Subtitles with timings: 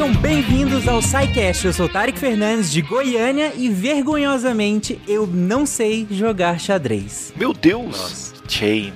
[0.00, 1.66] Sejam bem-vindos ao SciCast.
[1.66, 7.34] Eu sou Tarek Fernandes de Goiânia e vergonhosamente eu não sei jogar xadrez.
[7.36, 8.32] Meu Deus!
[8.48, 8.94] Shame.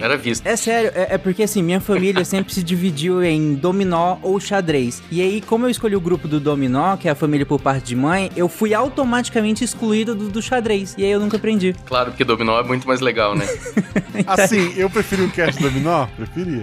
[0.00, 0.46] Era visto.
[0.46, 5.02] É sério, é, é, porque assim, minha família sempre se dividiu em dominó ou xadrez.
[5.10, 7.86] E aí, como eu escolhi o grupo do dominó, que é a família por parte
[7.86, 10.94] de mãe, eu fui automaticamente excluído do, do xadrez.
[10.96, 11.74] E aí eu nunca aprendi.
[11.86, 13.44] Claro, porque dominó é muito mais legal, né?
[14.28, 16.06] assim, eu preferi o cast dominó?
[16.16, 16.62] Preferia.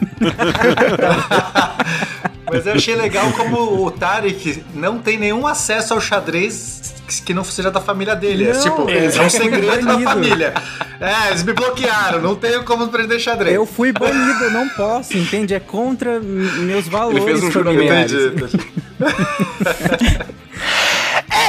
[2.52, 6.94] Mas eu achei legal como o Tarek não tem nenhum acesso ao xadrez
[7.26, 8.46] que não seja da família dele.
[8.46, 10.54] É, Não, é tipo, é, é um segredo da família.
[11.00, 13.56] É, eles me bloquearam, não tenho como aprender xadrez.
[13.56, 15.54] Eu fui banido, eu não posso, entende?
[15.54, 18.14] É contra meus valores fez um familiares.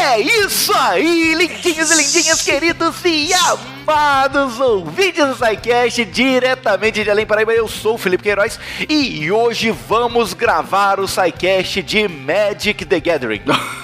[0.07, 7.25] É isso aí, lindinhos e lindinhas, queridos e amados ouvintes do SciCast, diretamente de Além
[7.25, 13.01] Paraíba, eu sou o Felipe Queiroz e hoje vamos gravar o SciCast de Magic the
[13.01, 13.45] Gathering.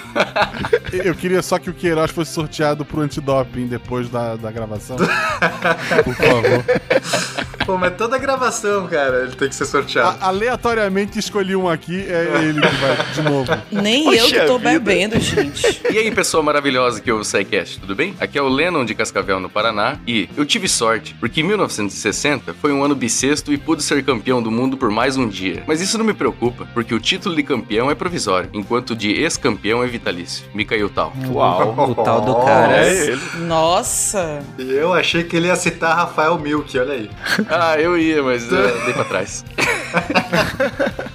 [0.93, 4.97] Eu queria só que o Queiroz fosse sorteado pro antidoping depois da, da gravação.
[6.05, 6.65] Por favor.
[7.67, 10.17] Pô, mas toda gravação, cara, ele tem que ser sorteado.
[10.21, 13.53] A- aleatoriamente escolhi um aqui, é ele que vai de novo.
[13.71, 14.71] Nem Poxa eu que tô vida.
[14.73, 15.81] bebendo, gente.
[15.91, 18.15] E aí, pessoa maravilhosa que ouve o SciCast, tudo bem?
[18.19, 22.73] Aqui é o Lennon de Cascavel, no Paraná, e eu tive sorte, porque 1960 foi
[22.73, 25.63] um ano bissexto e pude ser campeão do mundo por mais um dia.
[25.67, 29.13] Mas isso não me preocupa, porque o título de campeão é provisório, enquanto o de
[29.13, 30.45] ex-campeão é vitalício.
[30.55, 31.13] Me caiu tal.
[31.29, 31.91] Uau!
[31.91, 32.85] O tal do cara.
[32.87, 33.21] É ele.
[33.47, 34.41] Nossa.
[34.59, 37.11] E eu achei que ele ia citar Rafael Milk, olha aí.
[37.49, 39.45] Ah, eu ia, mas eh, dei pra trás.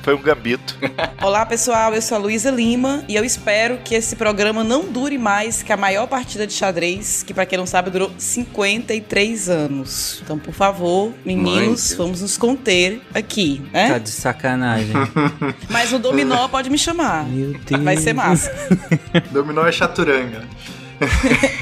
[0.03, 0.77] Foi um gambito.
[1.21, 1.93] Olá, pessoal.
[1.93, 5.73] Eu sou a Luísa Lima e eu espero que esse programa não dure mais que
[5.73, 10.21] a maior partida de xadrez, que pra quem não sabe durou 53 anos.
[10.23, 11.97] Então, por favor, meninos, Mãe.
[11.97, 13.99] vamos nos conter aqui, Tá né?
[13.99, 14.93] de sacanagem.
[15.69, 17.25] Mas o dominó pode me chamar.
[17.25, 17.81] Meu Deus.
[17.83, 18.51] Vai ser massa.
[19.31, 20.43] Dominó é chaturanga.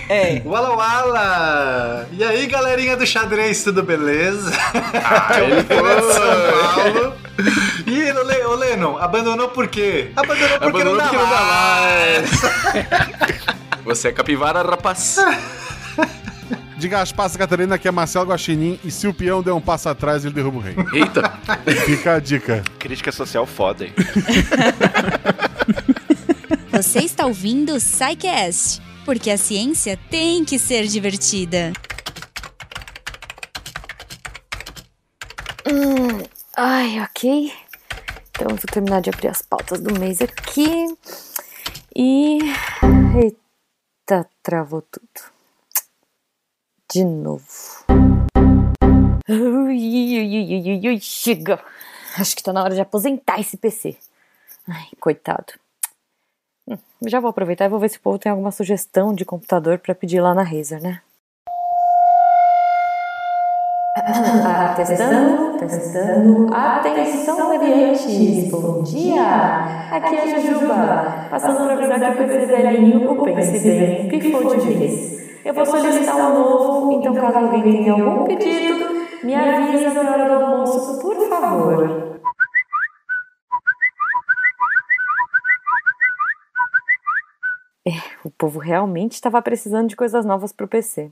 [0.10, 0.42] É.
[0.46, 2.08] Wala Wala!
[2.12, 4.52] E aí, galerinha do xadrez, tudo beleza?
[5.04, 5.64] Ah, ele é
[6.14, 7.14] São Paulo.
[7.88, 10.12] E o, Le o Lennon, abandonou por quê?
[10.16, 12.30] Abandonou porque Abandonou não dá porque mais.
[13.86, 15.18] Você é capivara, rapaz.
[16.78, 19.88] Diga as passas, Catarina, que é Marcelo Guaxinim e se o peão der um passo
[19.90, 20.76] atrás, ele derruba o rei.
[20.94, 21.34] Eita.
[21.86, 22.62] Fica a dica.
[22.78, 23.94] Crítica social foda, hein?
[26.74, 31.72] Você está ouvindo o SciCast, porque a ciência tem que ser divertida.
[35.68, 36.26] Hum,
[36.58, 37.54] ai, ok.
[38.32, 40.88] Então vou terminar de abrir as pautas do mês aqui.
[41.96, 42.40] E.
[43.22, 45.32] Eita, travou tudo.
[46.92, 47.86] De novo.
[49.30, 51.64] Ui, ui, ui, chega.
[52.18, 53.96] Acho que tá na hora de aposentar esse PC.
[54.68, 55.54] Ai, coitado.
[56.68, 59.80] Hum, já vou aproveitar e vou ver se o povo tem alguma sugestão de computador
[59.80, 61.02] pra pedir lá na Razer, né?
[63.96, 66.54] Ah, testando, testando.
[66.54, 68.50] Atenção, variantes.
[68.50, 69.22] Bom dia.
[69.92, 74.58] Aqui é a Jujuba, passando para avisar que o PC velhinho, o Pense Bem, pifou
[74.58, 75.24] de vez.
[75.46, 80.40] Eu vou solicitar um novo, então caso alguém tenha algum pedido, me avisa na hora
[80.40, 82.13] do almoço, por favor.
[88.24, 91.12] O povo realmente estava precisando de coisas novas pro PC.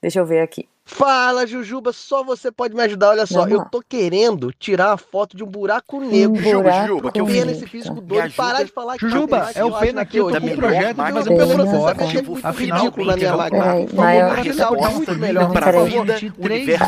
[0.00, 0.68] Deixa eu ver aqui.
[0.92, 3.10] Fala, Jujuba, só você pode me ajudar.
[3.10, 6.32] Olha só, eu tô querendo tirar a foto de um buraco negro.
[6.32, 7.50] Um buraco Jujuba, que eu Pena negro.
[7.52, 8.32] esse físico doido.
[8.34, 10.46] Parar de falar que Jujuba, matemática é o eu Pena na aqui, eu tô com
[10.48, 11.64] um projeto de mas fazer eu pelo Pena.
[11.64, 13.64] processo achei muito Afinal, ridículo na minha Pena, máquina.
[13.94, 15.52] Maior- algo muito melhor.
[15.52, 15.72] Peraí.
[15.72, 16.06] favor.
[16.06, 16.84] 23 universo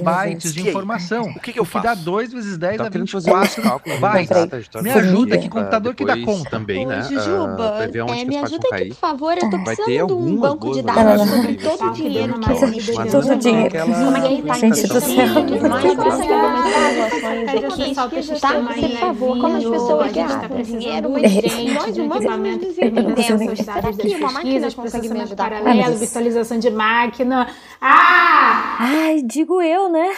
[0.00, 1.22] é bytes de informação.
[1.24, 2.02] O que que eu o que dá faço?
[2.04, 4.82] 2 vezes 10 Tá dá querendo fazer uns 24 cálculos bytes.
[4.82, 6.50] Me ajuda, que computador que dá conta.
[6.50, 7.02] também, né?
[7.02, 9.34] Jujuba, ah, é, que me ajuda aqui, por favor.
[9.36, 12.48] Eu tô Vai precisando de um banco de dados sobre todo o dinheiro que
[12.96, 13.12] Mas
[13.42, 13.66] dinheiro.
[13.66, 15.38] aquela- é que ele tá Gente do céu.
[15.38, 15.58] Aqui,
[18.40, 18.58] tá?
[18.58, 22.76] Por favor, como as pessoas tá gastam dinheiro, É, mas gente, nós de equipamento os
[23.66, 25.46] dados das pesquisas, processamento ajudar.
[25.46, 27.48] Ah, paralelo, virtualização de máquina.
[27.80, 28.76] Ah!
[28.80, 30.12] Ai, digo eu, né?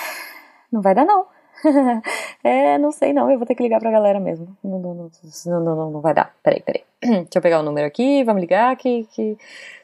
[0.71, 1.27] Não vai dar, não.
[2.45, 3.31] é, não sei não.
[3.31, 4.57] Eu vou ter que ligar pra galera mesmo.
[4.63, 5.11] Não, não, não,
[5.47, 6.35] não, não, não, não vai dar.
[6.43, 6.83] Peraí, peraí.
[7.01, 9.37] Deixa eu pegar o número aqui, vamos ligar que, que...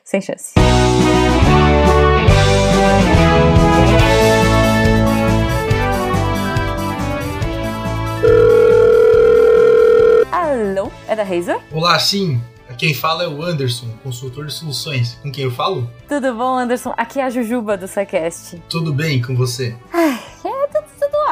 [0.04, 0.54] sem chance.
[10.32, 11.58] Alô, é da Razer?
[11.72, 12.40] Olá, sim.
[12.78, 15.18] Quem fala é o Anderson, consultor de soluções.
[15.22, 15.90] Com quem eu falo?
[16.08, 16.94] Tudo bom, Anderson?
[16.96, 18.62] Aqui é a Jujuba do SciCast.
[18.70, 19.76] Tudo bem com você?
[19.92, 20.48] Ai, é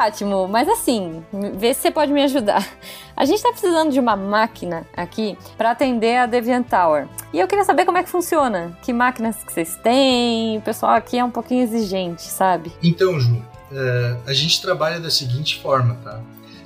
[0.07, 1.23] ótimo, mas assim,
[1.55, 2.67] vê se você pode me ajudar.
[3.15, 7.07] A gente tá precisando de uma máquina aqui para atender a Deviant Tower.
[7.33, 8.77] E eu queria saber como é que funciona.
[8.81, 10.57] Que máquinas que vocês têm?
[10.57, 12.71] O pessoal aqui é um pouquinho exigente, sabe?
[12.81, 16.21] Então, Ju, é, a gente trabalha da seguinte forma, tá?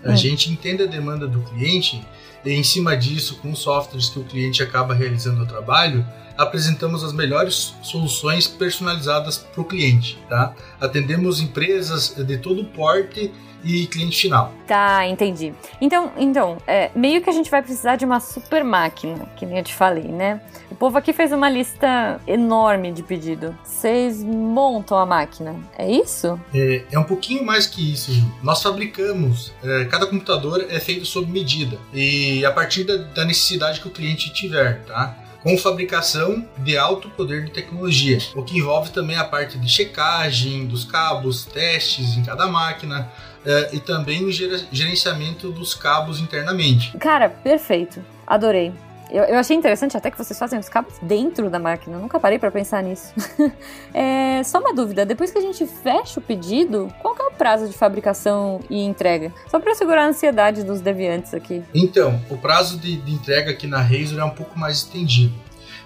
[0.05, 0.15] A Hum.
[0.15, 2.05] gente entende a demanda do cliente
[2.45, 6.05] e, em cima disso, com softwares que o cliente acaba realizando o trabalho,
[6.37, 10.53] apresentamos as melhores soluções personalizadas para o cliente, tá?
[10.79, 13.31] Atendemos empresas de todo porte
[13.63, 14.53] e cliente final.
[14.67, 15.53] Tá, entendi.
[15.79, 19.57] Então, então é, meio que a gente vai precisar de uma super máquina, que nem
[19.57, 20.41] eu te falei, né?
[20.69, 23.57] O povo aqui fez uma lista enorme de pedido.
[23.63, 26.39] Vocês montam a máquina, é isso?
[26.53, 28.11] É, é um pouquinho mais que isso.
[28.11, 28.25] Ju.
[28.41, 33.79] Nós fabricamos, é, cada computador é feito sob medida e a partir da, da necessidade
[33.79, 35.22] que o cliente tiver, tá?
[35.43, 40.65] Com fabricação de alto poder de tecnologia, o que envolve também a parte de checagem
[40.65, 43.11] dos cabos, testes em cada máquina
[43.45, 46.97] é, e também o gerenciamento dos cabos internamente.
[46.97, 48.01] Cara, perfeito.
[48.25, 48.71] Adorei.
[49.13, 51.97] Eu, eu achei interessante até que vocês fazem os cabos dentro da máquina.
[51.97, 53.13] Eu nunca parei pra pensar nisso.
[53.93, 57.67] é, só uma dúvida: depois que a gente fecha o pedido, qual é o prazo
[57.67, 59.31] de fabricação e entrega?
[59.49, 61.61] Só pra segurar a ansiedade dos deviantes aqui.
[61.75, 65.35] Então, o prazo de, de entrega aqui na Razor é um pouco mais estendido,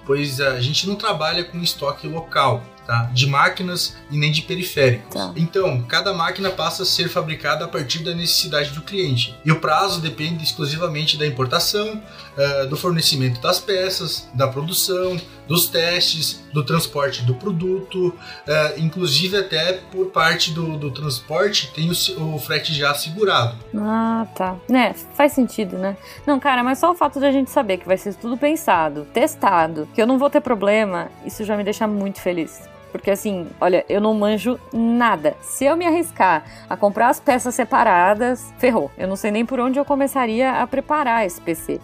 [0.05, 2.63] pois a gente não trabalha com estoque local.
[2.87, 3.09] Tá?
[3.13, 5.13] De máquinas e nem de periféricos.
[5.13, 5.33] Tá.
[5.35, 9.37] Então, cada máquina passa a ser fabricada a partir da necessidade do cliente.
[9.43, 12.01] E o prazo depende exclusivamente da importação,
[12.37, 18.13] ah, do fornecimento das peças, da produção, dos testes, do transporte do produto,
[18.47, 23.57] ah, inclusive até por parte do, do transporte tem o, o frete já assegurado.
[23.75, 24.55] Ah, tá.
[24.69, 25.97] Né, faz sentido, né?
[26.25, 29.05] Não, cara, mas só o fato de a gente saber que vai ser tudo pensado,
[29.13, 32.61] testado, que eu não vou ter problema, isso já me deixa muito feliz.
[32.91, 35.35] Porque assim, olha, eu não manjo nada.
[35.41, 38.91] Se eu me arriscar a comprar as peças separadas, ferrou.
[38.97, 41.79] Eu não sei nem por onde eu começaria a preparar esse PC.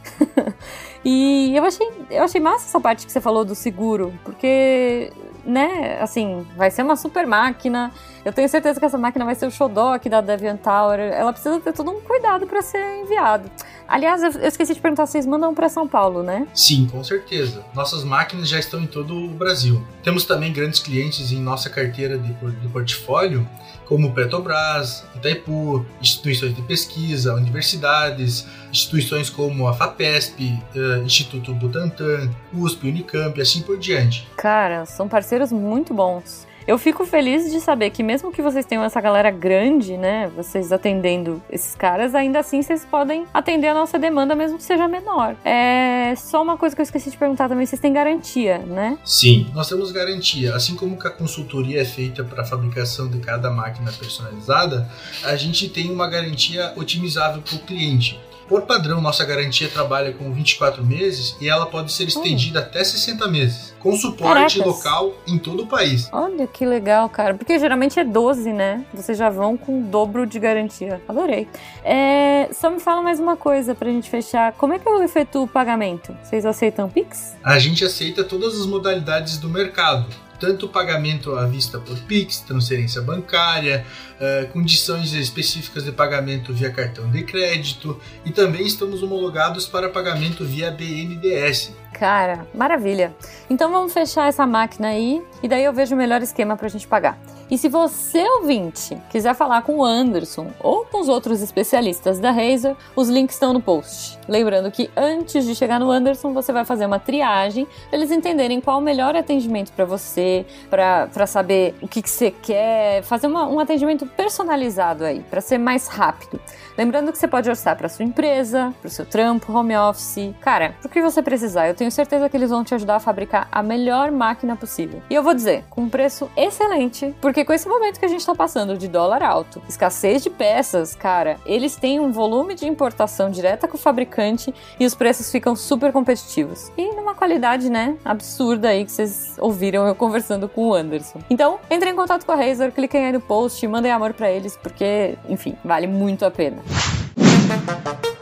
[1.04, 5.12] e eu achei, eu achei massa essa parte que você falou do seguro, porque,
[5.46, 7.92] né, assim, vai ser uma super máquina.
[8.26, 10.24] Eu tenho certeza que essa máquina vai ser o xodó aqui da
[10.64, 11.00] Tower.
[11.00, 13.52] Ela precisa ter todo um cuidado para ser enviado.
[13.86, 16.48] Aliás, eu esqueci de perguntar, vocês mandam para São Paulo, né?
[16.54, 17.66] Sim, com certeza.
[17.76, 19.86] Nossas máquinas já estão em todo o Brasil.
[20.02, 23.48] Temos também grandes clientes em nossa carteira de, de portfólio,
[23.86, 32.88] como Petrobras, Itaipu, instituições de pesquisa, universidades, instituições como a FAPESP, eh, Instituto Butantan, USP,
[32.88, 34.26] Unicamp e assim por diante.
[34.38, 36.48] Cara, são parceiros muito bons.
[36.68, 40.72] Eu fico feliz de saber que mesmo que vocês tenham essa galera grande, né, vocês
[40.72, 45.36] atendendo esses caras, ainda assim vocês podem atender a nossa demanda mesmo que seja menor.
[45.44, 48.98] É só uma coisa que eu esqueci de perguntar também, vocês têm garantia, né?
[49.04, 50.56] Sim, nós temos garantia.
[50.56, 54.90] Assim como a consultoria é feita para a fabricação de cada máquina personalizada,
[55.24, 58.20] a gente tem uma garantia otimizável para o cliente.
[58.48, 63.28] Por padrão, nossa garantia trabalha com 24 meses e ela pode ser estendida até 60
[63.28, 64.86] meses, com suporte Caracas.
[64.86, 66.10] local em todo o país.
[66.12, 67.34] Olha que legal, cara.
[67.34, 68.86] Porque geralmente é 12, né?
[68.94, 71.02] Vocês já vão com o dobro de garantia.
[71.08, 71.48] Adorei.
[71.84, 74.54] É, só me fala mais uma coisa pra gente fechar.
[74.54, 76.16] Como é que eu efetuo o pagamento?
[76.24, 77.36] Vocês aceitam Pix?
[77.44, 80.06] A gente aceita todas as modalidades do mercado,
[80.44, 83.86] tanto pagamento à vista por Pix, transferência bancária,
[84.20, 90.44] eh, condições específicas de pagamento via cartão de crédito e também estamos homologados para pagamento
[90.44, 91.72] via BNDES.
[91.94, 93.16] Cara, maravilha.
[93.50, 96.88] Então vamos fechar essa máquina aí e daí eu vejo o melhor esquema pra gente
[96.88, 97.18] pagar.
[97.52, 102.32] E se você, ouvinte, quiser falar com o Anderson ou com os outros especialistas da
[102.32, 104.18] Razer, os links estão no post.
[104.28, 108.60] Lembrando que antes de chegar no Anderson, você vai fazer uma triagem pra eles entenderem
[108.60, 113.48] qual o melhor atendimento pra você, pra saber o que, que você quer, fazer uma-
[113.48, 116.40] um atendimento personalizado aí, pra ser mais rápido.
[116.78, 120.34] Lembrando que você pode orçar para sua empresa, para o seu trampo, home office.
[120.42, 123.48] Cara, pro que você precisar, eu tenho certeza que eles vão te ajudar a fabricar
[123.52, 125.02] a melhor máquina possível.
[125.10, 128.26] E eu vou dizer, com um preço excelente, porque com esse momento que a gente
[128.26, 133.30] tá passando de dólar alto, escassez de peças, cara, eles têm um volume de importação
[133.30, 136.72] direta com o fabricante e os preços ficam super competitivos.
[136.76, 141.20] E numa qualidade, né, absurda aí que vocês ouviram eu conversando com o Anderson.
[141.30, 144.58] Então, entrem em contato com a Razer, cliquem aí no post, mandem amor pra eles,
[144.58, 146.63] porque, enfim, vale muito a pena.
[146.68, 148.13] Gente, então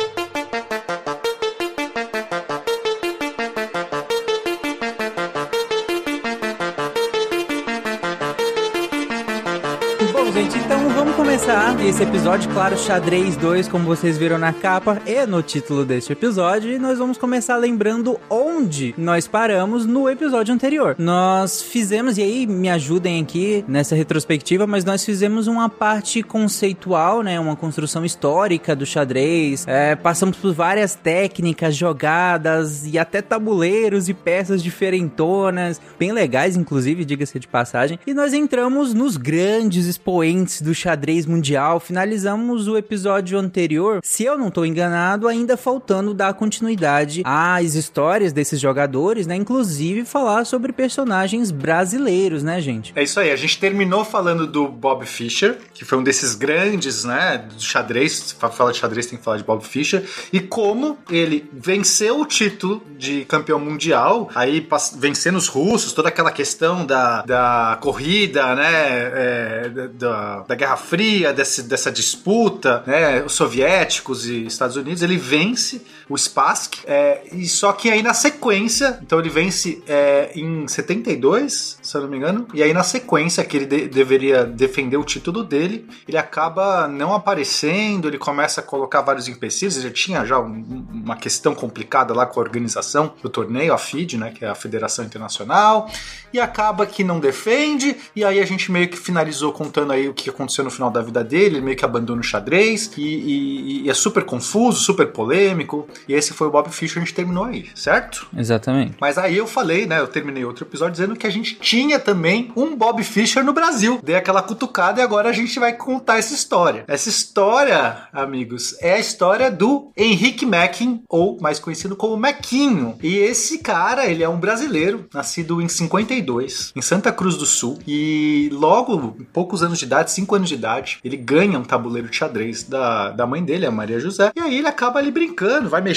[11.51, 16.13] começar esse episódio, claro, xadrez 2, como vocês viram na capa e no título deste
[16.13, 20.95] episódio, e nós vamos começar lembrando onde nós paramos no episódio anterior.
[20.97, 27.21] Nós fizemos, e aí me ajudem aqui nessa retrospectiva, mas nós fizemos uma parte conceitual,
[27.21, 27.37] né?
[27.37, 29.65] Uma construção histórica do xadrez.
[29.67, 37.03] É, passamos por várias técnicas, jogadas e até tabuleiros e peças diferentonas, bem legais, inclusive,
[37.03, 37.99] diga-se de passagem.
[38.07, 41.40] E nós entramos nos grandes expoentes do xadrez mundial.
[41.79, 48.31] Finalizamos o episódio anterior, se eu não estou enganado, ainda faltando dar continuidade às histórias
[48.31, 49.35] desses jogadores, né?
[49.35, 52.93] Inclusive falar sobre personagens brasileiros, né, gente?
[52.95, 57.03] É isso aí, a gente terminou falando do Bob Fischer, que foi um desses grandes,
[57.03, 61.49] né, do xadrez, fala de xadrez tem que falar de Bob Fischer, e como ele
[61.53, 64.67] venceu o título de campeão mundial, aí
[64.97, 68.71] vencendo os russos, toda aquela questão da, da corrida, né,
[69.13, 75.17] é, da, da Guerra Fria, desse, dessa disputa, né, os soviéticos e Estados Unidos, ele
[75.17, 80.67] vence o Spassky, é, e só que aí na sequência, então ele vence é, em
[80.67, 84.97] 72, se eu não me engano, e aí na sequência que ele de- deveria defender
[84.97, 89.93] o título dele, ele acaba não aparecendo, ele começa a colocar vários empecilhos, ele já
[89.93, 94.31] tinha já um- uma questão complicada lá com a organização do torneio, a FIDE, né,
[94.31, 95.89] que é a Federação Internacional,
[96.33, 100.13] e acaba que não defende, e aí a gente meio que finalizou contando aí o
[100.13, 103.81] que aconteceu no final da vida dele, ele meio que abandona o xadrez, e, e-
[103.85, 107.45] e é super confuso, super polêmico, e esse foi o Bob Fischer, a gente terminou
[107.45, 108.27] aí, certo?
[108.35, 108.95] Exatamente.
[108.99, 109.99] Mas aí eu falei, né?
[109.99, 113.99] Eu terminei outro episódio dizendo que a gente tinha também um Bob Fischer no Brasil.
[114.03, 116.83] Dei aquela cutucada e agora a gente vai contar essa história.
[116.87, 122.97] Essa história, amigos, é a história do Henrique Mackin, ou mais conhecido como Mequinho.
[123.01, 127.79] E esse cara, ele é um brasileiro, nascido em 52, em Santa Cruz do Sul.
[127.87, 132.09] E logo, em poucos anos de idade, 5 anos de idade, ele ganha um tabuleiro
[132.09, 134.31] de xadrez da, da mãe dele, a Maria José.
[134.35, 135.90] E aí ele acaba ali brincando, vai mexendo,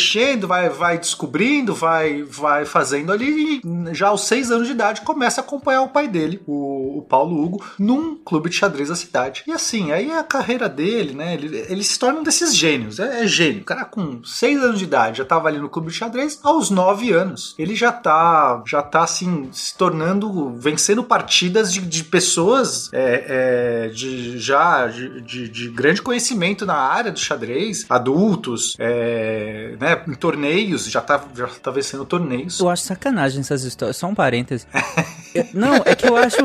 [0.46, 3.60] vai, vai descobrindo, vai, vai fazendo ali.
[3.64, 7.02] E já aos 6 anos de idade começa a acompanhar o pai dele, o, o
[7.02, 9.42] Paulo Hugo, num clube de xadrez da cidade.
[9.46, 11.34] E assim, aí a carreira dele, né?
[11.34, 12.98] Ele, ele se torna um desses gênios.
[12.98, 13.62] É, é gênio.
[13.62, 16.38] O cara com 6 anos de idade já tava ali no clube de xadrez.
[16.42, 22.04] Aos 9 anos, ele já tá, já tá assim, se tornando, vencendo partidas de, de
[22.04, 28.76] pessoas é, é, de já de, de- de grande conhecimento na área do xadrez, adultos,
[28.78, 32.60] é, né, em torneios, já tá, já tá vencendo torneios.
[32.60, 33.96] Eu acho sacanagem essas histórias.
[33.96, 34.66] Só um parêntese.
[35.52, 36.36] Não, é que eu acho.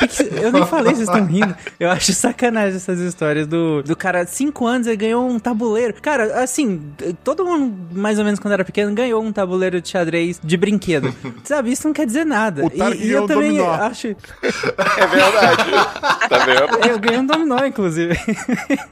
[0.00, 1.54] Que que- eu nem falei, vocês estão rindo.
[1.78, 5.94] Eu acho sacanagem essas histórias do, do cara, 5 anos, ele ganhou um tabuleiro.
[6.00, 6.82] Cara, assim,
[7.24, 11.14] todo mundo, mais ou menos quando era pequeno, ganhou um tabuleiro de xadrez de brinquedo.
[11.44, 12.64] Sabe, isso não quer dizer nada.
[12.64, 13.70] O e, e eu um também dominó.
[13.72, 14.08] acho.
[15.00, 15.70] É verdade.
[16.28, 16.88] tá vendo?
[16.88, 18.14] Eu ganhei um dominó, inclusive.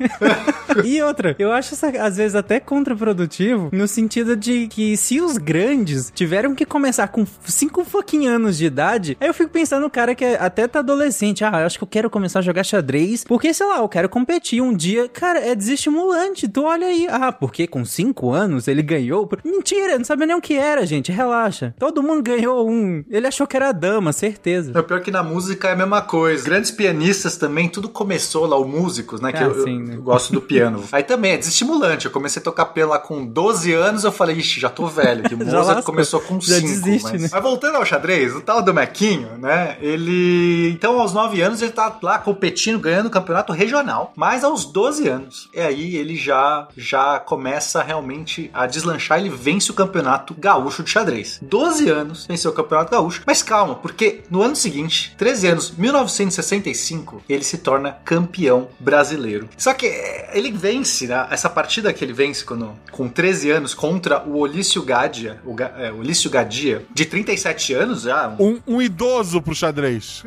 [0.85, 5.37] e outra, eu acho isso às vezes até contraprodutivo, no sentido de que se os
[5.39, 9.91] grandes tiveram que começar com 5 fucking anos de idade, aí eu fico pensando no
[9.91, 10.98] cara que é- até tá adolescente,
[11.45, 14.09] ah, eu acho que eu quero começar a jogar xadrez, porque sei lá, eu quero
[14.09, 15.09] competir um dia.
[15.09, 17.07] Cara, é desestimulante, tu olha aí.
[17.11, 19.29] Ah, porque com 5 anos ele ganhou?
[19.45, 21.75] Mentira, não sabia nem o que era, gente, relaxa.
[21.79, 23.05] Todo mundo ganhou um.
[23.11, 24.73] Ele achou que era dama, certeza.
[24.79, 26.45] É pior que na música é a mesma coisa.
[26.45, 29.33] Grandes pianistas também, tudo começou lá, os músicos, né?
[29.33, 29.95] Que Ah, eu, eu- sim, né?
[29.97, 30.83] eu gosto do piano.
[30.93, 32.07] Aí também é desestimulante.
[32.07, 35.23] Eu comecei a tocar piano lá com 12 anos, eu falei, ixi, já tô velho.
[35.25, 36.67] Que o Mozart começou com Já 5.
[36.67, 37.23] desiste, mas...
[37.23, 37.29] né?
[37.33, 39.77] mas voltando ao xadrez, o tal do Mequinho, né?
[39.81, 40.71] Ele.
[40.71, 44.13] Então, aos 9 anos, ele tá lá competindo, ganhando o campeonato regional.
[44.15, 49.19] Mas aos 12 anos, e aí ele já, já começa realmente a deslanchar.
[49.19, 51.39] Ele vence o campeonato gaúcho de xadrez.
[51.43, 53.23] 12 anos, venceu o campeonato gaúcho.
[53.27, 59.49] Mas calma, porque no ano seguinte, 13 anos, 1965, ele se torna campeão brasileiro.
[59.57, 61.27] Só que é, ele vence, né?
[61.31, 65.73] Essa partida que ele vence quando, com 13 anos contra o Olício Gadia, o, Ga-
[65.79, 68.29] é, Olício Gadia, de 37 anos já.
[68.39, 70.23] Um, um idoso pro xadrez.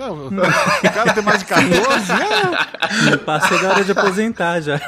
[0.83, 2.11] O cara tem mais de 14?
[3.13, 3.17] É.
[3.17, 4.79] Passou da hora de aposentar já.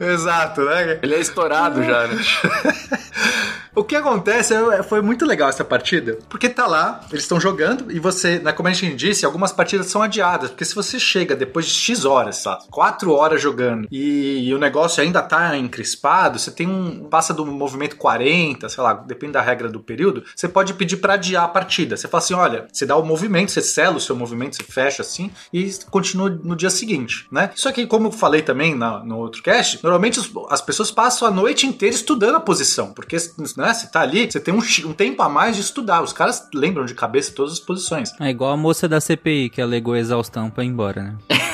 [0.00, 0.98] Exato, né?
[1.02, 2.22] Ele é estourado já, né?
[3.74, 7.90] O que acontece é- foi muito legal essa partida, porque tá lá, eles estão jogando
[7.90, 11.34] e você, né, como a gente disse, algumas partidas são adiadas, porque se você chega
[11.34, 16.52] depois de X horas, sabe, 4 horas jogando e, o negócio ainda tá encrespado, você
[16.52, 20.72] tem um passa do movimento 40, sei lá, depende da regra do período, você pode
[20.74, 21.96] pedir pra adiar a partida.
[21.96, 25.02] Você fala assim, olha, você dá o movimento, você sela o seu movimento, você fecha
[25.02, 27.50] assim e continua no dia seguinte, né?
[27.56, 31.30] Só que como eu falei também na- no outro cast, normalmente as pessoas passam a
[31.32, 33.16] noite inteira estudando a posição, porque
[33.56, 36.02] né, você tá ali, você tem um, um tempo a mais de estudar.
[36.02, 38.12] Os caras lembram de cabeça todas as posições.
[38.20, 41.14] É igual a moça da CPI que alegou exaustão pra ir embora, né?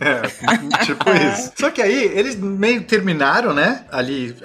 [0.00, 0.22] É,
[0.84, 1.52] tipo isso.
[1.56, 3.84] Só que aí eles meio terminaram, né?
[3.90, 4.36] Ali,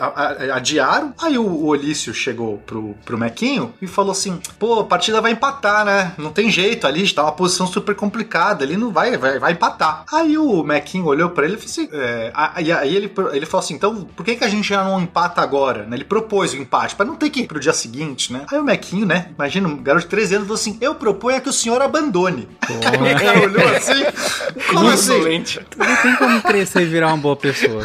[0.54, 1.14] adiaram.
[1.22, 5.32] Aí o, o Olício chegou pro, pro Mequinho e falou assim: pô, a partida vai
[5.32, 6.14] empatar, né?
[6.18, 8.64] Não tem jeito ali, tá uma posição super complicada.
[8.64, 10.06] Ali não vai, vai, vai empatar.
[10.12, 13.46] Aí o Mequinho olhou pra ele e falou assim: é, a- e aí ele, ele
[13.46, 15.84] falou assim: então por que, que a gente já não empata agora?
[15.86, 15.96] né?
[15.98, 18.46] Ele propôs o empate, pra não ter que ir pro dia seguinte, né?
[18.52, 19.28] Aí o Mequinho, né?
[19.36, 22.48] Imagina, um garoto de 13 anos falou assim: eu proponho que o senhor abandone.
[22.70, 24.04] Aí o cara olhou assim:
[24.70, 25.16] como assim?
[25.16, 25.60] Insolente.
[25.78, 27.84] Não tem como crescer e virar uma boa pessoa.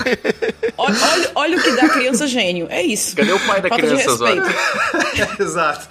[0.77, 2.67] Olha, olha, olha o que dá criança gênio.
[2.71, 3.15] É isso.
[3.17, 4.15] Cadê o pai da Falta criança.
[4.15, 4.43] Zóio?
[5.39, 5.89] Exato.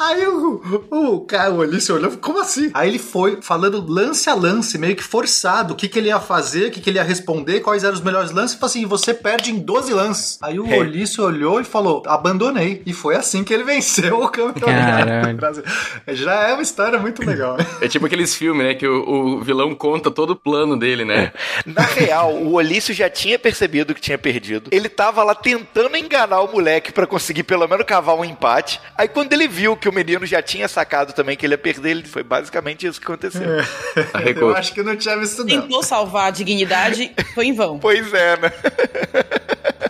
[0.00, 2.70] Aí o, o cara, o Alice olhou, como assim?
[2.74, 6.20] Aí ele foi falando lance a lance, meio que forçado, o que, que ele ia
[6.20, 8.56] fazer, o que, que ele ia responder, quais eram os melhores lances.
[8.56, 10.38] E falou assim: você perde em 12 lances.
[10.42, 10.78] Aí o É.
[10.78, 12.82] Ulisses olhou e falou: abandonei.
[12.86, 15.62] E foi assim que ele venceu o campeonato.
[16.12, 17.56] Já é uma história muito legal.
[17.56, 17.66] né?
[17.80, 18.74] É tipo aqueles filmes, né?
[18.74, 21.32] Que o, o vilão conta todo o plano dele, né?
[21.66, 24.70] Na real, o Olício já tinha percebido que tinha perdido.
[24.72, 28.80] Ele tava lá tentando enganar o moleque pra conseguir pelo menos cavar um empate.
[28.96, 31.90] Aí quando ele viu que o menino já tinha sacado também que ele ia perder,
[31.90, 33.42] ele foi basicamente isso que aconteceu.
[34.12, 34.50] Arregou.
[34.50, 35.62] Eu acho que não tinha visto, não.
[35.62, 37.78] Tentou salvar a dignidade, foi em vão.
[37.78, 38.52] Pois é, né?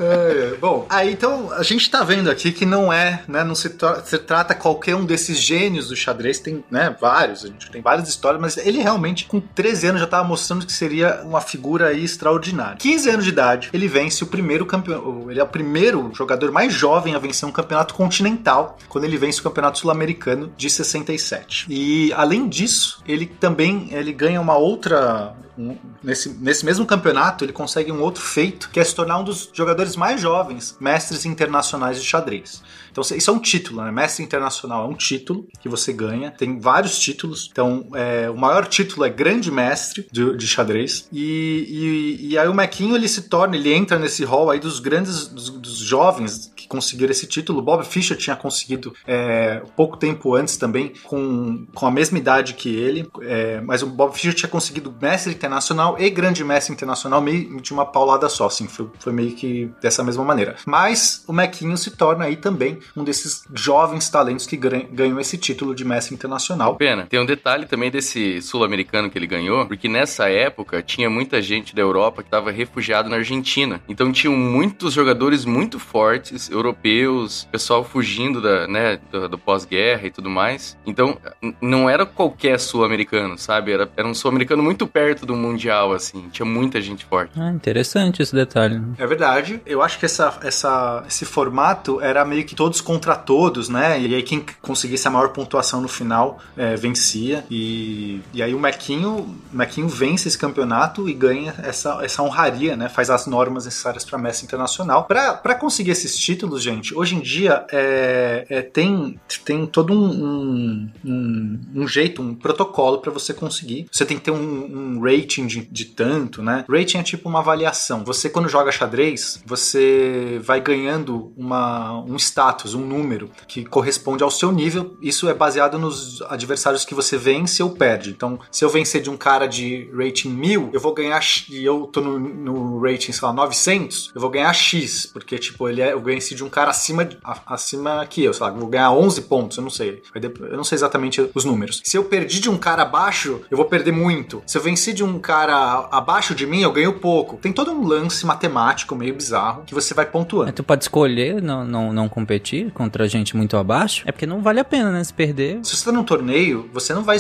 [0.00, 3.70] É, bom, aí então a gente tá vendo aqui que não é, né, não se,
[3.70, 7.82] tra- se trata qualquer um desses gênios do xadrez, tem, né, vários, a gente tem
[7.82, 11.88] várias histórias, mas ele realmente com 13 anos já tava mostrando que seria uma figura
[11.88, 12.76] aí extraordinária.
[12.76, 16.72] 15 anos de idade, ele vence o primeiro campeão, ele é o primeiro jogador mais
[16.72, 21.66] jovem a vencer um campeonato continental, quando ele vence o campeonato sul-americano de 67.
[21.68, 27.52] E além disso, ele também ele ganha uma outra um- nesse, nesse mesmo campeonato, ele
[27.52, 32.00] consegue um outro feito, que é se tornar um dos jogadores mais jovens mestres internacionais
[32.00, 32.62] de xadrez.
[32.90, 33.90] Então, isso é um título, né?
[33.90, 36.30] Mestre internacional é um título que você ganha.
[36.30, 37.48] Tem vários títulos.
[37.50, 41.08] Então, é, o maior título é Grande Mestre de, de xadrez.
[41.10, 44.78] E, e, e aí o Mequinho, ele se torna, ele entra nesse hall aí dos
[44.78, 47.60] grandes, dos, dos jovens conseguiram esse título.
[47.60, 52.74] Bob Fischer tinha conseguido é, pouco tempo antes também, com, com a mesma idade que
[52.74, 53.06] ele.
[53.20, 57.72] É, mas o Bob Fischer tinha conseguido mestre internacional e grande mestre internacional meio de
[57.74, 60.56] uma paulada só, assim, foi, foi meio que dessa mesma maneira.
[60.66, 65.74] Mas o Mequinho se torna aí também um desses jovens talentos que ganham, esse título
[65.74, 66.76] de mestre internacional.
[66.76, 67.06] Pena.
[67.06, 71.74] Tem um detalhe também desse sul-americano que ele ganhou, porque nessa época tinha muita gente
[71.74, 73.82] da Europa que estava refugiado na Argentina.
[73.86, 80.10] Então tinham muitos jogadores muito fortes, europeus, pessoal fugindo da, né, do, do pós-guerra e
[80.10, 80.76] tudo mais.
[80.86, 81.18] Então
[81.60, 83.72] não era qualquer sul-americano, sabe?
[83.72, 86.28] Era, era um sul-americano muito perto do mundial, assim.
[86.30, 87.32] Tinha muita gente forte.
[87.38, 88.78] Ah, interessante esse detalhe.
[88.78, 88.94] né?
[88.98, 89.60] É verdade.
[89.66, 94.00] Eu acho que essa, essa, esse formato era meio que todos contra todos, né?
[94.00, 97.44] E aí quem conseguisse a maior pontuação no final é, vencia.
[97.50, 102.88] E, e aí o Mequinho, Mequinho vence esse campeonato e ganha essa, essa honraria, né?
[102.88, 105.04] Faz as normas necessárias para mestre internacional.
[105.04, 111.60] Para conseguir esses títulos, gente, hoje em dia é, é, tem, tem todo um, um,
[111.74, 113.86] um, jeito, um protocolo para você conseguir.
[113.90, 116.64] Você tem que ter um, um rating de, de tanto, né?
[116.68, 118.04] Rating é tipo uma avaliação.
[118.04, 124.30] Você, quando joga xadrez, você vai ganhando uma, um status, um número que corresponde ao
[124.30, 124.96] seu nível.
[125.00, 128.10] Isso é baseado nos adversários que você vence ou perde.
[128.10, 131.86] Então, se eu vencer de um cara de rating 1000, eu vou ganhar e eu
[131.86, 135.92] tô no, no rating, sei lá, 900, eu vou ganhar X, porque tipo, ele é,
[135.92, 139.22] eu venci de um cara acima de- acima que eu, sei lá, vou ganhar 11
[139.22, 140.02] pontos, eu não sei.
[140.14, 141.80] Eu não sei exatamente os números.
[141.84, 144.42] Se eu perdi de um cara abaixo, eu vou perder muito.
[144.46, 147.36] Se eu venci de um cara abaixo de mim, eu ganho pouco.
[147.36, 150.46] Tem todo um lance matemático meio bizarro que você vai pontuando.
[150.46, 154.02] Mas tu pode escolher não, não, não competir contra gente muito abaixo.
[154.06, 155.02] É porque não vale a pena, né?
[155.04, 155.60] Se perder.
[155.62, 157.18] Se você tá num torneio, você não vai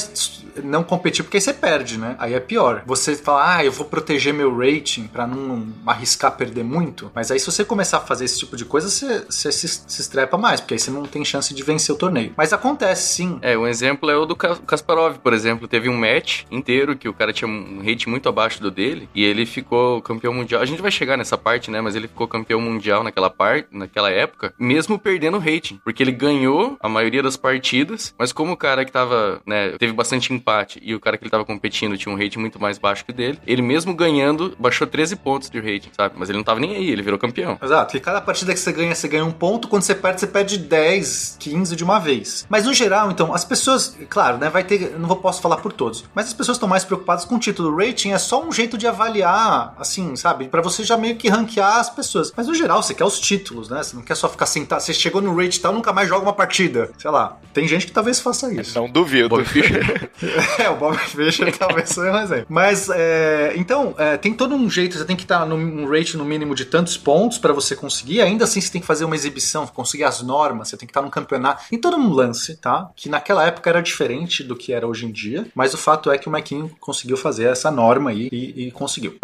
[0.62, 2.14] não competir porque aí você perde, né?
[2.18, 2.82] Aí é pior.
[2.86, 7.10] Você fala, ah, eu vou proteger meu rating pra não arriscar perder muito.
[7.14, 8.88] Mas aí se você começar a fazer esse tipo de coisa,
[9.28, 12.32] você, se, se estrepa mais, porque aí você não tem chance de vencer o torneio.
[12.36, 13.38] Mas acontece sim.
[13.42, 15.66] É, um exemplo é o do Ka- Kasparov, por exemplo.
[15.68, 19.24] Teve um match inteiro que o cara tinha um rate muito abaixo do dele e
[19.24, 20.60] ele ficou campeão mundial.
[20.62, 21.80] A gente vai chegar nessa parte, né?
[21.80, 25.80] Mas ele ficou campeão mundial naquela parte, naquela época, mesmo perdendo o rating.
[25.84, 29.92] Porque ele ganhou a maioria das partidas, mas como o cara que tava, né, teve
[29.92, 33.04] bastante empate e o cara que ele tava competindo tinha um rating muito mais baixo
[33.04, 36.14] que o dele, ele mesmo ganhando, baixou 13 pontos de rating, sabe?
[36.18, 37.58] Mas ele não tava nem aí, ele virou campeão.
[37.62, 37.96] Exato.
[37.96, 39.68] E cada partida que você ganha ganha, você ganha um ponto.
[39.68, 42.46] Quando você perde, você perde 10, 15 de uma vez.
[42.48, 44.48] Mas no geral, então, as pessoas, claro, né?
[44.50, 44.98] Vai ter.
[44.98, 47.70] Não posso falar por todos, mas as pessoas estão mais preocupadas com o título.
[47.70, 50.48] O rating é só um jeito de avaliar, assim, sabe?
[50.48, 52.32] Pra você já meio que ranquear as pessoas.
[52.36, 53.82] Mas no geral, você quer os títulos, né?
[53.82, 54.80] Você não quer só ficar sentado.
[54.80, 56.90] Você chegou no rate e tal, nunca mais joga uma partida.
[56.98, 57.38] Sei lá.
[57.52, 58.78] Tem gente que talvez faça isso.
[58.78, 59.28] Não duvido.
[59.28, 60.10] Bob Fischer.
[60.58, 62.46] É, o Bob Fischer talvez seja um exemplo.
[62.48, 66.24] Mas, é, então, é, tem todo um jeito, você tem que estar num rate no
[66.24, 68.20] mínimo de tantos pontos pra você conseguir.
[68.20, 71.02] Ainda assim, você tem que fazer uma exibição, conseguir as normas, você tem que estar
[71.02, 71.64] num campeonato.
[71.70, 72.90] Tem todo um lance, tá?
[72.94, 75.46] Que naquela época era diferente do que era hoje em dia.
[75.54, 79.18] Mas o fato é que o Mequinho conseguiu fazer essa norma aí e, e conseguiu.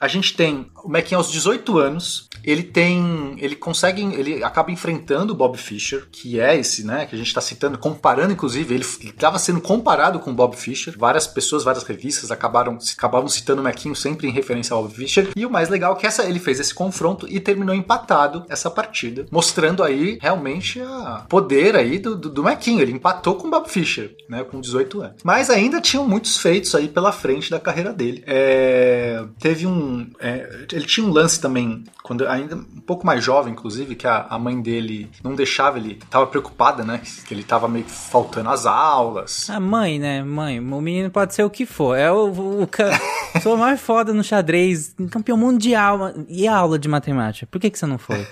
[0.00, 2.28] A gente tem o Mequinho aos 18 anos.
[2.42, 3.36] Ele tem.
[3.38, 4.02] Ele consegue.
[4.02, 7.06] Ele acaba enfrentando o Bob Fischer, que é esse, né?
[7.06, 8.74] Que a gente tá citando, comparando, inclusive.
[8.74, 10.94] Ele estava sendo comparado com o Bob Fischer.
[10.98, 15.30] Várias pessoas, várias revistas acabaram, acabavam citando o Mequinho sempre em referência ao Bob Fischer.
[15.34, 18.70] E o mais legal é que essa, ele fez esse confronto e terminou empatado essa
[18.70, 22.44] partida, mostrando aí realmente a poder aí do, do, do.
[22.44, 24.44] Ele empatou com o Bob Fischer, né?
[24.44, 25.16] Com 18 anos.
[25.24, 28.22] Mas ainda tinham muitos feitos aí pela frente da carreira dele.
[28.26, 29.83] É, teve um.
[30.20, 34.26] É, ele tinha um lance também, quando ainda um pouco mais jovem, inclusive, que a,
[34.28, 35.98] a mãe dele não deixava ele.
[36.10, 37.00] Tava preocupada, né?
[37.26, 39.48] Que ele tava meio que faltando as aulas.
[39.50, 40.22] A mãe, né?
[40.22, 41.96] Mãe, o menino pode ser o que for.
[41.96, 42.98] É o, o, o ca-
[43.42, 46.12] sou mais foda no xadrez, campeão mundial.
[46.28, 47.46] E a aula de matemática?
[47.50, 48.26] Por que, que você não foi?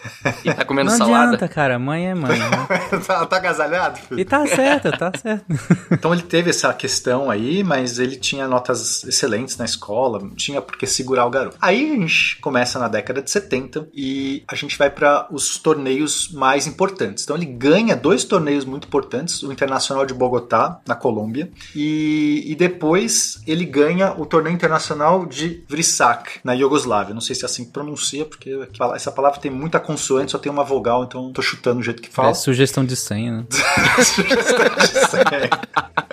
[0.45, 1.25] E tá comendo não salada.
[1.29, 1.79] adianta, cara.
[1.79, 2.38] Mãe é mãe.
[2.38, 2.49] Né?
[3.07, 3.99] tá, tá agasalhado?
[3.99, 4.21] filho?
[4.21, 5.45] E tá certo, tá certo.
[5.91, 10.61] Então ele teve essa questão aí, mas ele tinha notas excelentes na escola, não tinha
[10.61, 11.41] por que segurar o garoto.
[11.61, 16.31] Aí a gente começa na década de 70 e a gente vai para os torneios
[16.33, 17.24] mais importantes.
[17.24, 22.55] Então ele ganha dois torneios muito importantes, o Internacional de Bogotá, na Colômbia, e, e
[22.55, 27.14] depois ele ganha o torneio internacional de Vrisak, na Iugoslávia.
[27.14, 28.50] Não sei se é assim que pronuncia, porque
[28.94, 32.11] essa palavra tem muita consoante, só tem uma vogal, então tô chutando o jeito que
[32.11, 32.31] fala.
[32.31, 33.46] É sugestão de senha, né?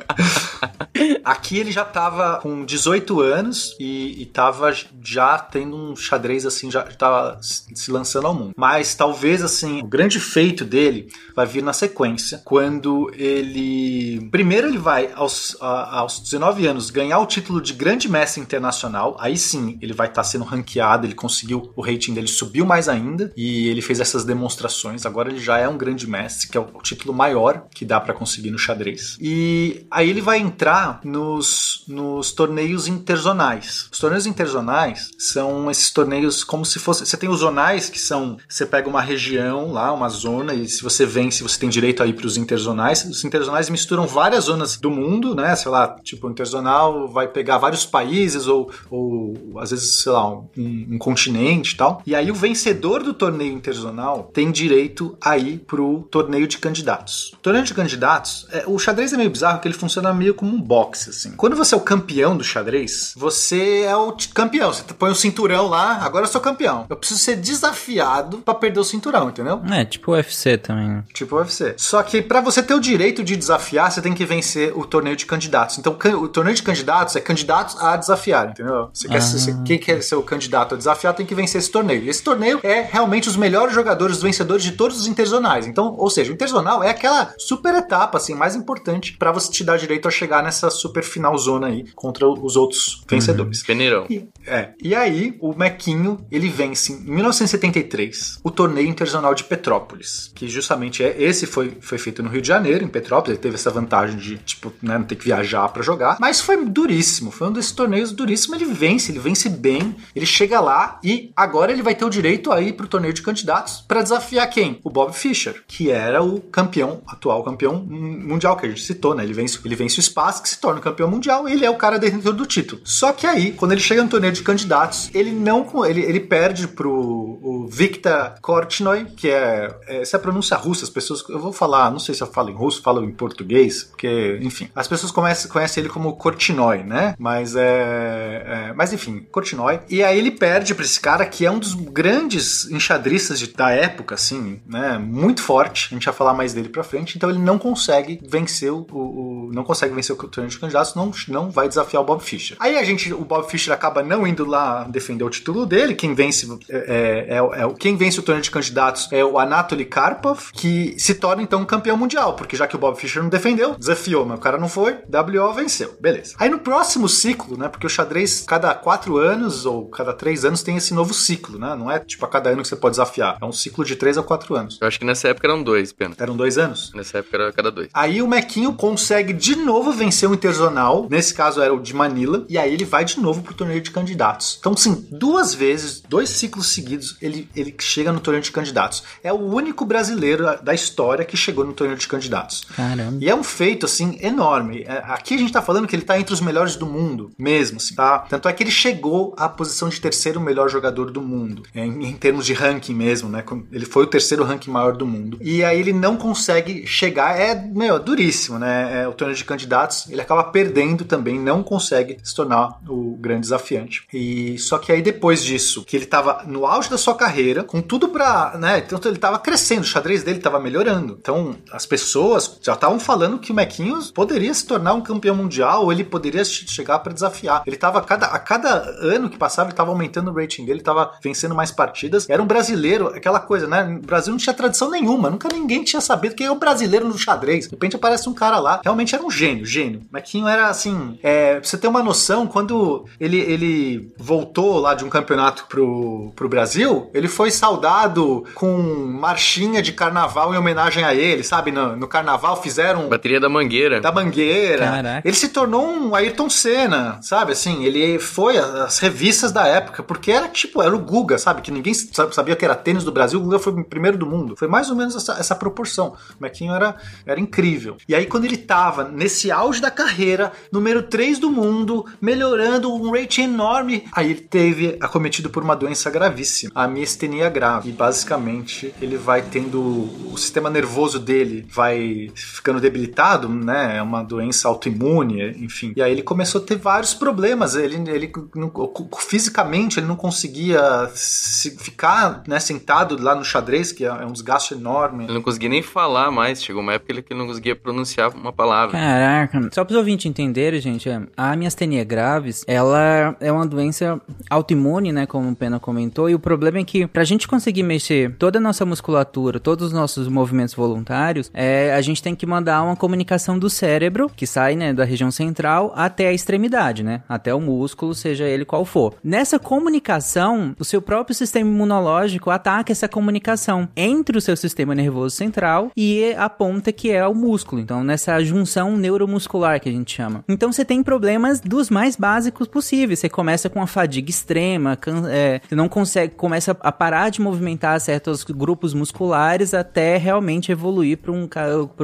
[1.23, 6.69] Aqui ele já tava com 18 anos e, e tava já tendo um xadrez assim,
[6.71, 8.51] já tava se lançando ao mundo.
[8.57, 14.27] Mas talvez assim, o grande feito dele vai vir na sequência, quando ele.
[14.31, 19.15] Primeiro ele vai aos, a- aos 19 anos ganhar o título de grande mestre internacional.
[19.19, 23.31] Aí sim ele vai estar sendo ranqueado, ele conseguiu, o rating dele subiu mais ainda
[23.37, 25.05] e ele fez essas demonstrações.
[25.05, 28.13] Agora ele já é um grande mestre, que é o título maior que dá pra
[28.13, 29.17] conseguir no xadrez.
[29.21, 33.88] E aí ele vai entrar nos, nos torneios interzonais.
[33.91, 37.05] Os torneios interzonais são esses torneios como se fosse.
[37.05, 38.38] Você tem os zonais, que são.
[38.47, 42.07] Você pega uma região lá, uma zona, e se você vence, você tem direito a
[42.07, 43.05] ir para os interzonais.
[43.05, 45.55] Os interzonais misturam várias zonas do mundo, né?
[45.55, 50.29] Sei lá, tipo, o interzonal vai pegar vários países, ou, ou às vezes, sei lá,
[50.29, 52.01] um, um continente e tal.
[52.05, 57.33] E aí o vencedor do torneio interzonal tem direito a ir pro torneio de candidatos.
[57.33, 60.56] O torneio de candidatos, é, o xadrez é meio bizarro porque ele funciona meio como
[60.56, 61.32] um boxe, assim.
[61.32, 64.71] Quando você é o campeão do xadrez, você é o campeão.
[64.71, 66.86] Você põe o cinturão lá, agora eu sou campeão.
[66.89, 67.36] Eu preciso ser
[67.73, 69.62] desafiado pra perder o cinturão, entendeu?
[69.71, 71.04] É, tipo UFC também.
[71.13, 71.75] Tipo UFC.
[71.78, 75.15] Só que pra você ter o direito de desafiar, você tem que vencer o torneio
[75.15, 75.78] de candidatos.
[75.78, 78.89] Então, o torneio de candidatos é candidatos a desafiar, entendeu?
[78.93, 79.21] Você quer, Ah.
[79.21, 82.04] ser- quem quer ser o candidato a desafiar tem que vencer esse torneio.
[82.04, 85.67] E esse torneio é realmente os melhores jogadores, os vencedores de todos os interzonais.
[85.67, 89.63] Então, ou seja, o interzonal é aquela super etapa, assim, mais importante pra você te
[89.63, 93.63] dar direito a chegar nessa super final zona aí contra os outros vencedores.
[93.63, 94.05] Peneirão.
[94.09, 100.31] E, é, e aí o Mequinho ele vence em 1973 o torneio internacional de Petrópolis,
[100.33, 103.55] que justamente é esse foi, foi feito no Rio de Janeiro, em Petrópolis, ele teve
[103.55, 107.47] essa vantagem de tipo né, não ter que viajar pra jogar, mas foi duríssimo, foi
[107.47, 111.81] um desses torneios duríssimos, ele vence, ele vence bem, ele chega lá e agora ele
[111.81, 114.79] vai ter o direito a ir pro torneio de candidatos pra desafiar quem?
[114.83, 119.23] O Bob Fischer, que era o campeão, atual campeão mundial que a gente citou, né?
[119.23, 121.97] Ele vence, ele vence o espaço que se torna campeão mundial ele é o cara
[121.97, 122.82] detentor do título.
[122.84, 126.67] Só que aí, quando ele chega no torneio de candidatos, ele não ele, ele perde
[126.67, 131.39] pro o Viktor Korchnoi, que é, é essa é a pronúncia russa, as pessoas eu
[131.39, 134.88] vou falar, não sei se eu falo em russo, falo em português, porque enfim, as
[134.88, 137.15] pessoas conhecem, conhecem ele como Korchnoi, né?
[137.17, 139.79] Mas é, é mas enfim, Korchnoi.
[139.89, 143.71] E aí ele perde pra esse cara que é um dos grandes enxadristas de, da
[143.71, 144.97] época, assim, né?
[144.97, 145.88] Muito forte.
[145.91, 147.15] A gente vai falar mais dele pra frente.
[147.17, 151.11] Então ele não consegue vencer o, o- não consegue vencer o torneio de candidatos não,
[151.27, 152.57] não vai desafiar o Bob Fischer.
[152.59, 155.95] Aí a gente, o Bob Fischer acaba não indo lá defender o título dele.
[155.95, 159.85] Quem vence é, é, é, o- quem vence o torneio de candidatos é o Anatoly
[159.85, 163.75] Karpov, que se torna então campeão mundial, porque já que o Bob Fischer não defendeu,
[163.75, 165.95] desafiou, mas o cara não foi, WO venceu.
[165.99, 166.35] Beleza.
[166.39, 167.67] Aí no próximo ciclo, né?
[167.67, 171.75] Porque o xadrez, cada quatro anos ou cada três anos tem esse novo ciclo, né?
[171.75, 173.37] Não é tipo a cada ano que você pode desafiar.
[173.41, 174.77] É um ciclo de três a quatro anos.
[174.81, 176.15] Eu acho que nessa época eram dois, pena.
[176.17, 176.91] Eram dois anos?
[176.93, 177.89] Nessa época era cada dois.
[177.93, 181.08] Aí o Mequinho consegue de novo vencer o Interzonal.
[181.10, 182.45] Nesse caso era o de Manila.
[182.49, 184.58] E aí ele vai de novo pro torneio de candidatos.
[184.60, 189.04] Então, sim, duas vezes, dois ciclos seguidos, ele, ele chega no torneio de candidatos.
[189.23, 192.65] É o único brasileiro da história que chegou no torneio de candidatos.
[192.75, 193.17] Caramba.
[193.21, 194.84] E é um feito, assim, enorme.
[194.88, 197.78] É, Aqui a gente tá falando que ele tá entre os melhores do mundo, mesmo,
[197.78, 198.19] assim, tá?
[198.19, 202.06] Tanto é que ele chegou à posição de terceiro melhor jogador do mundo, é, em,
[202.06, 203.43] em termos de ranking mesmo, né?
[203.71, 205.38] Ele foi o terceiro ranking maior do mundo.
[205.41, 209.02] E aí ele não consegue chegar, é, meu, duríssimo, né?
[209.02, 209.78] É, o torneio de candidatos,
[210.09, 214.03] ele acaba perdendo também, não consegue se tornar o grande desafiante.
[214.13, 217.81] E só que aí depois disso, que ele tava no auge da sua carreira, com
[217.81, 218.85] tudo pra, né?
[219.05, 221.17] Ele tava crescendo, o xadrez dele tava melhorando.
[221.19, 225.83] Então as pessoas já estavam falando que o Mequinhos poderia se tornar um campeão mundial,
[225.83, 227.63] ou ele poderia che- chegar pra desafiar.
[227.65, 230.81] Ele tava a cada, a cada ano que passava, ele tava aumentando o rating dele,
[230.81, 232.29] tava vencendo mais partidas.
[232.29, 233.99] Era um brasileiro, aquela coisa, né?
[234.01, 237.17] O Brasil não tinha tradição nenhuma, nunca ninguém tinha sabido quem é o brasileiro no
[237.17, 237.65] xadrez.
[237.65, 240.01] De repente aparece um cara lá, realmente era um gênio, gênio.
[240.12, 245.03] Mequinho era assim, é, pra você ter uma noção, quando ele, ele voltou lá de
[245.05, 248.77] um campeonato pro, pro Brasil, ele foi saudado com
[249.19, 251.71] marchinha de carnaval em homenagem a ele, sabe?
[251.71, 254.01] No, no carnaval fizeram Bateria da Mangueira.
[254.01, 254.86] da Mangueira.
[254.86, 255.27] Caraca.
[255.27, 257.51] Ele se tornou um Ayrton Senna, sabe?
[257.51, 261.62] Assim, ele foi as revistas da época, porque era tipo, era o Guga, sabe?
[261.62, 264.25] Que ninguém sa- sabia que era tênis do Brasil, o Guga foi o primeiro do
[264.25, 264.55] mundo.
[264.58, 266.15] Foi mais ou menos essa, essa proporção.
[266.39, 267.97] O Mequinho era, era incrível.
[268.08, 273.11] E aí, quando ele tava nesse auge da carreira, número 3 do mundo, melhorando um
[273.11, 277.89] rating enorme, aí ele teve acometido por uma doença gravíssima, a miastenia grave.
[277.89, 283.97] E basicamente, ele vai tendo o sistema nervoso dele vai ficando debilitado, né?
[283.97, 285.93] É uma doença autoimune, enfim.
[285.95, 287.75] E aí ele começou a ter vários problemas.
[287.75, 288.71] Ele, ele não-
[289.19, 294.31] fisicamente ele não conseguia se- ficar né, sentado lá no xadrez, que é é um
[294.31, 295.25] desgaste enorme.
[295.25, 296.61] Ele não conseguia nem falar mais.
[296.63, 298.97] Chegou uma época que ele não conseguia pronunciar uma palavra.
[298.97, 299.48] Caraca.
[299.71, 305.12] Só para os ouvintes entenderem, gente, é, a miastenia graves, ela é uma doença autoimune,
[305.12, 308.59] né, como o Pena comentou, e o problema é que pra gente conseguir mexer toda
[308.59, 312.95] a nossa musculatura, todos os nossos movimentos voluntários, é, a gente tem que mandar uma
[312.95, 317.59] comunicação do cérebro, que sai, né, da região central até a extremidade, né, até o
[317.59, 319.15] músculo, seja ele qual for.
[319.23, 325.35] Nessa comunicação, o seu próprio sistema imunológico ataca essa comunicação entre o seu sistema nervoso
[325.35, 327.81] central e a ponta que é o músculo.
[327.81, 329.38] Então, nessa junção neuromuscular
[329.80, 330.43] que a gente chama.
[330.47, 333.19] Então, você tem problemas dos mais básicos possíveis.
[333.19, 334.97] Você começa com a fadiga extrema,
[335.30, 341.17] é, você não consegue, começa a parar de movimentar certos grupos musculares até realmente evoluir
[341.17, 341.47] para um,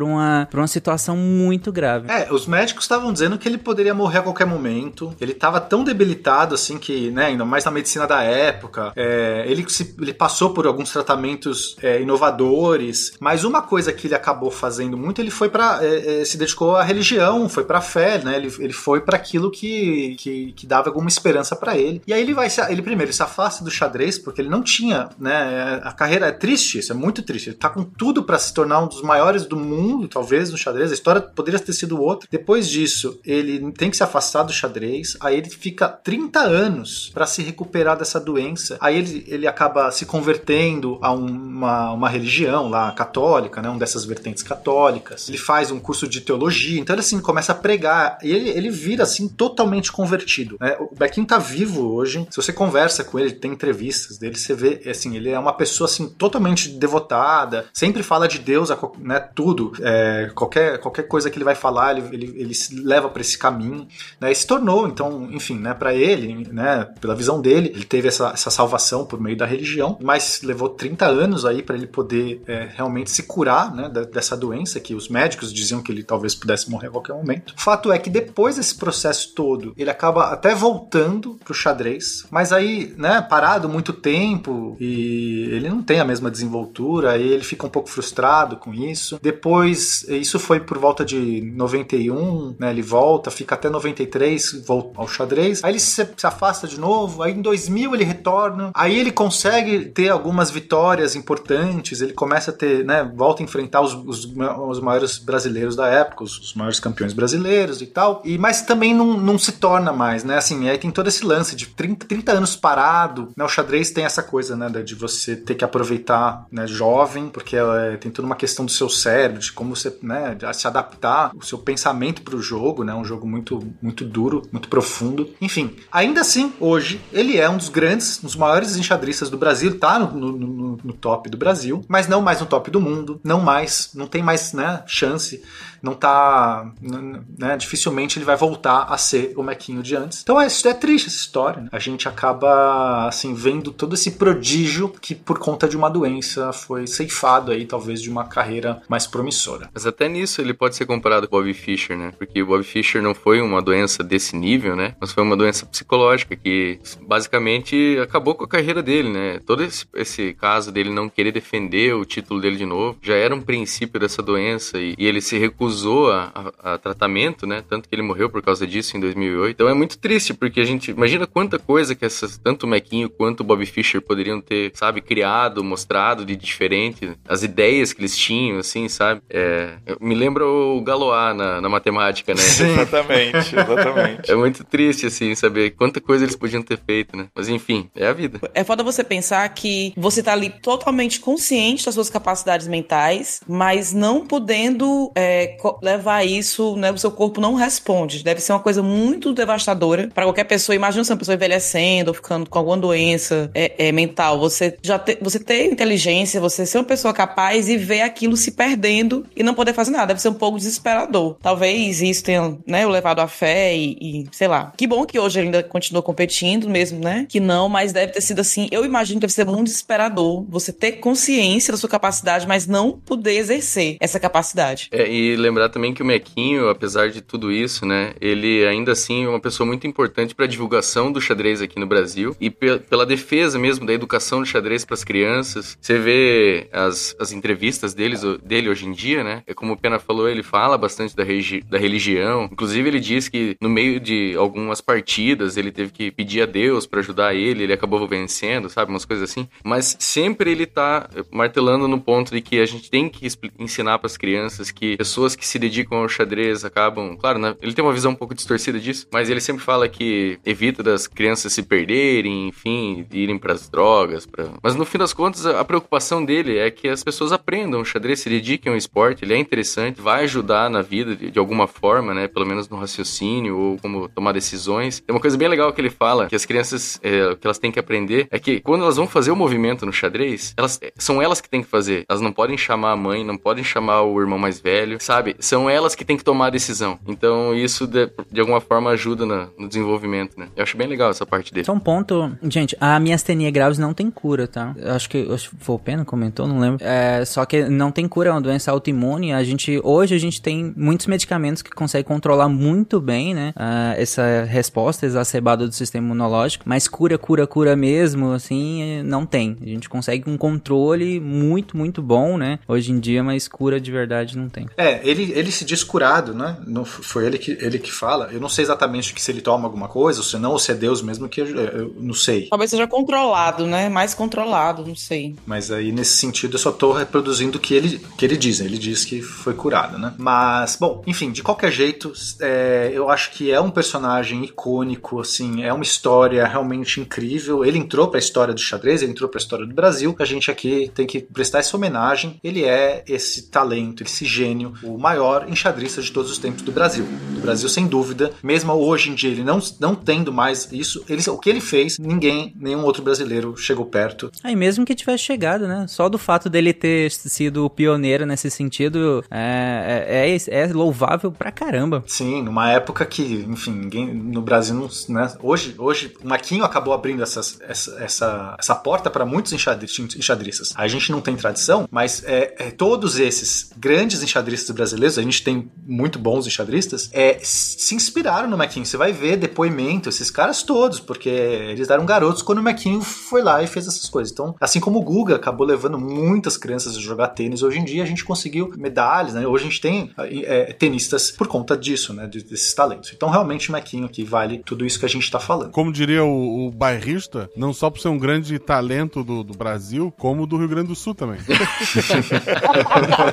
[0.01, 2.09] uma, uma situação muito grave.
[2.11, 5.13] É, os médicos estavam dizendo que ele poderia morrer a qualquer momento.
[5.19, 9.65] Ele estava tão debilitado, assim, que, né, ainda mais na medicina da época, é, ele,
[9.69, 14.97] se- ele passou por alguns tratamentos é, inovadores, mas uma coisa que ele acabou fazendo
[14.97, 15.79] muito, ele foi para
[16.25, 18.35] se dedicou à religião, foi pra fé, né?
[18.37, 22.01] Ele, ele foi para aquilo que, que, que dava alguma esperança para ele.
[22.07, 24.61] E aí ele vai se, ele primeiro ele se afasta do xadrez porque ele não
[24.61, 25.79] tinha, né?
[25.83, 27.49] A carreira é triste, isso é muito triste.
[27.49, 30.91] Ele tá com tudo para se tornar um dos maiores do mundo, talvez no xadrez.
[30.91, 32.27] A história poderia ter sido outra.
[32.31, 35.17] Depois disso, ele tem que se afastar do xadrez.
[35.19, 38.77] Aí ele fica 30 anos para se recuperar dessa doença.
[38.79, 43.69] Aí ele, ele acaba se convertendo a um- uma, uma religião lá católica, né?
[43.69, 45.29] Um dessas vertentes católicas.
[45.29, 46.79] Ele faz um curso de teologia.
[46.79, 48.17] Então ele assim começa a pregar.
[48.23, 50.57] E ele, ele vira assim totalmente convertido.
[50.59, 50.75] né?
[50.79, 52.27] O Bequinho tá vivo hoje.
[52.29, 55.85] Se você conversa com ele, tem entrevistas dele, você vê assim, ele é uma pessoa
[55.85, 57.65] assim totalmente devotada.
[57.73, 59.19] Sempre fala de Deus, né?
[59.33, 59.73] Tudo.
[59.81, 63.37] É, qualquer, qualquer coisa que ele vai falar, ele, ele, ele se leva para esse
[63.37, 63.87] caminho.
[64.19, 64.31] Né?
[64.31, 65.73] E se tornou, então, enfim, né?
[65.73, 66.87] Para ele, né?
[66.99, 71.05] Pela visão dele, ele teve essa, essa salvação por meio da religião, mas levou 30
[71.05, 73.89] anos aí para ele poder é, realmente se curar, né?
[74.05, 77.53] dessa doença que os médicos diziam que ele talvez pudesse morrer qualquer momento.
[77.57, 82.93] Fato é que depois desse processo todo, ele acaba até voltando pro xadrez, mas aí,
[82.97, 83.21] né?
[83.21, 87.89] Parado muito tempo e ele não tem a mesma desenvoltura, aí ele fica um pouco
[87.89, 89.19] frustrado com isso.
[89.21, 92.69] Depois, isso foi por volta de 91, né?
[92.69, 95.63] Ele volta, fica até 93, volta ao xadrez.
[95.63, 98.71] Aí ele se, se afasta de novo, aí em 2000 ele retorna.
[98.73, 103.09] Aí ele consegue ter algumas vitórias importantes, ele começa a ter, né?
[103.15, 107.81] Volta a enfrentar os, os, os maiores brasileiros da época, os, os maiores campeões brasileiros.
[107.81, 110.37] e tal, e mas também não, não se torna mais, né?
[110.37, 113.43] Assim, aí tem todo esse lance de 30, 30 anos parado, né?
[113.43, 117.97] O xadrez tem essa coisa, né, de você ter que aproveitar, né, jovem, porque é,
[117.97, 121.57] tem toda uma questão do seu cérebro, de como você, né, se adaptar o seu
[121.57, 122.93] pensamento para o jogo, né?
[122.93, 125.29] Um jogo muito muito duro, muito profundo.
[125.41, 129.79] Enfim, ainda assim, hoje ele é um dos grandes, um dos maiores enxadristas do Brasil,
[129.79, 133.19] tá no, no, no, no top do Brasil, mas não mais no top do mundo,
[133.23, 135.41] não mais, não tem mais, né, chance
[135.81, 136.71] não tá.
[136.81, 140.21] Né, dificilmente ele vai voltar a ser o Mequinho de antes.
[140.21, 141.61] Então é, é triste essa história.
[141.63, 141.69] Né?
[141.71, 146.87] A gente acaba assim vendo todo esse prodígio que por conta de uma doença foi
[146.87, 149.69] ceifado aí, talvez, de uma carreira mais promissora.
[149.73, 152.11] Mas até nisso ele pode ser comparado com o Bobby Fischer, né?
[152.17, 154.95] Porque o Bobby Fischer não foi uma doença desse nível, né?
[154.99, 159.39] Mas foi uma doença psicológica que basicamente acabou com a carreira dele, né?
[159.45, 163.35] Todo esse, esse caso dele não querer defender o título dele de novo já era
[163.35, 166.31] um princípio dessa doença e, e ele se recusou recusou a,
[166.63, 167.63] a, a, tratamento, né?
[167.67, 169.51] Tanto que ele morreu por causa disso em 2008.
[169.51, 173.09] Então é muito triste, porque a gente imagina quanta coisa que essas, tanto o Mequinho
[173.09, 178.17] quanto o Bob Fischer poderiam ter, sabe, criado, mostrado de diferente, as ideias que eles
[178.17, 179.21] tinham, assim, sabe?
[179.29, 182.41] É, me lembra o Galois na, na matemática, né?
[182.41, 184.31] Sim, exatamente, exatamente.
[184.31, 187.27] é muito triste, assim, saber quanta coisa eles podiam ter feito, né?
[187.35, 188.39] Mas enfim, é a vida.
[188.53, 193.93] É foda você pensar que você tá ali totalmente consciente das suas capacidades mentais, mas
[193.93, 196.91] não podendo é, levar isso, né?
[196.91, 198.23] O seu corpo não responde.
[198.23, 200.75] Deve ser uma coisa muito devastadora para qualquer pessoa.
[200.75, 204.39] Imagina se uma pessoa envelhecendo ou ficando com alguma doença é, é, mental.
[204.39, 208.51] Você já te, você ter inteligência, você ser uma pessoa capaz e ver aquilo se
[208.51, 210.07] perdendo e não poder fazer nada.
[210.07, 211.37] Deve ser um pouco desesperador.
[211.41, 214.73] Talvez isso tenha, né, o levado à fé e, e sei lá.
[214.77, 217.25] Que bom que hoje ele ainda continua competindo mesmo, né?
[217.29, 218.67] Que não, mas deve ter sido assim.
[218.71, 222.93] Eu imagino que deve ser muito desesperador você ter consciência da sua capacidade, mas não
[222.93, 224.89] poder exercer essa capacidade.
[224.91, 229.25] É, e lembrar também que o Mequinho, apesar de tudo isso, né, ele ainda assim
[229.25, 232.79] é uma pessoa muito importante para a divulgação do xadrez aqui no Brasil e pe
[232.89, 235.77] pela defesa mesmo da educação do xadrez para as crianças.
[235.79, 239.43] Você vê as, as entrevistas deles, dele hoje em dia, né?
[239.47, 241.23] É como o Pena falou, ele fala bastante da,
[241.69, 242.49] da religião.
[242.51, 246.85] Inclusive, ele diz que no meio de algumas partidas ele teve que pedir a Deus
[246.85, 248.91] para ajudar ele, ele acabou vencendo, sabe?
[248.91, 249.47] Umas coisas assim.
[249.63, 253.27] Mas sempre ele tá martelando no ponto de que a gente tem que
[253.59, 257.15] ensinar para as crianças que pessoas que se dedicam ao xadrez acabam.
[257.17, 257.55] Claro, né?
[257.61, 261.07] ele tem uma visão um pouco distorcida disso, mas ele sempre fala que evita das
[261.07, 264.25] crianças se perderem, enfim, irem para as drogas.
[264.25, 264.45] Pra...
[264.61, 268.19] Mas no fim das contas, a preocupação dele é que as pessoas aprendam o xadrez,
[268.19, 272.13] se dediquem ao esporte, ele é interessante, vai ajudar na vida de, de alguma forma,
[272.13, 272.27] né?
[272.27, 274.99] Pelo menos no raciocínio ou como tomar decisões.
[274.99, 277.71] Tem uma coisa bem legal que ele fala, que as crianças, é, que elas têm
[277.71, 281.41] que aprender, é que quando elas vão fazer o movimento no xadrez, elas são elas
[281.41, 282.05] que têm que fazer.
[282.07, 285.24] Elas não podem chamar a mãe, não podem chamar o irmão mais velho, sabe?
[285.39, 286.99] São elas que têm que tomar a decisão.
[287.07, 290.47] Então isso de, de alguma forma ajuda na, no desenvolvimento, né?
[290.55, 291.65] Eu acho bem legal essa parte dele.
[291.65, 294.73] Só um ponto, gente, a miastenia graves não tem cura, tá?
[294.77, 296.85] Eu acho que, acho foi o Pena comentou, não lembro.
[296.85, 299.33] É, só que não tem cura, é uma doença autoimune.
[299.33, 303.53] A gente, hoje a gente tem muitos medicamentos que conseguem controlar muito bem, né?
[303.55, 309.57] Uh, essa resposta exacerbada do sistema imunológico, mas cura, cura, cura mesmo, assim, não tem.
[309.61, 312.59] A gente consegue um controle muito, muito bom, né?
[312.67, 314.67] Hoje em dia, mas cura de verdade não tem.
[314.77, 316.57] É, ele, ele se diz curado, né?
[316.65, 318.29] Não, foi ele que, ele que fala.
[318.31, 320.71] Eu não sei exatamente que se ele toma alguma coisa, ou se não, ou se
[320.71, 322.47] é Deus mesmo, que eu, eu não sei.
[322.49, 323.89] Talvez seja controlado, né?
[323.89, 325.35] Mais controlado, não sei.
[325.45, 328.59] Mas aí, nesse sentido, eu só tô reproduzindo o que ele, que ele diz.
[328.59, 330.13] Ele diz que foi curado, né?
[330.17, 335.63] Mas, bom, enfim, de qualquer jeito, é, eu acho que é um personagem icônico, assim,
[335.63, 337.63] é uma história realmente incrível.
[337.63, 340.15] Ele entrou pra história do xadrez, ele entrou pra história do Brasil.
[340.19, 342.39] A gente aqui tem que prestar essa homenagem.
[342.43, 347.05] Ele é esse talento, esse gênio, o maior enxadrista de todos os tempos do Brasil.
[347.05, 348.31] Do Brasil, sem dúvida.
[348.41, 351.99] Mesmo hoje em dia, ele não, não tendo mais isso, ele, o que ele fez,
[351.99, 354.31] ninguém, nenhum outro brasileiro chegou perto.
[354.43, 355.85] Aí mesmo que tivesse chegado, né?
[355.87, 361.51] Só do fato dele ter sido pioneiro nesse sentido é, é, é, é louvável pra
[361.51, 362.03] caramba.
[362.07, 364.89] Sim, numa época que, enfim, ninguém no Brasil não.
[365.09, 365.31] Né?
[365.41, 370.73] Hoje, hoje, o Maquinho acabou abrindo essas, essa, essa, essa porta para muitos enxadristas.
[370.75, 375.43] A gente não tem tradição, mas é, é, todos esses grandes enxadristas brasileiros, a gente
[375.43, 378.85] tem muito bons enxadristas, é, se inspiraram no Maquinho.
[378.85, 383.41] Você vai ver depoimento, esses caras todos, porque eles eram garotos quando o Maquinho foi
[383.41, 384.31] lá e fez essas coisas.
[384.31, 388.03] Então, assim como o Guga acabou levando muitas crianças a jogar tênis, hoje em dia
[388.03, 389.45] a gente conseguiu medalhas, né?
[389.45, 392.27] Hoje a gente tem é, tenistas por conta disso, né?
[392.27, 393.11] Desses talentos.
[393.13, 395.71] Então, realmente, o Maquinho aqui vale tudo isso que a gente tá falando.
[395.71, 400.13] Como diria o, o bairrista, não só por ser um grande talento do, do Brasil,
[400.17, 401.39] como do Rio Grande do Sul também.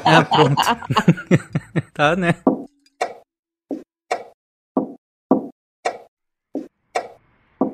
[0.05, 0.62] ah, pronto.
[1.93, 2.35] tá, né?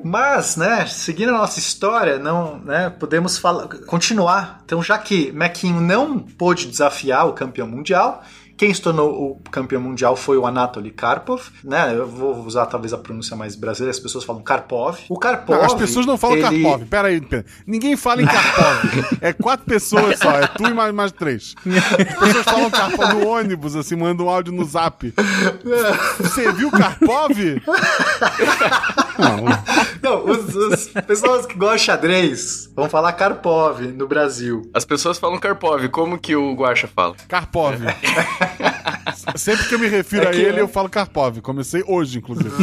[0.04, 4.62] Mas, né, seguindo a nossa história, não, né, podemos falar, continuar.
[4.64, 8.22] Então, já que Mequinho não pôde desafiar o campeão mundial,
[8.58, 11.94] quem se tornou o campeão mundial foi o Anatoly Karpov, né?
[11.96, 14.98] Eu vou usar talvez a pronúncia mais brasileira, as pessoas falam Karpov.
[15.08, 15.58] O Karpov.
[15.58, 16.62] Não, as pessoas não falam ele...
[16.62, 16.84] Karpov.
[16.86, 17.44] Pera aí, pera.
[17.64, 19.18] Ninguém fala em Karpov.
[19.22, 20.32] é quatro pessoas só.
[20.32, 21.54] É tu e mais, mais três.
[21.64, 25.14] As pessoas falam Karpov no ônibus, assim, mandam um áudio no zap.
[26.18, 27.62] Você viu Karpov?
[30.02, 34.62] Não, os, os pessoas que gostam de xadrez vão falar Karpov no Brasil.
[34.74, 37.14] As pessoas falam Karpov, como que o Guaxa fala?
[37.28, 37.76] Karpov.
[39.36, 41.40] Sempre que eu me refiro É a ele, eu- eu falo Karpov.
[41.40, 42.50] Comecei hoje, inclusive.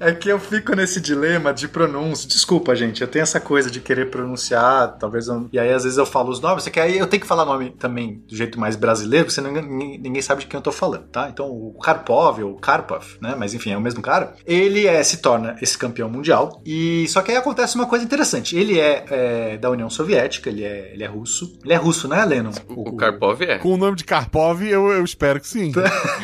[0.00, 2.28] É que eu fico nesse dilema de pronúncia.
[2.28, 5.48] Desculpa, gente, eu tenho essa coisa de querer pronunciar, talvez eu...
[5.52, 7.44] E aí, às vezes, eu falo os nomes, só que aí eu tenho que falar
[7.44, 10.72] nome também do jeito mais brasileiro, porque senão ninguém, ninguém sabe de quem eu tô
[10.72, 11.28] falando, tá?
[11.28, 13.36] Então, o Karpov, ou Karpov, né?
[13.38, 14.34] Mas enfim, é o mesmo cara.
[14.44, 18.56] Ele é, se torna esse campeão mundial, e só que aí acontece uma coisa interessante.
[18.56, 21.56] Ele é, é, da União Soviética, ele é, ele é russo.
[21.64, 22.50] Ele é russo, né, Lennon?
[22.68, 23.58] O Karpov é.
[23.58, 25.72] Com o nome de Karpov, eu, eu espero que sim.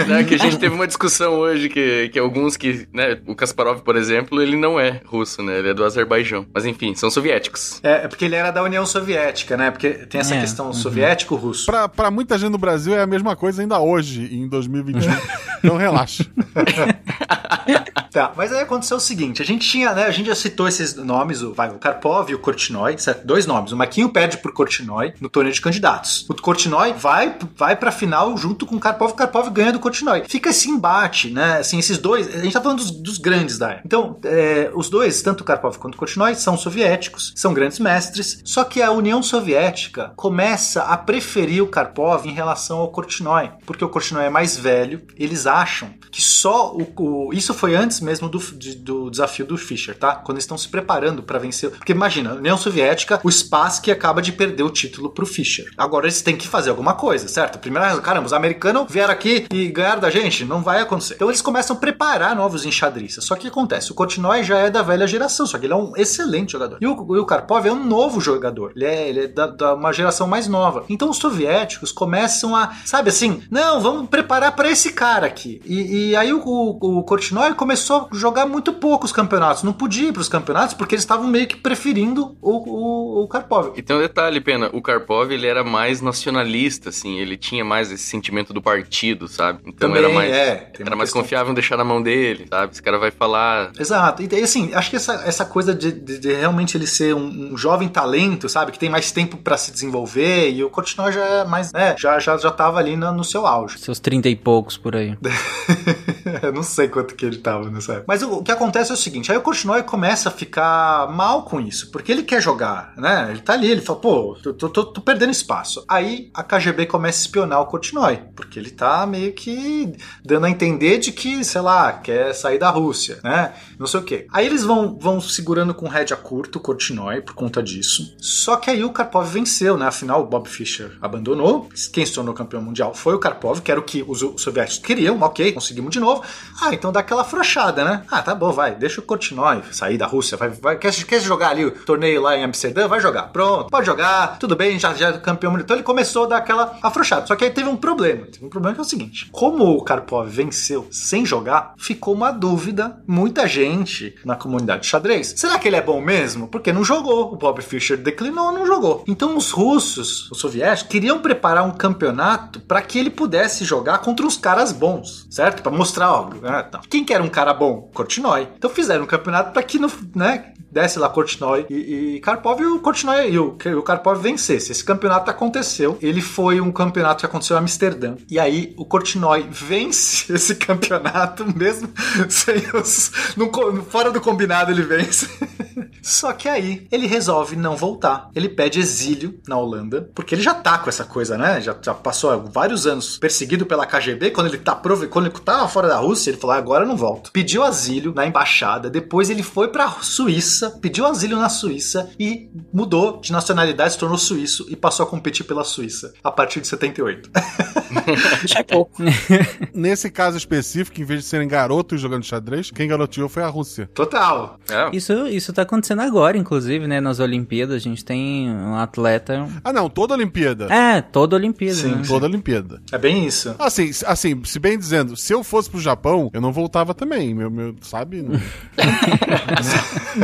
[0.07, 3.81] Né, que a gente teve uma discussão hoje que, que alguns que, né, o Kasparov,
[3.81, 5.59] por exemplo, ele não é russo, né?
[5.59, 6.45] Ele é do Azerbaijão.
[6.53, 7.81] Mas enfim, são soviéticos.
[7.83, 9.71] É, é porque ele era da União Soviética, né?
[9.71, 10.75] Porque tem essa É, questão uhum.
[10.75, 11.65] soviético-russo.
[11.65, 15.11] Pra, pra muita gente no Brasil é a mesma coisa ainda hoje, em 2021.
[15.65, 16.27] então relaxa.
[18.11, 20.05] Tá, mas aí aconteceu o seguinte: a gente tinha, né?
[20.05, 23.27] A gente já citou esses nomes, o, vai, o Karpov e o Kortinoy, certo?
[23.27, 23.73] Dois nomes.
[23.73, 26.27] O Maquinho perde pro Kortinoy no torneio de candidatos.
[26.29, 30.25] O Kortinoy vai, vai pra final junto com Karpov, Karpov ganha do Kortinoy.
[30.29, 31.59] Fica esse embate, né?
[31.59, 32.29] Assim, esses dois.
[32.35, 33.81] A gente tá falando dos, dos grandes da.
[33.85, 38.41] Então, é, os dois, tanto Karpov quanto Kortinoy, são soviéticos, são grandes mestres.
[38.45, 43.85] Só que a União Soviética começa a preferir o Karpov em relação ao Kortinoy, porque
[43.85, 45.03] o Kortinoy é mais velho.
[45.17, 49.57] Eles acham que só o, o- isso foi antes mesmo do, de- do desafio do
[49.57, 50.15] Fischer, tá?
[50.17, 54.33] Quando eles estão se preparando pra vencer, porque imagina, União Soviética, o Spassky acaba de
[54.33, 55.67] perder o título pro Fischer.
[55.77, 57.59] Agora eles têm que fazer alguma coisa, certo?
[57.71, 61.15] Primeiro, caramba, os americanos vieram aqui e ganharam da gente, não vai acontecer.
[61.15, 63.25] Então eles começam a preparar novos enxadristas.
[63.25, 63.93] Só que acontece?
[63.93, 66.79] O Kortinoy já é da velha geração, só que ele é um excelente jogador.
[66.81, 68.73] E o, o Karpov é um novo jogador.
[68.75, 70.85] Ele é, ele é da, da uma geração mais nova.
[70.89, 75.61] Então os soviéticos começam a, sabe assim, não, vamos preparar pra esse cara aqui.
[75.65, 79.63] E, e aí o, o, o começou a jogar muito poucos campeonatos.
[79.63, 83.73] Não podia ir pros campeonatos porque eles estavam meio que preferindo o, o, o Karpov.
[83.77, 87.91] E tem um detalhe, Pena, o Karpov, ele era mais nacionalista, assim, ele tinha mais
[87.91, 89.61] esse sentimento do partido, sabe?
[89.67, 92.73] Então Também, era mais, é, era mais questão- confiável em deixar na mão dele, sabe?
[92.73, 93.71] Esse cara vai falar...
[93.79, 94.23] Exato.
[94.23, 97.57] E assim, acho que essa, essa coisa de, de- de realmente ele ser um, um
[97.57, 98.73] jovem talento, sabe?
[98.73, 101.95] Que tem mais tempo pra se desenvolver e o Kortinoy já é mais, né?
[101.99, 103.79] Já, já, já tava ali na- no seu auge.
[103.79, 105.17] Seus trinta e poucos por aí.
[106.43, 108.05] Eu não sei quanto que ele tava nessa época.
[108.09, 111.43] Mas o, o que acontece é o seguinte: aí o Kortinoy começa a ficar mal
[111.45, 113.29] com isso, porque ele quer jogar, né?
[113.31, 115.85] Ele tá ali, ele fala, pô, tô, tô- tô- tô perdendo espaço.
[115.89, 120.51] Aí a KGB começa a espionar o Kortinoy, porque ele tá meio que dando a
[120.51, 123.53] entender de que, sei lá, quer sair da Rússia, né?
[123.79, 124.27] Não sei o quê.
[124.33, 128.17] Aí eles vão, vão segurando com rédea curta o por conta disso.
[128.19, 129.87] Só que aí o Karpov venceu, né?
[129.87, 131.69] Afinal, o Bob Fischer abandonou.
[131.93, 135.21] Quem se tornou campeão mundial foi o Karpov, que era o que os soviéticos queriam.
[135.21, 136.23] Ok, conseguimos de novo.
[136.61, 138.03] Ah, então dá aquela afrouxada, né?
[138.11, 138.75] Ah, tá bom, vai.
[138.75, 140.37] Deixa o Kortinoy sair da Rússia.
[140.37, 142.89] Vai, vai, quer, quer jogar ali o torneio lá em Amsterdã?
[142.89, 143.25] Vai jogar.
[143.29, 144.39] Pronto, pode jogar.
[144.39, 145.65] Tudo bem, já, já é campeão mundial.
[145.65, 147.27] Então ele começou a dar aquela afrouxada.
[147.29, 148.25] Só que aí teve um problema.
[148.25, 152.31] Teve um problema que é o seguinte: como o Karpov venceu sem jogar, ficou uma
[152.31, 153.03] dúvida.
[153.07, 155.35] Muita gente na comunidade de xadrez.
[155.37, 156.49] Será que ele é bom mesmo?
[156.49, 157.31] Porque não jogou.
[157.31, 159.05] O Bob Fischer declinou, não jogou.
[159.07, 164.25] Então os russos, os soviéticos, queriam preparar um campeonato para que ele pudesse jogar contra
[164.25, 165.63] uns caras bons, certo?
[165.63, 166.31] Para mostrar, ó,
[166.63, 166.81] tá.
[166.89, 167.91] quem que era um cara bom?
[167.93, 168.49] Kortinoy.
[168.57, 172.67] Então fizeram um campeonato para que, no, né, desse lá Kortinoy e, e Karpov e
[172.67, 174.73] o Kortinoy e o, o Karpov vencesse.
[174.73, 175.99] Esse campeonato aconteceu.
[176.01, 178.17] Ele foi um campeonato que aconteceu em Amsterdã.
[178.31, 181.91] E aí o Kortinoy vence esse campeonato mesmo
[182.29, 183.49] sem os, no
[183.85, 185.29] fora do combinado ele vence.
[186.03, 188.31] Só que aí ele resolve não voltar.
[188.35, 191.61] Ele pede exílio na Holanda, porque ele já tá com essa coisa, né?
[191.61, 194.31] Já, já passou vários anos perseguido pela KGB.
[194.31, 195.07] Quando ele tá prove...
[195.09, 197.31] quando ele tava fora da Rússia, ele falou: "Ah, agora eu não volto.
[197.33, 198.89] Pediu asilo na embaixada.
[198.89, 204.19] Depois ele foi pra Suíça, pediu asilo na Suíça e mudou de nacionalidade, se tornou
[204.19, 207.08] suíço e passou a competir pela Suíça a partir de 78.
[209.75, 213.89] Nesse caso específico, em vez de serem garotos jogando xadrez, quem garoteou foi a Rússia.
[213.95, 214.59] Total.
[214.71, 214.97] É.
[214.97, 217.01] Isso, isso tá acontecendo agora, inclusive, né?
[217.01, 219.47] Nas Olimpíadas, a gente tem um atleta.
[219.63, 220.73] Ah, não, toda Olimpíada.
[220.73, 221.75] É, toda Olimpíada.
[221.75, 222.03] Sim, né?
[222.07, 222.83] Toda Olimpíada.
[222.93, 223.55] É bem isso.
[223.59, 227.51] Assim, assim, se bem dizendo, se eu fosse pro Japão, eu não voltava também, meu,
[227.51, 228.23] meu sabe?
[228.23, 228.39] Não,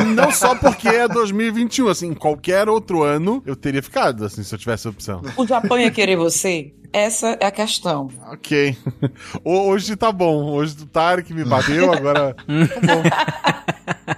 [0.14, 4.54] não só porque é 2021, assim, em qualquer outro ano eu teria ficado, assim, se
[4.54, 5.22] eu tivesse a opção.
[5.36, 6.73] O Japão ia querer você?
[6.92, 8.08] Essa é a questão.
[8.30, 8.76] Ok.
[9.44, 12.36] Ho- Hoje tá bom, hoje o Tarek me bateu, agora...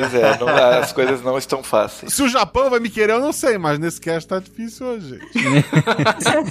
[0.00, 2.12] Pois é, não- as coisas não estão fáceis.
[2.14, 5.18] Se o Japão vai me querer, eu não sei, mas nesse cast tá difícil hoje.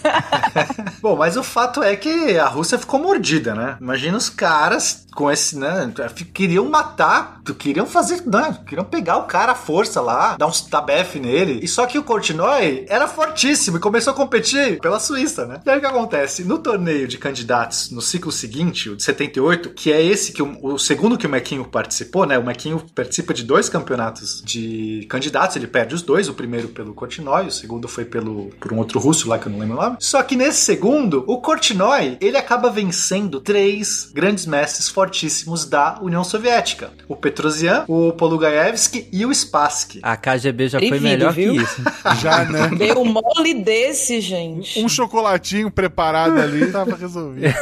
[1.02, 3.78] Bom, mas o fato é que a Rússia ficou mordida, né?
[3.80, 5.92] Imagina os caras com esse, né?
[6.34, 8.58] Queriam matar, queriam fazer, né?
[8.66, 11.60] Queriam pegar o cara à força lá, dar uns tabef nele.
[11.62, 15.60] E só que o Kortinoy era fortíssimo e começou a competir pela Suíça, né?
[15.66, 16.44] E aí o que acontece?
[16.44, 20.58] No torneio de candidatos, no ciclo seguinte, o de 78, que é esse que o,
[20.62, 22.38] o segundo que o Mequinho participou, né?
[22.40, 26.94] O Mequinho participa de dois campeonatos de candidatos, ele perde os dois, o primeiro pelo
[26.94, 29.82] Kortinoy, o segundo foi pelo por um outro russo lá que eu não lembro o
[29.82, 29.98] nome.
[30.00, 36.24] Só que nesse segundo, o Kortinoy, ele acaba vencendo três grandes mestres fortíssimos da União
[36.24, 36.92] Soviética.
[37.08, 40.00] O Petrosian, o Polugaevsky e o Spassky.
[40.02, 41.54] A KGB já foi melhor viu?
[41.54, 41.82] que isso.
[42.22, 42.70] Já, né?
[42.78, 44.80] Deu um mole desse, gente.
[44.80, 47.54] Um chocolatinho preparado ali tava resolvido.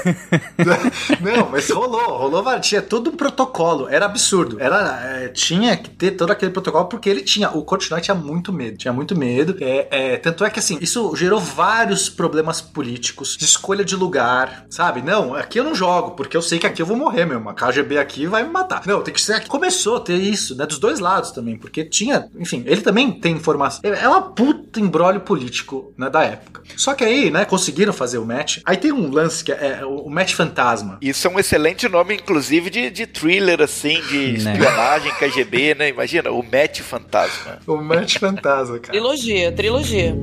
[1.22, 4.57] Não, mas rolou, rolou, tinha todo um protocolo, era absurdo.
[4.59, 5.28] Era, é,
[5.62, 8.93] tinha que ter todo aquele protocolo porque ele tinha, o Kortinoy tinha muito medo, tinha
[8.93, 9.55] muito medo.
[9.62, 14.66] É, é, tanto é que assim, isso gerou vários problemas políticos, de escolha de lugar,
[14.70, 15.01] sabe?
[15.01, 17.49] Não, aqui eu não jogo, porque eu sei que aqui eu vou morrer mesmo.
[17.49, 18.82] A KGB aqui vai me matar.
[18.86, 19.47] Não, tem que ser aqui.
[19.47, 20.66] Começou a ter isso, né?
[20.66, 23.82] Dos dois lados também, porque tinha, enfim, ele também tem informação.
[23.84, 26.64] É é uma puta embrólio político, né, da época.
[26.76, 28.57] Só que aí, né, conseguiram fazer o match.
[28.66, 30.97] Aí tem um lance que é, é o o match fantasma.
[31.01, 34.53] Isso é um excelente nome, inclusive, de, de thriller, assim, de Né.
[34.53, 35.41] espionagem, KGB,
[35.76, 35.89] né?
[35.89, 37.60] Imagina, o Match Fantasma.
[37.68, 38.92] O match fantasma, cara.
[38.92, 40.16] Trilogia, trilogia.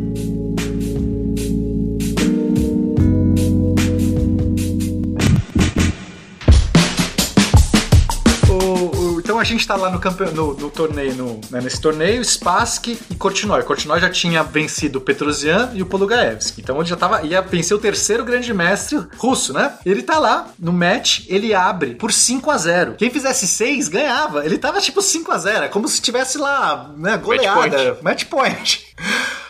[9.39, 10.01] Então a gente tá lá no,
[10.33, 13.63] no, no torneio, no- né, nesse torneio, Spassky e Kortinoy.
[13.63, 16.61] Kortinoy já tinha vencido o Petrosian e o Polugaevsky.
[16.61, 19.75] Então ele já tava, ia vencer o terceiro grande mestre russo, né?
[19.87, 24.45] Ele tá lá, no match, ele abre por 5 a 0 Quem fizesse 6 ganhava.
[24.45, 27.55] Ele tava tipo 5 a 0 É como se tivesse lá, né, goleada.
[28.03, 28.87] Match point.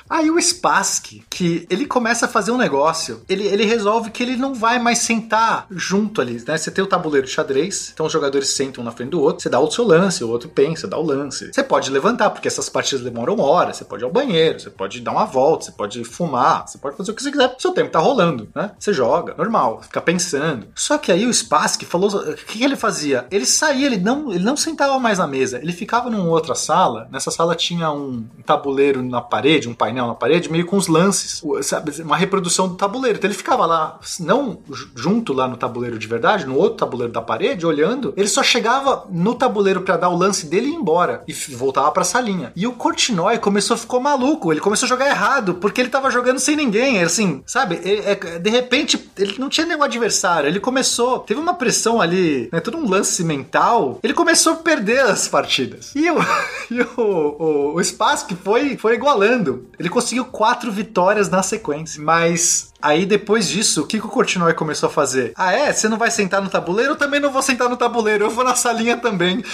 [0.08, 4.36] Aí o Spassky, que ele começa a fazer um negócio, ele, ele resolve que ele
[4.36, 6.56] não vai mais sentar junto ali, né?
[6.56, 9.42] Você tem o tabuleiro de xadrez, então os jogadores sentam um na frente do outro,
[9.42, 11.52] você dá o seu lance, o outro pensa, dá o lance.
[11.52, 15.00] Você pode levantar, porque essas partidas demoram horas, você pode ir ao banheiro, você pode
[15.00, 17.90] dar uma volta, você pode fumar, você pode fazer o que você quiser, seu tempo
[17.90, 18.72] tá rolando, né?
[18.78, 20.68] Você joga, normal, fica pensando.
[20.74, 23.26] Só que aí o Spassky falou, o que, que ele fazia?
[23.30, 27.08] Ele saía, ele não, ele não sentava mais na mesa, ele ficava numa outra sala,
[27.10, 31.42] nessa sala tinha um tabuleiro na parede, um painel na parede, meio com os lances,
[31.62, 33.18] sabe, uma reprodução do tabuleiro.
[33.18, 37.12] Então ele ficava lá, não ju- junto lá no tabuleiro de verdade, no outro tabuleiro
[37.12, 40.74] da parede, olhando, ele só chegava no tabuleiro pra dar o lance dele e ir
[40.74, 42.52] embora, e voltava pra salinha.
[42.54, 46.10] E o Kortinoy começou a ficar maluco, ele começou a jogar errado, porque ele tava
[46.10, 47.80] jogando sem ninguém, assim, sabe?
[47.82, 52.48] Ele- é- de repente, ele não tinha nenhum adversário, ele começou, teve uma pressão ali,
[52.52, 55.92] né, todo um lance mental, ele começou a perder as partidas.
[55.94, 56.16] E o,
[56.70, 59.66] e o, o, o Spassky foi, foi igualando.
[59.78, 62.02] Ele conseguiu quatro vitórias na sequência.
[62.02, 65.32] Mas aí depois disso, o que, que o Kortinoy começou a fazer?
[65.36, 65.72] Ah, é?
[65.72, 66.92] Você não vai sentar no tabuleiro?
[66.92, 68.24] Eu também não vou sentar no tabuleiro.
[68.24, 69.42] Eu vou na salinha também.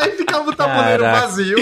[0.00, 1.26] aí ficava o tabuleiro Caraca.
[1.26, 1.58] vazio.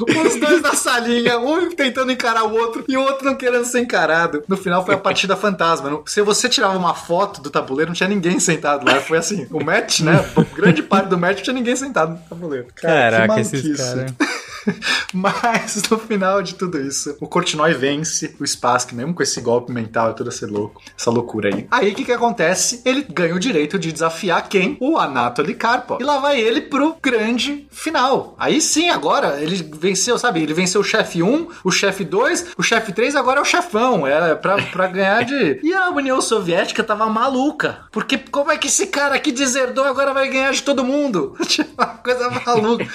[0.00, 3.80] Os dois na salinha, um tentando encarar o outro e o outro não querendo ser
[3.80, 4.42] encarado.
[4.48, 6.00] No final foi a partida fantasma.
[6.06, 9.00] Se você tirava uma foto do tabuleiro, não tinha ninguém sentado lá.
[9.00, 10.24] Foi assim, o match, né?
[10.54, 12.66] Grande parte do match não tinha ninguém sentado no tabuleiro.
[12.74, 14.16] Cara, que Caraca, esses maluquice.
[14.16, 14.39] caras.
[15.12, 19.72] Mas no final de tudo isso, o Kortinoy vence o Spassky, mesmo com esse golpe
[19.72, 21.66] mental e toda essa, louco, essa loucura aí.
[21.70, 22.82] Aí o que, que acontece?
[22.84, 24.76] Ele ganha o direito de desafiar quem?
[24.80, 26.00] O Anatoly Karpov.
[26.00, 28.34] E lá vai ele pro grande final.
[28.38, 30.42] Aí sim, agora ele venceu, sabe?
[30.42, 34.06] Ele venceu o chefe 1, o chefe 2, o chefe 3, agora é o chefão.
[34.06, 35.60] Era pra, pra ganhar de.
[35.70, 37.84] E a União Soviética tava maluca.
[37.92, 41.36] Porque como é que esse cara aqui deserdou agora vai ganhar de todo mundo?
[41.46, 42.86] Tipo, uma coisa maluca.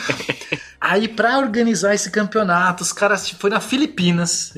[0.79, 4.53] Aí, pra organizar esse campeonato, os caras tipo, foi na Filipinas.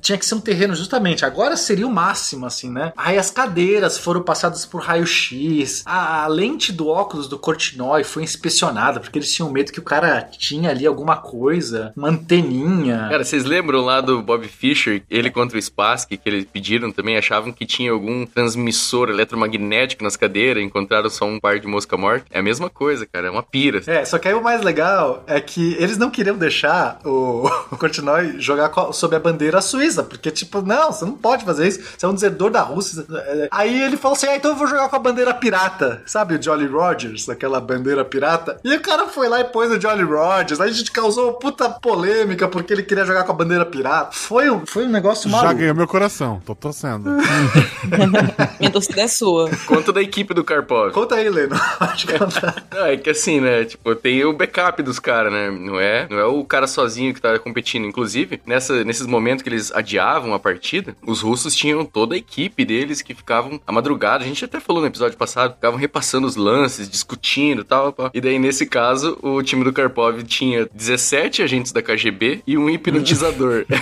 [0.00, 1.24] Tinha que ser um terreno justamente.
[1.24, 2.92] Agora seria o máximo, assim, né?
[2.96, 5.82] Aí as cadeiras foram passadas por raio-x.
[5.84, 9.82] A, a lente do óculos do Cortinói foi inspecionada, porque eles tinham medo que o
[9.82, 13.08] cara tinha ali alguma coisa, uma anteninha.
[13.10, 17.16] Cara, vocês lembram lá do Bob Fischer, ele contra o Spassky, que eles pediram também,
[17.16, 22.26] achavam que tinha algum transmissor eletromagnético nas cadeiras, encontraram só um par de mosca morta?
[22.30, 23.82] É a mesma coisa, cara, é uma pira.
[23.86, 27.76] É, só que aí o mais legal é que eles não queriam deixar o, o
[27.76, 32.06] Korchnoi jogar sob a bandeira suíça, porque, tipo, não, você não pode fazer isso, você
[32.06, 33.04] é um desertor da Rússia.
[33.50, 36.42] Aí ele falou assim: ah, então eu vou jogar com a bandeira pirata, sabe o
[36.42, 38.58] Jolly Rogers, aquela bandeira pirata?
[38.64, 41.68] E o cara foi lá e pôs o Jolly Rogers, aí a gente causou puta
[41.68, 44.10] polêmica porque ele queria jogar com a bandeira pirata.
[44.12, 45.58] Foi um, foi um negócio Já maluco.
[45.58, 47.10] ganhou meu coração, tô torcendo.
[48.58, 49.50] Minha torcida é sua.
[49.66, 50.92] Conta da equipe do Karpov.
[50.92, 51.56] Conta aí, Leno.
[51.78, 52.66] Pode contar.
[52.72, 53.64] Não, é que assim, né?
[53.64, 55.50] Tipo, tem o backup dos caras, né?
[55.50, 57.86] Não é, não é o cara sozinho que tá competindo.
[57.86, 62.64] Inclusive, nessa, nesses momentos que eles adiavam a partida, os russos tinham toda a equipe
[62.64, 64.24] deles que ficavam à madrugada.
[64.24, 67.94] A gente até falou no episódio passado, ficavam repassando os lances, discutindo e tal.
[68.12, 72.68] E daí, nesse caso, o time do Karpov tinha 17 agentes da KGB e um
[72.68, 73.64] hipnotizador.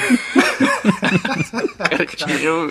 [1.96, 2.68] cara tinha um,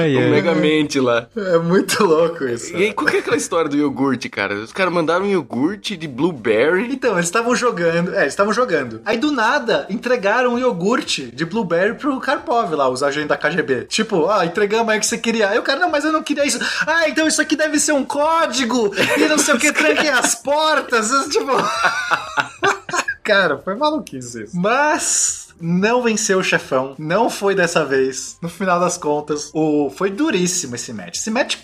[0.00, 0.30] Ai, um ai.
[0.30, 1.26] megamente lá.
[1.36, 2.74] É muito louco isso.
[2.76, 4.54] E aí, qual que é aquela história do iogurte, cara?
[4.54, 6.92] Os caras mandaram um iogurte de blueberry.
[6.92, 8.14] Então, eles estavam jogando.
[8.14, 9.00] É, eles estavam jogando.
[9.04, 13.84] Aí do nada, entregaram um iogurte de blueberry pro Karpov lá, os agentes da KGB.
[13.84, 15.48] Tipo, ah, entregamos aí o que você queria.
[15.48, 16.58] Aí o cara, não, mas eu não queria isso.
[16.86, 18.92] Ah, então isso aqui deve ser um código.
[19.16, 21.10] E não sei o que, tranquem as portas.
[21.30, 21.52] Tipo.
[23.22, 24.58] Cara, foi maluquice isso.
[24.58, 26.94] Mas não venceu o chefão.
[26.98, 28.36] Não foi dessa vez.
[28.42, 31.18] No final das contas, o foi duríssimo esse match.
[31.18, 31.56] Esse match,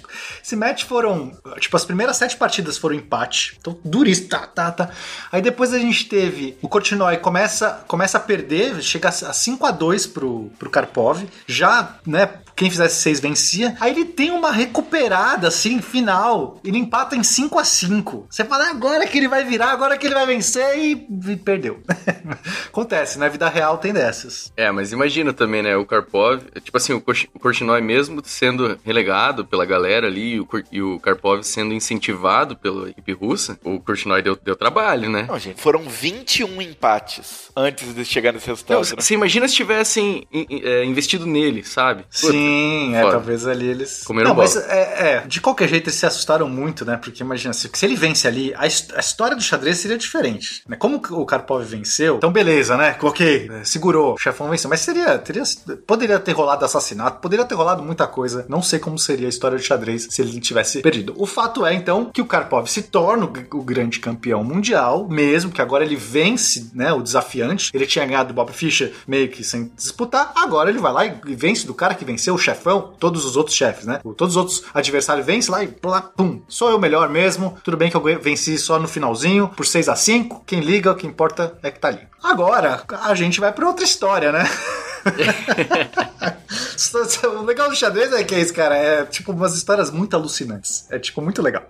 [0.43, 1.33] esse match foram.
[1.59, 3.57] Tipo, as primeiras sete partidas foram empate.
[3.61, 4.29] Então, duríssimo.
[4.29, 4.91] Tá, tá, tá.
[5.33, 6.57] Aí depois a gente teve.
[6.63, 11.25] O Korchnoi começa, começa a perder, chega a 5 a 2 pro, pro Karpov.
[11.47, 12.29] Já, né?
[12.55, 13.77] Quem fizesse 6 vencia.
[13.81, 16.61] Aí ele tem uma recuperada, assim, final.
[16.65, 19.97] Ele empata em 5 a 5 Você fala, "Ah, agora que ele vai virar, agora
[19.97, 21.81] que ele vai vencer e, e perdeu.
[22.69, 24.53] Acontece, na vida real tem dessas.
[24.57, 25.77] É, mas imagina também, né?
[25.77, 30.41] O Karpov, tipo assim, o Korch- o Korchnoi mesmo sendo relegado pela galera ali e
[30.41, 35.27] o, e o Karpov sendo incentivado pela equipe russa, o Korchnoi deu, deu trabalho, né?
[35.29, 38.79] Não, gente, foram 21 empates antes de chegar nesse Não, resultado.
[38.97, 39.03] né?
[39.03, 42.03] você imagina se tivessem in- in- é, investido nele, sabe?
[42.05, 43.13] Puta, Sim, é, foda.
[43.13, 44.03] talvez ali eles.
[44.05, 44.67] Comeram não, mas bola.
[44.69, 46.97] é, é, de qualquer jeito eles se assustaram muito, né?
[46.97, 48.67] Porque imagina, se, se ele vence ali, a, a
[49.01, 50.63] história do xadrez seria diferente.
[50.69, 50.77] Né?
[50.77, 52.97] Como o Karpov venceu, então beleza, né?
[53.03, 54.69] Ok, é, segurou, o chefão venceu.
[54.69, 55.43] Mas seria, teria,
[55.87, 58.45] poderia ter rolado assassinato, poderia ter rolado muita coisa.
[58.49, 61.15] Não sei como seria a história do xadrez se ele tivesse perdido.
[61.17, 65.51] O fato é, então, que o Karpov se torna o, o grande campeão mundial, mesmo
[65.53, 66.93] que agora ele vence, né?
[66.93, 67.71] O desafiante.
[67.73, 70.33] Ele tinha ganhado do Bob Fischer meio que sem disputar.
[70.35, 73.57] Agora ele vai lá e vence do cara que venceu o chefão, todos os outros
[73.57, 74.01] chefes, né?
[74.05, 76.43] O- Todos os outros adversários vencem lá e plá, pum.
[76.49, 77.57] Sou eu melhor mesmo.
[77.63, 80.97] Tudo bem que eu venci só no finalzinho, por 6 a 5 Quem liga, o
[80.97, 82.01] que importa é que tá ali.
[82.21, 84.45] Agora, a gente vai pra outra história, né?
[87.25, 88.77] o legal do xadrez é que é isso, cara.
[88.77, 90.87] É tipo umas histórias muito alucinantes.
[90.91, 91.67] É tipo muito legal.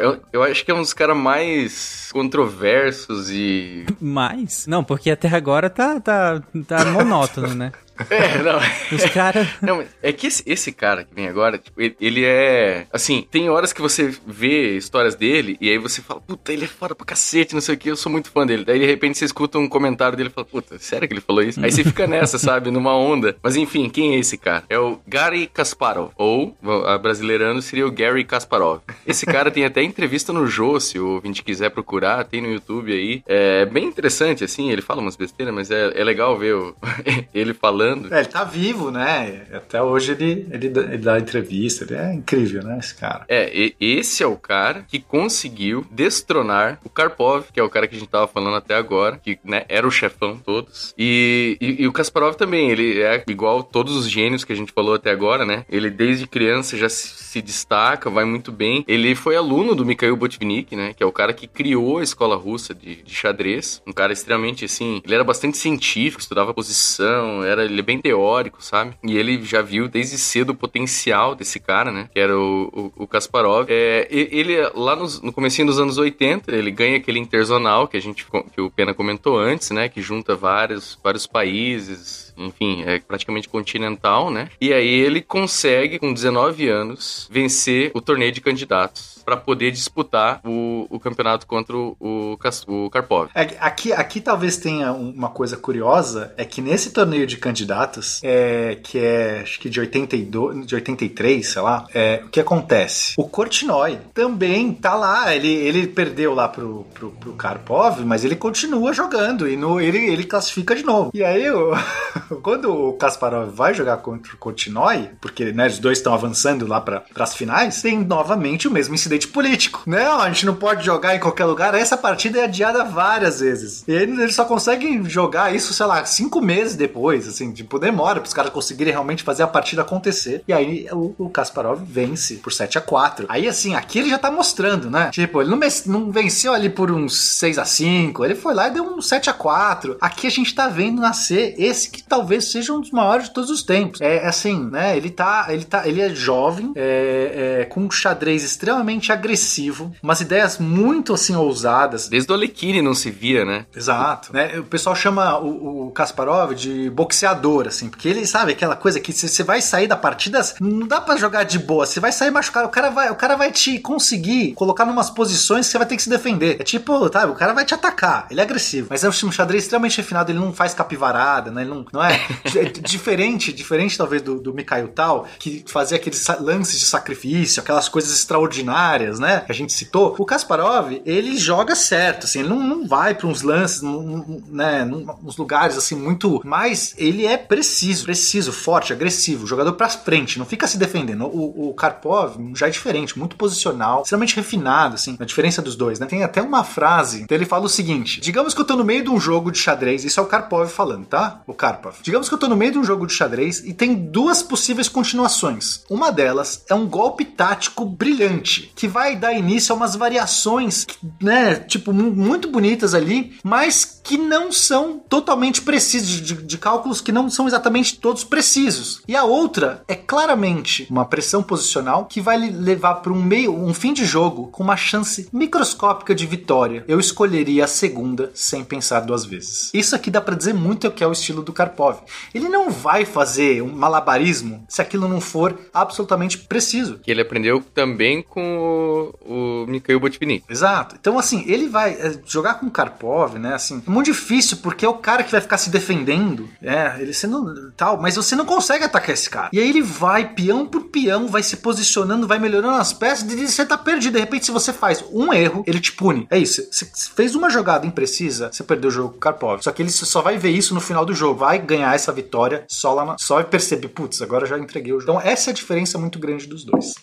[0.00, 3.86] Eu, eu acho que é um dos caras mais controversos e.
[4.00, 4.66] Mais?
[4.66, 7.72] Não, porque até agora tá, tá, tá monótono, né?
[8.10, 8.58] É, não.
[8.92, 9.46] Os caras.
[9.62, 12.86] Não, é que esse, esse cara que vem agora, tipo, ele, ele é.
[12.92, 16.68] Assim, tem horas que você vê histórias dele e aí você fala, puta, ele é
[16.68, 18.64] foda pra cacete, não sei o que, eu sou muito fã dele.
[18.64, 21.42] Daí de repente você escuta um comentário dele e fala, puta, sério que ele falou
[21.42, 21.62] isso?
[21.64, 23.36] Aí você fica nessa, sabe, numa onda.
[23.42, 24.64] Mas enfim, quem é esse cara?
[24.68, 26.10] É o Gary Kasparov.
[26.16, 28.80] Ou, a brasileirano seria o Gary Kasparov.
[29.06, 32.92] Esse cara tem até entrevista no Jô, se o ouvinte quiser procurar, tem no YouTube
[32.92, 33.22] aí.
[33.26, 36.74] É bem interessante, assim, ele fala umas besteiras, mas é, é legal ver o-
[37.34, 37.85] ele falando.
[38.10, 39.42] É, ele tá vivo, né?
[39.52, 41.84] Até hoje ele, ele, dá, ele dá entrevista.
[41.84, 42.78] Ele é incrível, né?
[42.78, 43.24] Esse cara.
[43.28, 47.96] É, esse é o cara que conseguiu destronar o Karpov, que é o cara que
[47.96, 50.94] a gente tava falando até agora, que né, era o chefão todos.
[50.98, 54.72] E, e, e o Kasparov também, ele é igual todos os gênios que a gente
[54.72, 55.64] falou até agora, né?
[55.68, 58.84] Ele desde criança já se, se destaca, vai muito bem.
[58.86, 60.92] Ele foi aluno do Mikhail Botvinnik, né?
[60.94, 63.82] Que é o cara que criou a escola russa de, de xadrez.
[63.86, 68.62] Um cara extremamente assim, ele era bastante científico, estudava posição, era ele é bem teórico,
[68.64, 68.94] sabe?
[69.04, 72.08] E ele já viu desde cedo o potencial desse cara, né?
[72.12, 73.66] Que era o, o, o Kasparov.
[73.68, 78.00] É, ele, lá nos- no comecinho dos anos 80, ele ganha aquele interzonal que a
[78.00, 79.88] gente, que o Pena comentou antes, né?
[79.88, 84.48] Que junta vários, vários países, enfim, é praticamente continental, né?
[84.60, 90.40] E aí ele consegue, com 19 anos, vencer o torneio de candidatos para poder disputar
[90.44, 93.28] o, o campeonato contra o, o, Karpov.
[93.34, 98.20] É, aqui, aqui talvez tenha um- uma coisa curiosa, é que nesse torneio de candidatos,
[98.22, 103.14] é, que é acho que de 82, de 83, sei lá, é, o que acontece?
[103.16, 108.36] O Korchnoi também tá lá, ele, ele perdeu lá pro, pro, pro Karpov, mas ele
[108.36, 111.10] continua jogando e no, ele, ele classifica de novo.
[111.12, 111.72] E aí, o-
[112.42, 116.80] quando o Kasparov vai jogar contra o Korchnoi, porque né, os dois estão avançando lá
[116.80, 119.82] para as finais, tem novamente o mesmo incidente político.
[119.86, 121.74] Não, a gente não pode jogar em qualquer lugar.
[121.74, 123.84] Essa partida é adiada várias vezes.
[123.86, 128.28] E eles só conseguem jogar isso, sei lá, cinco meses depois, assim, tipo, demora para
[128.28, 130.42] os caras conseguirem realmente fazer a partida acontecer.
[130.46, 134.18] E aí o, o Kasparov vence por 7 a 4 Aí, assim, aqui ele já
[134.18, 135.10] tá mostrando, né?
[135.10, 138.72] Tipo, ele não, não venceu ali por uns 6 a 5 ele foi lá e
[138.72, 142.72] deu um 7 a 4 Aqui a gente tá vendo nascer esse que talvez seja
[142.72, 144.00] um dos maiores de todos os tempos.
[144.00, 144.96] É assim, né?
[144.96, 150.20] Ele tá, ele tá, ele é jovem, é, é, com um xadrez extremamente agressivo, umas
[150.22, 152.08] ideias muito assim ousadas.
[152.08, 153.66] Desde o Alekhine não se via, né?
[153.74, 154.32] Exato.
[154.32, 154.58] Né?
[154.58, 159.12] O pessoal chama o, o Kasparov de boxeador, assim, porque ele sabe aquela coisa que
[159.12, 162.66] você vai sair da partida, não dá pra jogar de boa, você vai sair machucado,
[162.66, 165.96] o cara vai, o cara vai te conseguir colocar numas posições que você vai ter
[165.96, 166.56] que se defender.
[166.60, 169.64] É tipo, tá, o cara vai te atacar, ele é agressivo, mas é um xadrez
[169.64, 171.62] extremamente refinado, ele não faz capivarada, né?
[171.62, 172.05] Ele não, não é,
[172.56, 177.88] é diferente, diferente talvez do, do Mikhail Tal, que fazia aqueles lances de sacrifício, aquelas
[177.88, 179.40] coisas extraordinárias, né?
[179.40, 180.14] Que a gente citou.
[180.18, 184.84] O Kasparov, ele joga certo, assim, ele não, não vai pra uns lances, num- né,
[185.22, 190.46] uns lugares assim muito, mas ele é preciso, preciso, forte, agressivo, jogador pra frente, não
[190.46, 191.26] fica se defendendo.
[191.26, 195.98] O, o Karpov já é diferente, muito posicional, extremamente refinado, assim, a diferença dos dois,
[195.98, 196.06] né?
[196.06, 199.02] Tem até uma frase, então ele fala o seguinte: digamos que eu tô no meio
[199.02, 201.40] de um jogo de xadrez, isso é o Karpov falando, tá?
[201.46, 201.95] O Karpov.
[202.02, 204.88] Digamos que eu tô no meio de um jogo de xadrez e tem duas possíveis
[204.88, 205.82] continuações.
[205.90, 210.86] Uma delas é um golpe tático brilhante, que vai dar início a umas variações,
[211.20, 217.00] né, tipo, mu- muito bonitas ali, mas que não são totalmente precisas, de, de cálculos
[217.00, 219.02] que não são exatamente todos precisos.
[219.08, 223.74] E a outra é claramente uma pressão posicional que vai levar para um meio, um
[223.74, 226.84] fim de jogo com uma chance microscópica de vitória.
[226.86, 229.70] Eu escolheria a segunda sem pensar duas vezes.
[229.74, 231.98] Isso aqui dá para dizer muito o que é o estilo do Karpov.
[232.32, 237.00] Ele não vai fazer um malabarismo se aquilo não for absolutamente preciso.
[237.00, 240.44] Que ele aprendeu também com o, o Mikhail Botvinnik.
[240.48, 240.96] Exato.
[241.00, 243.54] Então, assim, ele vai é, jogar com o Karpov, né?
[243.54, 247.12] Assim, é muito difícil porque é o cara que vai ficar se defendendo, é, ele
[247.12, 249.50] sendo tal, mas você não consegue atacar esse cara.
[249.52, 253.48] E aí ele vai, peão por peão, vai se posicionando, vai melhorando as peças e
[253.48, 254.14] você tá perdido.
[254.14, 256.26] De repente, se você faz um erro, ele te pune.
[256.30, 256.66] É isso.
[256.70, 259.62] Você fez uma jogada imprecisa, você perdeu o jogo com o Karpov.
[259.62, 261.40] Só que ele só vai ver isso no final do jogo.
[261.40, 265.00] Vai ganhar essa vitória só lá na, só vai perceber, putz, agora já entreguei o
[265.00, 265.18] jogo.
[265.18, 266.94] Então, essa é a diferença muito grande dos dois.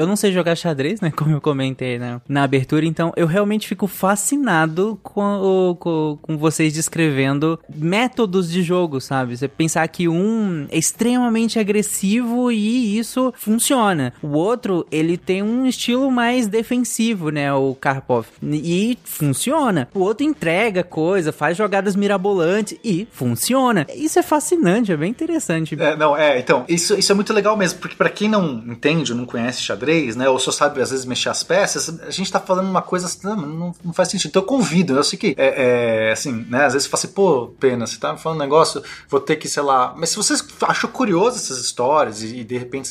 [0.00, 1.12] Eu não sei jogar xadrez, né?
[1.14, 6.72] Como eu comentei né, na abertura, então eu realmente fico fascinado com, com, com vocês
[6.72, 9.36] descrevendo métodos de jogo, sabe?
[9.36, 14.14] Você pensar que um é extremamente agressivo e isso funciona.
[14.22, 17.52] O outro, ele tem um estilo mais defensivo, né?
[17.52, 18.26] O Karpov.
[18.42, 19.86] E funciona.
[19.92, 23.86] O outro entrega coisa, faz jogadas mirabolantes e funciona.
[23.94, 25.76] Isso é fascinante, é bem interessante.
[25.78, 29.12] É, não, é, então, isso, isso é muito legal mesmo, porque pra quem não entende
[29.12, 32.30] ou não conhece xadrez, né, ou só sabe às vezes mexer as peças, a gente
[32.30, 34.30] tá falando uma coisa assim, não, não, faz sentido.
[34.30, 37.12] Então eu convido, eu sei que, é, é, assim, né, às vezes você fala assim,
[37.14, 40.16] pô, pena, você tá me falando um negócio, vou ter que, sei lá, mas se
[40.16, 42.90] você achou curioso essas histórias e, e, de repente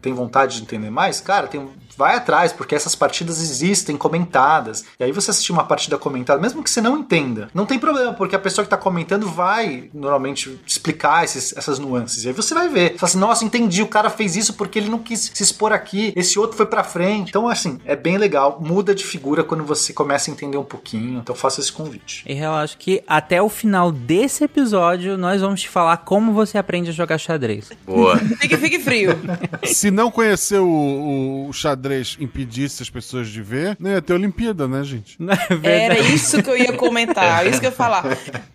[0.00, 1.68] tem vontade de entender mais, cara, tem
[1.98, 4.84] vai atrás, porque essas partidas existem comentadas.
[5.00, 8.14] E aí você assistir uma partida comentada, mesmo que você não entenda, não tem problema,
[8.14, 12.24] porque a pessoa que tá comentando vai normalmente explicar esses- essas nuances.
[12.24, 12.92] E aí você vai ver.
[12.92, 15.72] Você fala assim, nossa, entendi, o cara fez isso porque ele não quis se expor
[15.72, 17.30] aqui, esse outro foi pra frente.
[17.30, 18.58] Então, assim, é bem legal.
[18.60, 21.18] Muda de figura quando você começa a entender um pouquinho.
[21.18, 22.22] Então faça esse convite.
[22.26, 26.90] E relaxa que até o final desse episódio nós vamos te falar como você aprende
[26.90, 27.70] a jogar xadrez.
[27.84, 28.16] Boa.
[28.18, 29.18] Fique, fique frio.
[29.64, 31.87] Se não conhecer o, o xadrez
[32.20, 35.16] impedisse as pessoas de ver, não ia ter Olimpíada, né, gente?
[35.62, 38.04] Era isso que eu ia comentar, isso que eu ia falar.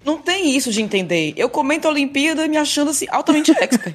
[0.05, 1.33] Não tem isso de entender.
[1.35, 3.93] Eu comento a Olimpíada me achando assim, altamente expert.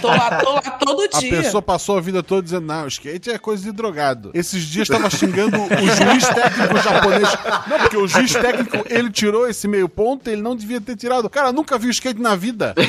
[0.00, 1.30] Tô lá, tô lá todo A dia.
[1.42, 4.30] pessoa passou a vida toda dizendo, não, skate é coisa de drogado.
[4.34, 7.28] Esses dias estava xingando o juiz técnico japonês.
[7.68, 11.28] Não, porque o juiz técnico, ele tirou esse meio ponto, ele não devia ter tirado.
[11.28, 12.74] Cara, nunca viu skate na vida.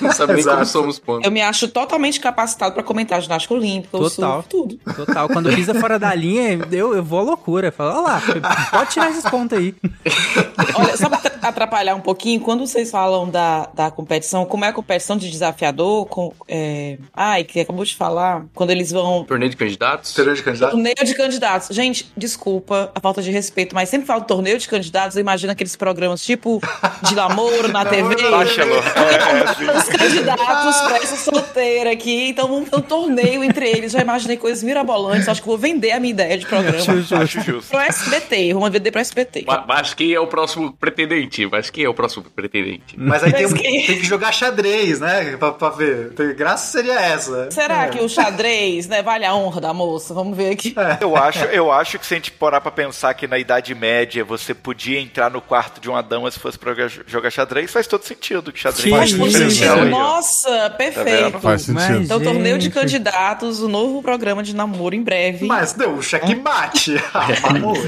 [0.00, 1.24] Não sabe nem como somos pontos.
[1.24, 4.34] Eu me acho totalmente capacitado pra comentar ginástica olímpica, eu Total.
[4.34, 4.76] surf, tudo.
[4.76, 5.03] Total.
[5.32, 7.72] Quando pisa fora da linha, eu, eu vou à loucura.
[7.72, 8.22] Falo, olha lá,
[8.70, 9.74] pode tirar esses pontos aí.
[10.74, 14.72] Olha, só pra atrapalhar um pouquinho, quando vocês falam da, da competição, como é a
[14.72, 16.06] competição de desafiador?
[16.06, 16.98] Com, é...
[17.14, 18.44] Ai, que acabou de falar.
[18.54, 19.24] Quando eles vão.
[19.24, 20.14] Torneio de candidatos?
[20.14, 20.74] Torneio de candidatos?
[20.74, 21.68] Torneio de candidatos.
[21.74, 25.76] Gente, desculpa a falta de respeito, mas sempre falo torneio de candidatos, eu imagino aqueles
[25.76, 26.60] programas tipo
[27.02, 28.14] de namoro na TV.
[28.30, 28.82] Bachelor.
[28.84, 33.92] É, Os candidatos pra essa solteira aqui, então vamos ter um torneio entre eles.
[33.92, 34.93] Já imaginei coisas mirabolantes.
[35.28, 36.78] Acho que vou vender a minha ideia de programa.
[36.78, 37.70] Acho justo.
[37.70, 39.44] Pro SBT, vamos vender pro SBT.
[39.46, 41.46] Ma- Mas quem é o próximo pretendente?
[41.46, 42.94] Mas quem é o próximo pretendente?
[42.96, 45.36] Mas aí tem, Mas quem- tem que jogar xadrez, né?
[45.36, 46.12] Pra, pra ver.
[46.14, 47.50] Tem- Graça seria essa.
[47.50, 47.88] Será É.
[47.88, 50.12] que o xadrez, né, vale a honra da moça?
[50.14, 50.74] Vamos ver aqui.
[51.00, 54.24] Eu acho, eu acho que se a gente parar pra pensar que na Idade Média
[54.24, 57.86] você podia entrar no quarto de uma dama se fosse pra jogar- jogar xadrez, faz
[57.86, 58.52] todo sentido.
[58.52, 59.90] Que xadrez Sim, é faz sim, diferencial aí, ó.
[59.90, 61.40] Nossa, perfeito.
[61.40, 61.74] Faz sentido.
[61.90, 62.74] Mas- Então, torneio de Gente.
[62.74, 65.46] candidatos, o novo programa de namoro em breve.
[65.46, 66.96] Mas não, o checkmate.
[67.14, 67.78] Ah, amor.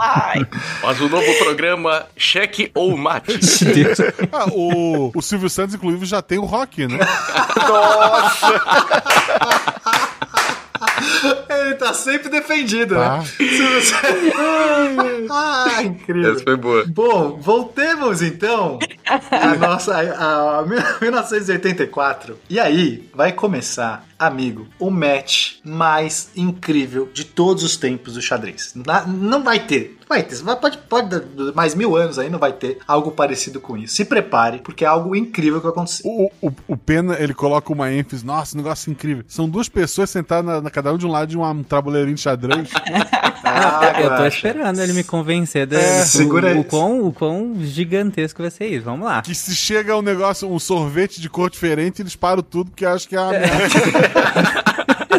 [0.00, 0.46] Ai,
[0.82, 3.38] Mas o novo programa Cheque ou Mate.
[4.32, 6.98] Ah, o, o Silvio Santos, inclusive, já tem o rock, né?
[7.68, 8.60] Nossa!
[11.48, 13.18] Ele tá sempre defendido, Tá.
[13.18, 13.24] né?
[15.30, 16.34] ah, incrível.
[16.34, 16.84] Essa foi boa.
[16.88, 18.78] Bom, voltemos então
[19.30, 22.38] a nossa a, a 1984.
[22.48, 28.72] E aí vai começar, amigo, o match mais incrível de todos os tempos do xadrez.
[28.74, 29.97] Na- não vai ter.
[30.08, 30.38] Vai ter.
[30.60, 31.22] Pode, pode dar
[31.54, 33.94] mais mil anos aí, não vai ter algo parecido com isso.
[33.94, 36.02] Se prepare, porque é algo incrível que vai acontecer.
[36.06, 38.24] O, o, o Pena, ele coloca uma ênfase.
[38.24, 39.24] Nossa, negócio incrível.
[39.28, 42.14] São duas pessoas sentadas na, na- cada um de um lado de uma- um tabuleirinho
[42.16, 42.68] de xadrez.
[43.50, 46.64] Ah, Eu tô esperando ele me convencer do, É, o, isso.
[46.68, 48.84] quão, o quão gigantesco vai ser isso.
[48.84, 49.22] Vamos lá.
[49.22, 53.08] que se chega um negócio, um sorvete de cor diferente, eles param tudo porque acham
[53.08, 53.48] que é uma merda.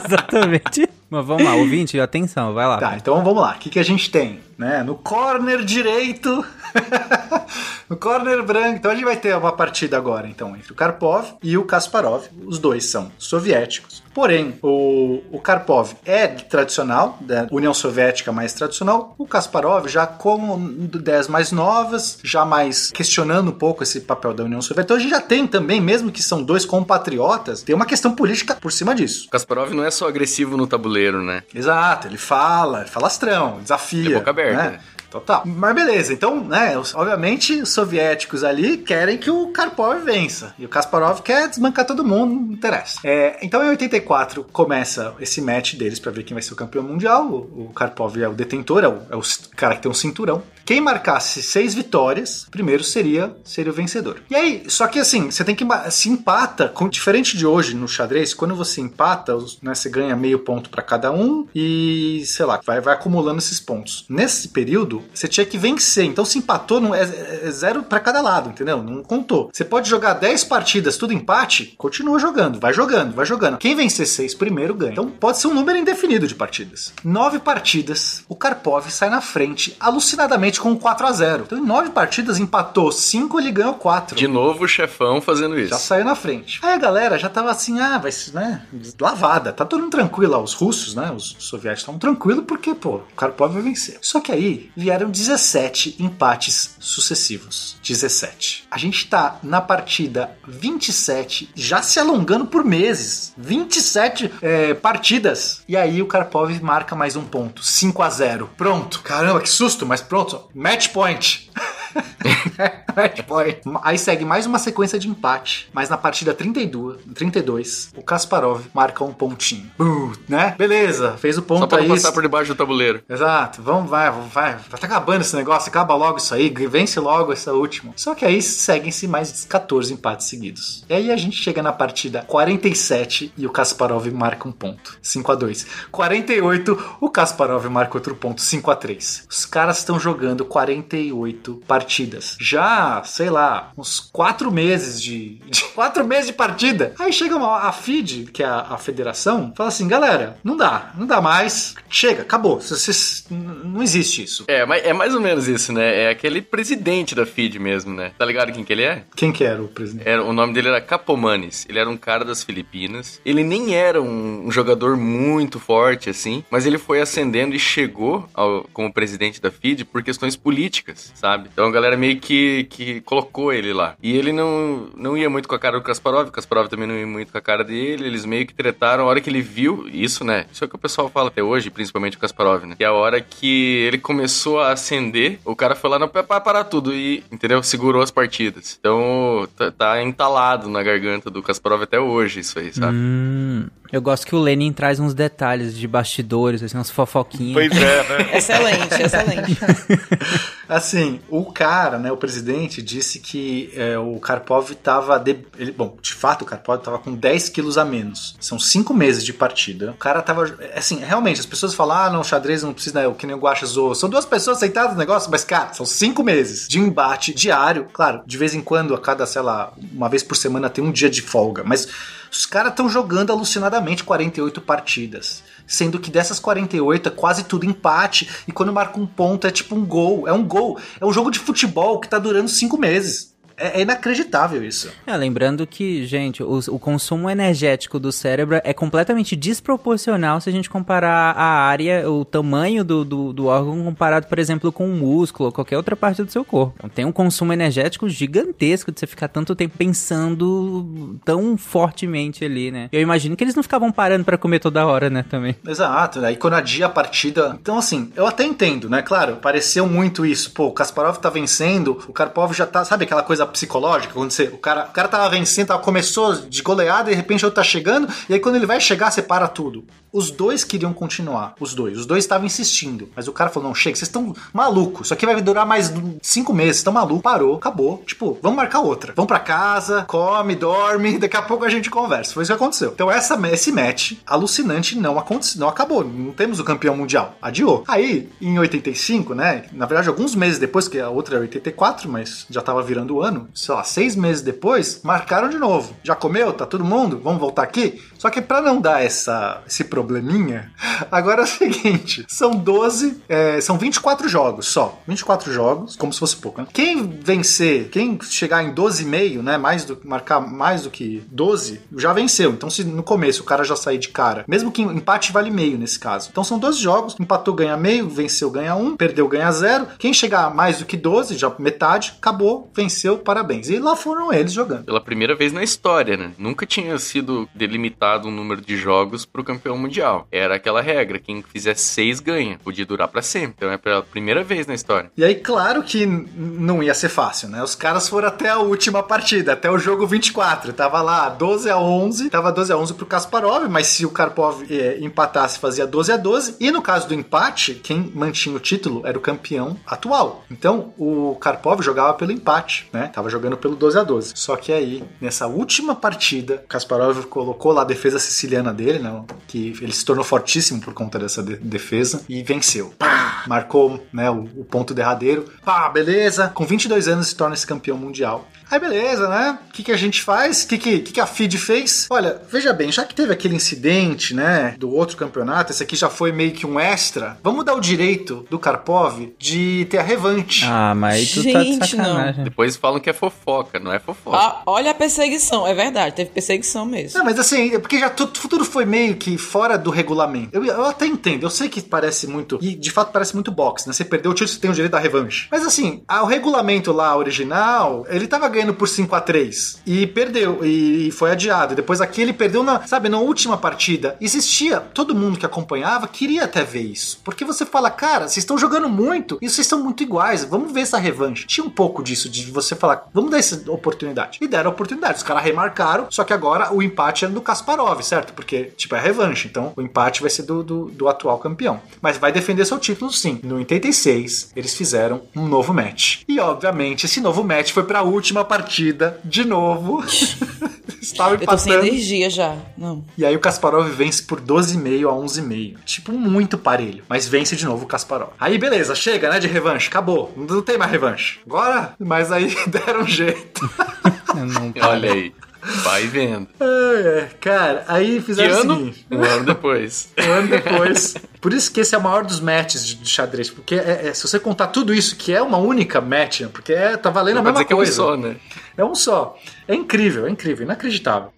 [0.09, 0.89] Exatamente.
[1.09, 2.77] Mas vamos lá, ouvinte, atenção, vai lá.
[2.77, 3.55] Tá, então vamos lá.
[3.55, 4.39] O que, que a gente tem?
[4.57, 4.83] Né?
[4.83, 6.45] No corner direito.
[7.89, 8.77] no corner branco.
[8.77, 12.25] Então a gente vai ter uma partida agora, então, entre o Karpov e o Kasparov.
[12.45, 14.03] Os dois são soviéticos.
[14.13, 19.15] Porém, o, o Karpov é tradicional, da União Soviética mais tradicional.
[19.17, 24.43] O Kasparov já com ideias mais novas, já mais questionando um pouco esse papel da
[24.43, 24.81] União Soviética.
[24.81, 28.55] Então a gente já tem também, mesmo que são dois compatriotas, tem uma questão política
[28.55, 29.29] por cima disso.
[29.29, 31.43] Kasparov não é só agressivo no tabuleiro, né?
[31.53, 34.03] Exato, ele fala, falastrão, desafia.
[34.03, 34.71] De boca aberta.
[34.71, 34.79] Né?
[35.09, 35.43] Total.
[35.45, 40.53] Mas beleza, então, né, obviamente os soviéticos ali querem que o Karpov vença.
[40.57, 42.99] E o Kasparov quer desbancar todo mundo, não interessa.
[43.03, 46.83] É, então em 84 começa esse match deles pra ver quem vai ser o campeão
[46.83, 47.25] mundial.
[47.27, 49.21] O, o Karpov é o detentor, é o, é o
[49.55, 50.43] cara que tem um cinturão.
[50.69, 54.21] Quem marcasse seis vitórias, primeiro seria, seria o vencedor.
[54.29, 57.87] E aí, só que assim, você tem que se empata, com, diferente de hoje no
[57.87, 62.61] xadrez, quando você empata, né, você ganha meio ponto pra cada um e, sei lá,
[62.63, 64.05] vai, vai acumulando esses pontos.
[64.07, 66.05] Nesse período, você tinha que vencer.
[66.05, 68.83] Então, se empatou, não é, é zero pra cada lado, entendeu?
[68.83, 69.49] Não contou.
[69.51, 73.57] Você pode jogar 10 partidas, tudo empate, continua jogando, vai jogando, vai jogando.
[73.57, 74.91] Quem vencer seis primeiro ganha.
[74.91, 76.93] Então, pode ser um número indefinido de partidas.
[77.03, 81.65] Nove partidas, o Karpov sai na frente, alucinadamente com um 4 a 0 Então, em
[81.65, 84.15] nove partidas, empatou 5, ele ganhou 4.
[84.15, 85.69] De novo o chefão fazendo isso.
[85.69, 86.59] Já saiu na frente.
[86.61, 88.63] Aí a galera já tava assim, ah, vai ser, né,
[88.99, 89.51] lavada.
[89.51, 93.53] Tá todo mundo tranquilo os russos, né, os soviéticos estavam tranquilos porque, pô, o Karpov
[93.53, 93.97] vai vencer.
[94.01, 97.77] Só que aí vieram 17 empates sucessivos.
[97.83, 98.67] 17.
[98.69, 103.33] A gente tá na partida 27, já se alongando por meses.
[103.37, 105.61] 27 é, partidas.
[105.67, 107.63] E aí o Karpov marca mais um ponto.
[107.63, 109.01] 5 a 0 Pronto.
[109.01, 110.38] Caramba, que susto, mas pronto.
[110.53, 111.49] Match point.
[112.95, 113.61] Match point.
[113.83, 119.03] Aí segue mais uma sequência de empate, mas na partida 32, 32 o Kasparov marca
[119.03, 119.71] um pontinho.
[119.79, 120.55] Uh, né?
[120.57, 121.87] Beleza, fez o ponto Só pra aí.
[121.87, 123.01] passar por debaixo do tabuleiro.
[123.09, 127.33] Exato, vamos, vai, vai, vai tá acabando esse negócio, acaba logo isso aí, vence logo
[127.33, 127.93] essa última.
[127.95, 130.85] Só que aí seguem-se mais 14 empates seguidos.
[130.89, 135.31] E aí a gente chega na partida 47 e o Kasparov marca um ponto, 5
[135.31, 140.28] a 2 48, o Kasparov marca outro ponto, 5 a 3 Os caras estão jogando
[140.45, 142.37] 48 partidas.
[142.39, 145.39] Já, sei lá, uns 4 meses de.
[145.75, 146.93] 4 meses de partida.
[146.99, 150.91] Aí chega uma, a FID, que é a, a federação, fala assim: galera, não dá,
[150.97, 151.75] não dá mais.
[151.89, 152.59] Chega, acabou.
[152.61, 154.45] Vocês, não existe isso.
[154.47, 156.03] É, mas é mais ou menos isso, né?
[156.03, 158.11] É aquele presidente da FID mesmo, né?
[158.17, 159.03] Tá ligado quem que ele é?
[159.15, 160.07] Quem que era o presidente?
[160.07, 161.65] Era, o nome dele era Capomanes.
[161.69, 163.19] Ele era um cara das Filipinas.
[163.25, 168.27] Ele nem era um, um jogador muito forte, assim, mas ele foi ascendendo e chegou
[168.33, 171.49] ao- como presidente da FID por questões políticas, sabe?
[171.51, 173.95] Então a galera meio que, que colocou ele lá.
[174.01, 177.07] E ele não, não ia muito com a cara do Kasparov, Kasparov também não ia
[177.07, 178.05] muito com a cara dele.
[178.05, 179.05] Eles meio que tretaram.
[179.05, 180.45] A hora que ele viu isso, né?
[180.51, 182.75] Isso é o que o pessoal fala até hoje, principalmente o Kasparov, né?
[182.75, 186.23] Que é a hora que ele começou a ascender, o cara foi lá, não, para
[186.23, 187.61] parar tudo e, entendeu?
[187.63, 188.77] Segurou as partidas.
[188.79, 192.95] Então, tá, tá entalado na garganta do Kasparov até hoje, isso aí, sabe?
[192.95, 197.53] Hum, Eu gosto que o Lenin traz uns detalhes de bastidores, assim, umas fofoquinhas.
[197.53, 198.29] Pois é, né?
[198.37, 199.57] Excelente, excelente.
[200.69, 205.17] Assim, o cara, né, o presidente, disse que é, o Karpov tava.
[205.17, 208.35] de- ele- bom, de fato, o Karpov tava com 10 quilos a menos.
[208.39, 209.89] São cinco meses de partida.
[209.89, 210.45] O cara tava.
[210.75, 213.39] Assim, realmente, as pessoas falam, ah, não, xadrez não precisa, né, o que nem o
[213.39, 213.95] Guacha zoou.
[213.95, 217.87] São duas pessoas sentadas no negócio, mas, cara, são cinco meses de embate diário.
[217.91, 220.91] Claro, de vez em quando, a cada, sei lá, uma vez por semana tem um
[220.91, 221.87] dia de folga, mas
[222.31, 225.43] os caras estão jogando alucinadamente 48 partidas.
[225.65, 228.29] Sendo que dessas 48 é quase tudo empate.
[228.47, 230.27] E quando marca um ponto é tipo um gol.
[230.27, 230.79] É um gol.
[230.99, 233.28] É um jogo de futebol que tá durando cinco meses.
[233.59, 234.91] É, é inacreditável isso.
[235.05, 240.51] É, lembrando que, gente, o, o consumo energético do cérebro é completamente desproporcional se a
[240.51, 244.95] gente comparar a área, o tamanho do, do, do órgão comparado, por exemplo, com um
[244.95, 246.73] músculo ou qualquer outra parte do seu corpo.
[246.77, 252.71] Então, tem um consumo energético gigantesco de você ficar tanto tempo pensando tão fortemente ali,
[252.71, 252.89] né?
[252.91, 255.55] Eu imagino que eles não ficavam parando pra comer toda hora, né, também.
[255.67, 257.57] Exato, aí quando adia a partida.
[257.61, 259.01] Então, assim, eu até entendo, né?
[259.01, 260.51] Claro, pareceu muito isso.
[260.51, 262.85] Pô, o Kasparov tá vencendo, o Karpov já tá.
[262.85, 264.13] Sabe aquela coisa psicológica?
[264.13, 267.43] Quando você, o, cara, o cara tava vencendo, tava, começou de goleada e de repente
[267.43, 269.85] o outro tá chegando, e aí quando ele vai chegar, você para tudo.
[270.11, 271.97] Os dois queriam continuar, os dois.
[271.97, 273.09] Os dois estavam insistindo.
[273.15, 275.07] Mas o cara falou: não, chega, vocês estão malucos.
[275.07, 277.21] Isso aqui vai durar mais cinco meses, estão malucos.
[277.21, 278.03] Parou, acabou.
[278.05, 279.13] Tipo, vamos marcar outra.
[279.15, 282.33] Vamos pra casa, come, dorme, daqui a pouco a gente conversa.
[282.33, 282.91] Foi isso que aconteceu.
[282.93, 286.03] Então, essa, esse match alucinante não aconteceu, não acabou.
[286.03, 287.35] Não temos o campeão mundial.
[287.39, 287.83] Adiou.
[287.87, 289.65] Aí, em 85, né?
[289.71, 293.21] Na verdade, alguns meses depois, que a outra era 84, mas já tava virando o
[293.21, 295.93] ano, sei lá, seis meses depois, marcaram de novo.
[296.03, 296.53] Já comeu?
[296.53, 297.19] Tá todo mundo?
[297.23, 298.01] Vamos voltar aqui?
[298.19, 300.71] Só que pra não dar essa, esse probleminha,
[301.09, 305.01] agora é o seguinte: são 12, é, são 24 jogos só.
[305.07, 306.67] 24 jogos, como se fosse pouco, né?
[306.73, 309.57] Quem vencer, quem chegar em 12,5, né?
[309.57, 312.51] Mais do, marcar mais do que 12, já venceu.
[312.51, 315.77] Então, se no começo o cara já sair de cara, mesmo que empate vale meio
[315.77, 316.27] nesse caso.
[316.29, 319.87] Então são 12 jogos, empatou ganha meio, venceu ganha 1, perdeu ganha 0.
[319.97, 323.69] Quem chegar mais do que 12, já metade, acabou, venceu, parabéns.
[323.69, 324.83] E lá foram eles jogando.
[324.83, 326.31] Pela primeira vez na história, né?
[326.37, 330.27] Nunca tinha sido delimitado um número de jogos pro campeão mundial.
[330.31, 332.59] Era aquela regra, quem fizer seis ganha.
[332.63, 333.55] Podia durar pra sempre.
[333.57, 335.11] Então é pela primeira vez na história.
[335.15, 337.61] E aí, claro que não ia ser fácil, né?
[337.63, 340.73] Os caras foram até a última partida, até o jogo 24.
[340.73, 344.63] Tava lá 12 a 11, tava 12 a 11 pro Kasparov, mas se o Karpov
[344.69, 346.55] eh, empatasse, fazia 12 a 12.
[346.59, 350.43] E no caso do empate, quem mantinha o título era o campeão atual.
[350.49, 353.07] Então, o Karpov jogava pelo empate, né?
[353.07, 354.33] Tava jogando pelo 12 a 12.
[354.35, 359.21] Só que aí, nessa última partida, Kasparov colocou lá a defesa siciliana dele, né?
[359.47, 362.93] Que ele se tornou fortíssimo por conta dessa de- defesa e venceu.
[362.97, 363.43] Pá!
[363.45, 365.45] Marcou, né, o, o ponto derradeiro.
[365.63, 366.47] Pá, beleza.
[366.49, 368.47] Com 22 anos se torna esse campeão mundial.
[368.71, 369.57] Aí beleza, né?
[369.69, 370.63] O que, que a gente faz?
[370.63, 372.07] O que, que, que, que a FIDE fez?
[372.09, 376.09] Olha, veja bem, já que teve aquele incidente, né, do outro campeonato, esse aqui já
[376.09, 380.65] foi meio que um extra, vamos dar o direito do Karpov de ter a revanche.
[380.67, 382.05] Ah, mas tu tá de Gente, não.
[382.05, 382.43] sacanagem.
[382.43, 384.37] Depois falam que é fofoca, não é fofoca.
[384.37, 387.17] Ah, olha a perseguição, é verdade, teve perseguição mesmo.
[387.17, 390.49] Não, mas assim, é porque já tudo, tudo foi meio que fora do regulamento.
[390.53, 393.87] Eu, eu até entendo, eu sei que parece muito, e de fato parece muito boxe,
[393.87, 393.93] né?
[393.93, 395.47] Você perdeu o título, você tem o direito da revanche.
[395.51, 400.07] Mas assim, a- o regulamento lá original, ele tava ganhando por 5 a 3 e
[400.07, 401.75] perdeu, e, foi adiado.
[401.75, 404.15] Depois aqui ele perdeu na, sabe, na última partida.
[404.21, 407.19] Existia, todo mundo que acompanhava queria até ver isso.
[407.23, 410.81] Porque você fala, cara, vocês estão jogando muito e vocês estão muito iguais, vamos ver
[410.81, 411.45] essa revanche.
[411.45, 414.39] Tinha um pouco disso, de você falar, vamos dar essa oportunidade.
[414.41, 415.17] E deram a oportunidade.
[415.17, 418.33] Os caras remarcaram, só que agora o empate era do Kasparov, certo?
[418.33, 419.47] Porque, tipo, é a revanche.
[419.47, 421.81] Então o empate vai ser do, do, do atual campeão.
[422.01, 423.39] Mas vai defender seu título sim.
[423.43, 426.21] No 86, eles fizeram um novo match.
[426.27, 430.03] E, obviamente, esse novo match foi pra última partida, de novo.
[431.01, 431.87] Estava Eu tô sem empatando.
[431.87, 432.55] energia já.
[432.77, 433.05] Não.
[433.17, 435.77] E aí o Kasparov vence por 12,5 a 11,5.
[435.85, 437.03] Tipo, muito parelho.
[437.07, 438.29] Mas vence de novo o Kasparov.
[438.39, 439.87] Aí beleza, chega, né, de revanche.
[439.87, 440.33] Acabou.
[440.35, 441.39] Não tem mais revanche.
[441.45, 443.69] Agora, mas aí deram jeito.
[444.35, 445.33] Eu não- Olha aí.
[445.61, 446.47] Vai vendo.
[446.59, 448.75] É, cara, aí Que fizeram o ano?
[448.77, 449.05] seguinte.
[449.11, 450.09] Um ano depois.
[450.19, 451.15] Um ano depois.
[451.41, 453.49] Por isso que esse é o maior dos matches de, de xadrez.
[453.49, 456.73] Porque é- é- se você contar tudo isso, que é uma única match, né, porque
[456.73, 457.91] é, tá valendo a Pode mesma dizer que é um coisa.
[457.91, 458.35] só, né?
[458.77, 459.37] É um só.
[459.67, 461.31] É incrível, é incrível, inacreditável.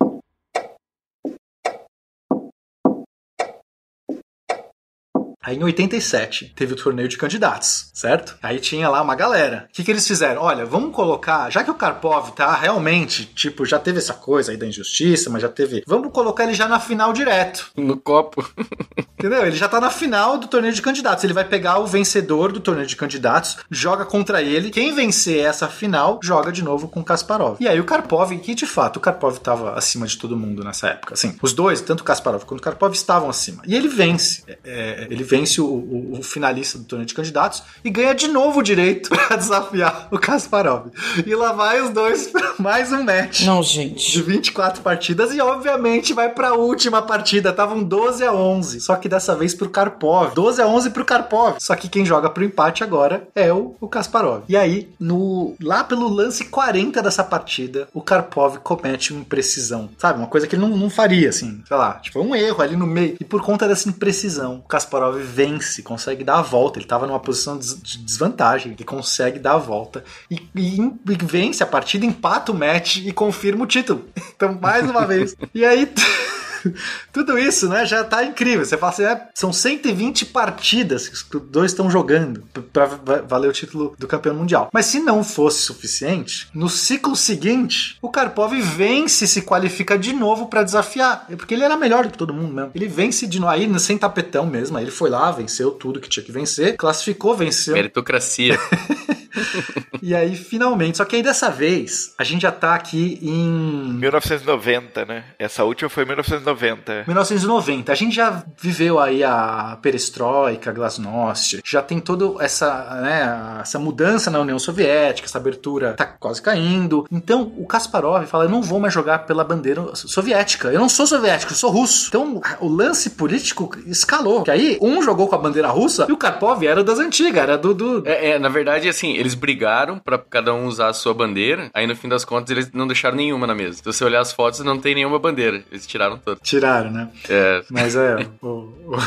[5.43, 8.37] Aí em 87 teve o torneio de candidatos, certo?
[8.43, 9.67] Aí tinha lá uma galera.
[9.69, 10.41] O que, que eles fizeram?
[10.41, 14.57] Olha, vamos colocar, já que o Karpov tá realmente, tipo, já teve essa coisa aí
[14.57, 15.83] da injustiça, mas já teve.
[15.87, 17.71] Vamos colocar ele já na final direto.
[17.75, 18.47] No copo.
[19.17, 19.45] Entendeu?
[19.45, 21.23] Ele já tá na final do torneio de candidatos.
[21.23, 24.71] Ele vai pegar o vencedor do torneio de candidatos, joga contra ele.
[24.71, 27.57] Quem vencer essa final, joga de novo com o Kasparov.
[27.59, 30.87] E aí o Karpov, que de fato o Karpov tava acima de todo mundo nessa
[30.87, 31.13] época.
[31.13, 33.61] Assim, os dois, tanto o Kasparov quanto o Karpov, estavam acima.
[33.67, 34.43] E ele vence.
[34.47, 35.31] É, é, ele vence
[35.61, 39.35] o, o- o finalista do torneio de candidatos e ganha de novo o direito pra
[39.35, 40.87] desafiar o Kasparov.
[41.25, 43.41] E lá vai os dois pra mais um match.
[43.41, 44.11] Não, gente.
[44.11, 47.49] De 24 partidas e obviamente vai pra última partida.
[47.49, 48.81] Estavam 12 a 11.
[48.81, 50.33] Só que dessa vez pro Karpov.
[50.33, 51.55] 12 a 11 pro Karpov.
[51.59, 54.43] Só que quem joga pro empate agora é o, o Kasparov.
[54.47, 59.89] E aí, no lá pelo lance 40 dessa partida, o Karpov comete uma imprecisão.
[59.97, 60.19] Sabe?
[60.19, 61.61] Uma coisa que ele não, não faria, assim.
[61.67, 61.93] Sei lá.
[61.95, 63.17] Tipo, um erro ali no meio.
[63.19, 66.79] E por conta dessa imprecisão, o Kasparov vence, consegue dar a volta.
[66.79, 68.73] Ele tava numa posição de de desvantagem.
[68.73, 70.03] Ele consegue dar a volta.
[70.29, 74.05] E, e- e vence a partida, empata o match e confirma o título.
[74.35, 75.35] Então, mais uma vez.
[75.53, 75.87] E aí.
[77.11, 78.65] Tudo isso, né, já tá incrível.
[78.65, 83.21] Você fala assim, é, são 120 partidas que os dois estão jogando p- pra va-
[83.21, 84.69] valer o título do campeão mundial.
[84.73, 90.13] Mas se não fosse suficiente, no ciclo seguinte, o Karpov vence e se qualifica de
[90.13, 91.25] novo pra desafiar.
[91.29, 92.71] É Porque ele era melhor do que todo mundo mesmo.
[92.75, 94.77] Ele vence de novo, aí sem tapetão mesmo.
[94.77, 97.73] Aí ele foi lá, venceu tudo que tinha que vencer, classificou, venceu.
[97.73, 98.59] Meritocracia.
[100.01, 100.97] E aí, finalmente.
[100.97, 105.23] Só que aí dessa vez, a gente já tá aqui em 1990, né?
[105.37, 107.03] Essa última foi 1990.
[107.05, 107.91] 1990.
[107.91, 113.77] A gente já viveu aí a perestroika, a glasnost, já tem toda essa, né, essa
[113.77, 117.05] mudança na União Soviética, essa abertura tá quase caindo.
[117.11, 120.69] Então, o Kasparov fala, eu não vou mais jogar pela bandeira soviética.
[120.69, 122.07] Eu não sou soviético, eu sou russo.
[122.07, 124.43] Então, o lance político escalou.
[124.43, 127.57] Que aí, um jogou com a bandeira russa e o Karpov era das antigas, era
[127.57, 127.73] do...
[127.73, 128.03] do...
[128.07, 131.87] É, é, na verdade, assim, eles brigaram pra cada um usar a sua bandeira, aí
[131.87, 133.77] no fim das contas eles não deixaram nenhuma na mesa.
[133.77, 135.63] Se você olhar as fotos, não tem nenhuma bandeira.
[135.71, 136.39] Eles tiraram todas.
[136.43, 137.09] Tiraram, né?
[137.29, 137.63] É.
[137.69, 138.97] Mas é, o, o,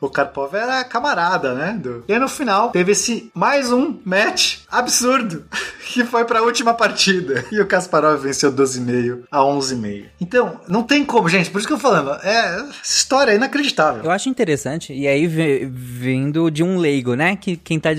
[0.06, 1.78] o Karpov era camarada, né?
[1.80, 5.44] do- E aí no final teve esse mais um match absurdo
[5.92, 7.44] que foi pra última partida.
[7.50, 10.04] E o Kasparov venceu 12,5 a 11,5.
[10.20, 13.36] Então, não tem como, gente, por isso que eu tô falando, é, essa história é
[13.36, 14.04] inacreditável.
[14.04, 17.36] Eu acho interessante, e aí vindo de um leigo, né?
[17.36, 17.90] Que quem tá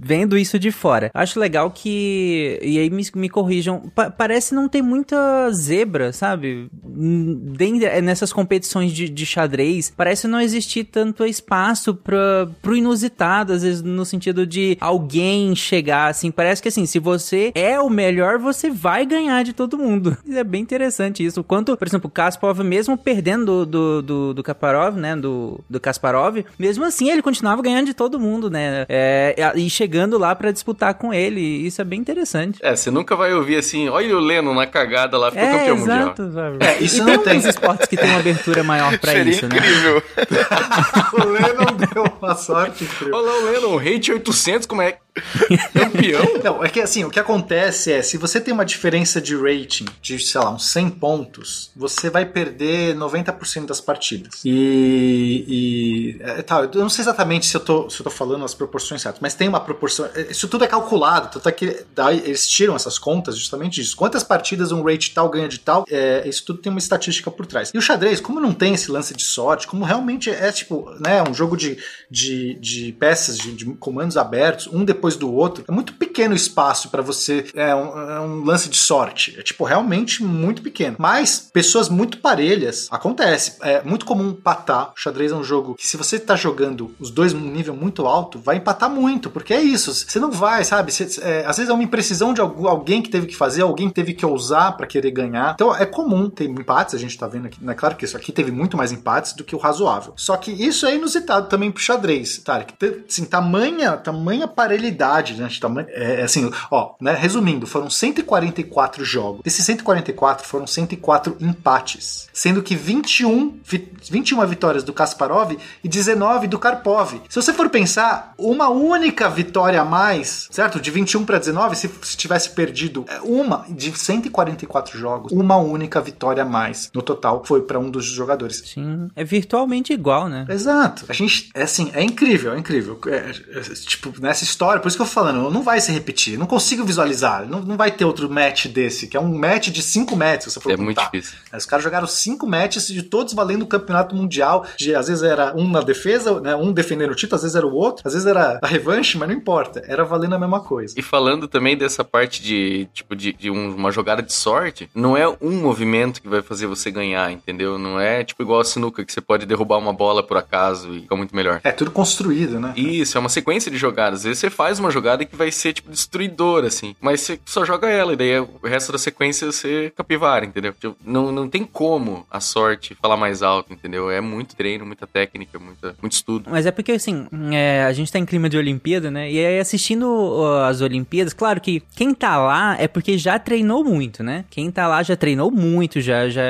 [0.00, 0.97] vendo isso de fora.
[1.14, 2.58] Acho legal que.
[2.62, 3.82] E aí me, me corrijam.
[3.94, 6.68] pa- parece não ter muita zebra, sabe?
[6.84, 12.74] Hum, den- é, Nessas competições de, de xadrez, parece não existir tanto espaço pra, pro
[12.76, 16.30] inusitado, às vezes, no sentido de alguém chegar assim.
[16.30, 20.16] Parece que assim, se você é o melhor, você vai ganhar de todo mundo.
[20.38, 21.42] É bem interessante isso.
[21.42, 25.16] Quanto, por exemplo, o Kasparov, mesmo perdendo do, do, do, Kasparov, né?
[25.16, 28.86] Do, do Kasparov, mesmo assim ele continuava ganhando de todo mundo, né?
[28.88, 31.40] É, e chegando lá pra disputar com ele.
[31.40, 32.58] Isso é bem interessante.
[32.62, 35.76] É, você nunca vai ouvir assim, olha o Lennon na cagada lá, ficou É, campeão
[35.78, 35.98] mundial.
[36.00, 36.56] exato, sabe?
[36.64, 37.50] É, isso e não tem tem.
[37.50, 39.56] esportes que tem uma abertura maior pra Seria isso, né?
[39.56, 40.02] incrível.
[41.12, 43.14] o Lennon deu uma sorte incrível.
[43.16, 44.98] Olha lá o Lennon, rate 800, como é?
[45.72, 46.24] Campeão?
[46.42, 49.86] Não, é que assim, o que acontece é, se você tem uma diferença de rating
[50.00, 54.40] de, sei lá, uns 100 pontos, você vai perder 90% das partidas.
[54.44, 55.44] E.
[55.48, 58.54] e é, tá, eu não sei exatamente se eu, tô, se eu tô falando as
[58.54, 60.08] proporções certas, mas tem uma proporção.
[60.14, 63.96] é, Isso tudo é calculado, tanto é que daí eles tiram essas contas justamente disso.
[63.96, 67.46] Quantas partidas um rate tal ganha de tal, é, isso tudo tem uma estatística por
[67.46, 67.70] trás.
[67.74, 71.22] E o xadrez, como não tem esse lance de sorte, como realmente é tipo, né,
[71.22, 71.78] um jogo de,
[72.10, 76.36] de, de peças, de, de comandos abertos, um depois do outro, é muito pequeno o
[76.36, 77.46] espaço para você.
[77.54, 79.36] É um, é um lance de sorte.
[79.38, 80.96] É tipo, realmente muito pequeno.
[80.98, 83.56] Mas pessoas muito parelhas acontece.
[83.62, 84.90] É muito comum empatar.
[84.96, 88.06] O xadrez é um jogo que, se você tá jogando os dois num nível muito
[88.06, 89.92] alto, vai empatar muito, porque é isso.
[89.94, 90.92] Você não vai, sabe?
[91.22, 93.94] É, às vezes é uma imprecisão de algu- alguém que teve que fazer, alguém que
[93.94, 95.52] teve que ousar para querer ganhar.
[95.54, 97.58] Então é comum ter empates, a gente tá vendo aqui.
[97.68, 100.12] É claro que isso aqui teve muito mais empates do que o razoável.
[100.16, 102.62] Só que isso é inusitado também pro xadrez, tá?
[102.64, 104.97] Que tem, Assim, tamanha, tamanha parelhidade,
[105.36, 105.48] né?
[105.48, 107.14] de Tamanho, é, assim, ó, né?
[107.14, 109.40] Resumindo, foram 144 jogos.
[109.42, 116.46] Desses 144 foram 104 empates, sendo que 21, vi- 21 vitórias do Kasparov e 19
[116.46, 117.20] do Karpov.
[117.28, 120.80] Se você for pensar, uma única vitória a mais, certo?
[120.80, 126.00] De 21 para 19, se, se tivesse perdido é, uma de 144 jogos, uma única
[126.00, 128.62] vitória a mais no total foi para um dos jogadores.
[128.66, 130.46] Sim, é virtualmente igual, né?
[130.48, 131.04] Exato.
[131.08, 132.98] A gente, é assim, é incrível, é incrível.
[133.06, 136.38] É, é, tipo, nessa história, por isso que eu tô falando, não vai se repetir.
[136.38, 137.46] Não consigo visualizar.
[137.48, 140.50] Não, não vai ter outro match desse, que é um match de cinco matches, se
[140.54, 141.10] você for É muito contar.
[141.10, 141.36] difícil.
[141.54, 144.66] Os caras jogaram cinco matches de todos valendo o campeonato mundial.
[144.76, 147.66] De, às vezes era um na defesa, né, um defendendo o título, às vezes era
[147.66, 149.82] o outro, às vezes era a revanche, mas não importa.
[149.86, 150.94] Era valendo a mesma coisa.
[150.96, 155.16] E falando também dessa parte de, tipo, de, de um- uma jogada de sorte, não
[155.16, 157.78] é um movimento que vai fazer você ganhar, entendeu?
[157.78, 161.00] Não é tipo igual a sinuca, que você pode derrubar uma bola por acaso e
[161.02, 161.60] ficar muito melhor.
[161.64, 162.72] É tudo construído, né?
[162.76, 164.20] Isso, é uma sequência de jogadas.
[164.20, 166.94] Às vezes você faz uma jogada que vai ser, tipo, destruidora, assim.
[167.00, 170.72] Mas você só joga ela, e daí o resto da sequência você capivara, entendeu?
[170.72, 174.10] Tipo, não, não tem como a sorte falar mais alto, entendeu?
[174.10, 176.50] É muito treino, muita técnica, muita, muito estudo.
[176.50, 179.30] Mas é porque, assim, é, a gente tá em clima de Olimpíada, né?
[179.30, 183.84] E aí, assistindo ó, as Olimpíadas, claro que quem tá lá é porque já treinou
[183.84, 184.44] muito, né?
[184.50, 186.42] Quem tá lá já treinou muito, já, já,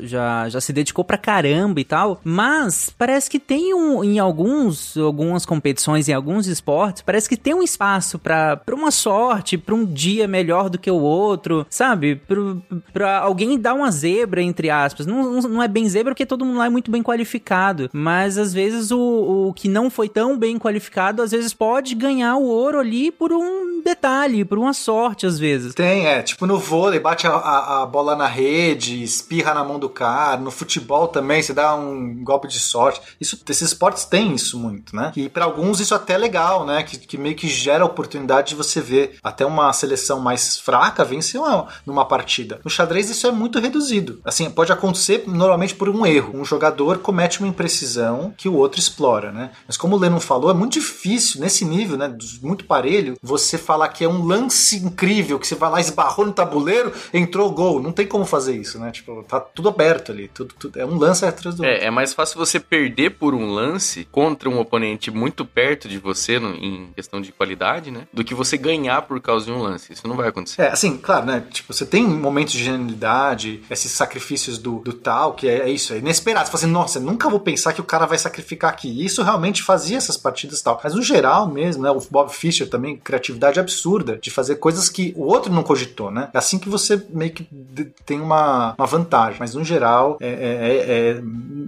[0.00, 2.20] já, já se dedicou pra caramba e tal.
[2.22, 7.47] Mas parece que tem um, em alguns, algumas competições, em alguns esportes, parece que tem
[7.54, 12.16] um espaço pra uma sorte, pra um dia melhor do que o outro, sabe?
[12.16, 12.62] Pro,
[12.92, 15.06] pra alguém dar uma zebra, entre aspas.
[15.06, 17.88] Não, não- é bem zebra porque todo mundo lá é muito bem qualificado.
[17.92, 22.36] Mas às vezes o, o que não foi tão bem qualificado, às vezes pode ganhar
[22.36, 25.74] o ouro ali por um detalhe, por uma sorte, às vezes.
[25.74, 26.22] Tem, é.
[26.22, 30.36] Tipo no vôlei, bate a, a- a bola na rede, espirra na mão do cara.
[30.40, 33.00] No futebol também, você dá um golpe de sorte.
[33.20, 35.12] Isso, esses esportes têm isso muito, né?
[35.16, 36.82] E pra alguns isso até é legal, né?
[36.82, 41.04] Que, que meio que gera a oportunidade de você ver até uma seleção mais fraca
[41.04, 42.60] vencer uma, numa partida.
[42.64, 44.20] No xadrez isso é muito reduzido.
[44.24, 46.36] Assim, pode acontecer normalmente por um erro.
[46.38, 49.50] Um jogador comete uma imprecisão que o outro explora, né?
[49.66, 52.12] Mas como o Lennon falou, é muito difícil nesse nível, né?
[52.42, 56.32] Muito parelho, você falar que é um lance incrível, que você vai lá, esbarrou no
[56.32, 57.80] tabuleiro, entrou gol.
[57.82, 58.90] Não tem como fazer isso, né?
[58.90, 60.28] Tipo, tá tudo aberto ali.
[60.28, 61.76] Tudo, tudo- é um lance atrás do outro.
[61.76, 65.98] É, é mais fácil você perder por um lance contra um oponente muito perto de
[65.98, 68.02] você no- em questão de qualidade, né?
[68.12, 69.92] Do que você ganhar por causa de um lance.
[69.92, 70.62] Isso não vai acontecer.
[70.62, 71.44] É, assim, claro, né?
[71.50, 75.92] Tipo, você tem momentos de genialidade, esses sacrifícios do, do tal, que é, é isso,
[75.92, 76.46] é inesperado.
[76.46, 78.88] Você fala assim, nossa, nunca vou pensar que o cara vai sacrificar aqui.
[78.88, 80.80] E isso realmente fazia essas partidas e tal.
[80.82, 81.90] Mas no geral mesmo, né?
[81.90, 86.28] O Bob Fischer também, criatividade absurda de fazer coisas que o outro não cogitou, né?
[86.32, 89.36] É assim que você meio que de- tem uma, uma vantagem.
[89.38, 91.22] Mas no geral, é, é- é- é-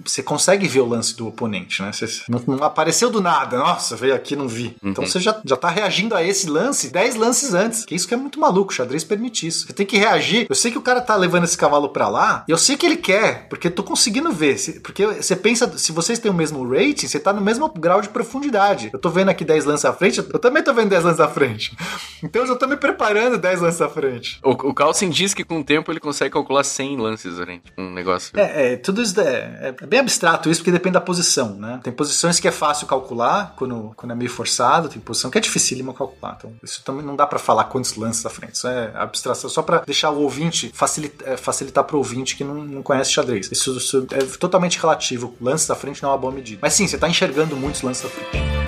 [0.05, 1.93] você consegue ver o lance do oponente, né?
[1.93, 4.77] Você, não, não apareceu do nada, nossa, veio aqui não vi.
[4.83, 7.85] Então você já, já tá reagindo a esse lance 10 lances antes.
[7.85, 9.67] Que isso que é muito maluco, o xadrez permite isso.
[9.67, 10.47] Você tem que reagir.
[10.49, 12.87] Eu sei que o cara tá levando esse cavalo pra lá, e eu sei que
[12.87, 14.57] ele quer, porque eu tô conseguindo ver.
[14.83, 18.09] Porque você pensa, se vocês têm o mesmo rating, você tá no mesmo grau de
[18.09, 18.91] profundidade.
[18.93, 21.29] Eu tô vendo aqui 10 lances à frente, eu também tô vendo 10 lances à
[21.29, 21.77] frente.
[22.23, 24.39] Então eu já tô me preparando 10 lances à frente.
[24.45, 27.61] O, o Carlsen diz que com o tempo ele consegue calcular 100 lances, né?
[27.65, 28.39] Tipo, um negócio.
[28.39, 31.81] É, é, tudo isso é, é bem abstrato isso, porque depende da posição, né?
[31.83, 35.40] Tem posições que é fácil calcular quando, quando é meio forçado, tem posição que é
[35.41, 36.37] dificílimo calcular.
[36.39, 38.55] Então, isso também não dá pra falar quantos lances à frente.
[38.55, 42.83] Isso é abstração, só pra deixar o ouvinte, facilitar, facilitar pro ouvinte que não, não
[42.83, 43.51] conhece xadrez.
[43.51, 45.35] Isso, isso é totalmente relativo.
[45.41, 46.61] Lances à frente não é uma boa medida.
[46.63, 48.60] Mas sim, você tá enxergando muitos lances à frente.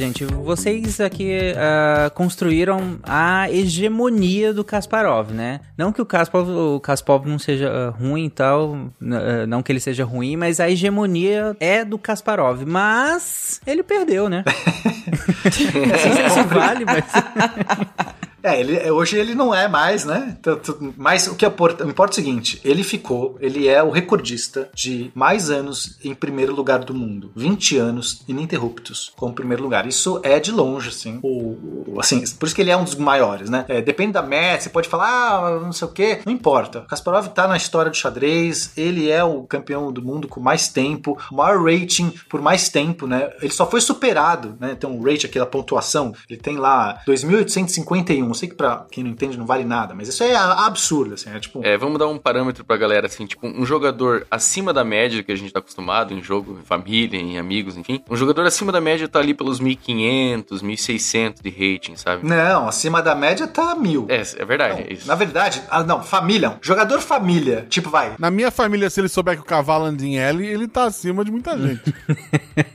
[0.00, 0.24] Gente.
[0.24, 5.60] Vocês aqui ah, construíram a hegemonia do Kasparov, né?
[5.76, 9.70] Não que o Kasparov, o Kasparov não seja ah, ruim e tal, ah, não que
[9.70, 12.64] ele seja ruim, mas a hegemonia é do Kasparov.
[12.66, 14.42] Mas ele perdeu, né?
[14.48, 17.04] não sei se vale, mas...
[18.42, 20.36] É, ele, hoje ele não é mais, né?
[20.42, 24.68] Tanto- Mas o que importa, importa é o seguinte: ele ficou, ele é o recordista
[24.74, 27.30] de mais anos em primeiro lugar do mundo.
[27.36, 29.86] 20 anos ininterruptos como primeiro lugar.
[29.86, 31.18] Isso é de longe, assim.
[31.22, 33.64] O, assim por isso que ele é um dos maiores, né?
[33.68, 36.20] É, depende da meta, você pode falar, ah, não sei o quê.
[36.24, 36.82] Não importa.
[36.88, 41.18] Kasparov tá na história do xadrez, ele é o campeão do mundo com mais tempo,
[41.32, 43.30] maior rating por mais tempo, né?
[43.42, 44.74] Ele só foi superado, né?
[44.74, 48.29] Tem um rate, aquela pontuação, ele tem lá 2.851.
[48.30, 51.30] Eu sei que pra quem não entende não vale nada, mas isso é absurdo, assim.
[51.30, 51.60] É tipo.
[51.64, 55.32] É, vamos dar um parâmetro pra galera, assim, tipo, um jogador acima da média que
[55.32, 58.02] a gente tá acostumado em jogo, em família, em amigos, enfim.
[58.08, 62.26] Um jogador acima da média tá ali pelos 1500, 1600 de rating, sabe?
[62.26, 64.06] Não, acima da média tá mil.
[64.08, 65.06] É, é verdade, é isso.
[65.08, 66.56] Na verdade, ah, não, família.
[66.60, 67.66] Jogador família.
[67.68, 68.14] Tipo, vai.
[68.18, 71.24] Na minha família, se ele souber que o cavalo anda em L, ele tá acima
[71.24, 71.94] de muita gente.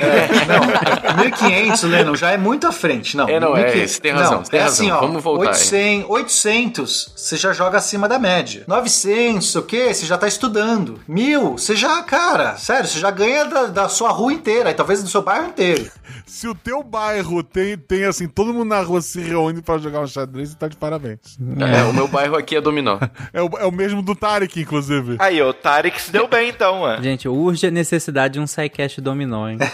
[0.00, 3.16] É, não, 1500, Lennon, já é muito à frente.
[3.16, 3.90] Não, É, não, é, 1500.
[3.90, 4.86] você tem razão, Não, você tem é razão.
[4.86, 6.04] Assim, ó, Vamos voltar aí.
[6.08, 8.64] 800, 800, você já joga acima da média.
[8.66, 9.92] 900, o quê?
[9.92, 11.00] Você já tá estudando.
[11.06, 15.02] Mil, você já, cara, sério, você já ganha da, da sua rua inteira, e talvez
[15.02, 15.90] do seu bairro inteiro.
[16.26, 20.00] Se o teu bairro tem, tem assim, todo mundo na rua se reúne pra jogar
[20.00, 21.38] um xadrez, você tá de parabéns.
[21.58, 22.98] É, o meu bairro aqui é dominó.
[23.32, 25.16] É o, é o mesmo do Tarek, inclusive.
[25.18, 27.02] Aí, o Tarek se deu bem então, mano.
[27.02, 29.58] Gente, urge a necessidade de um sidecast dominó, hein?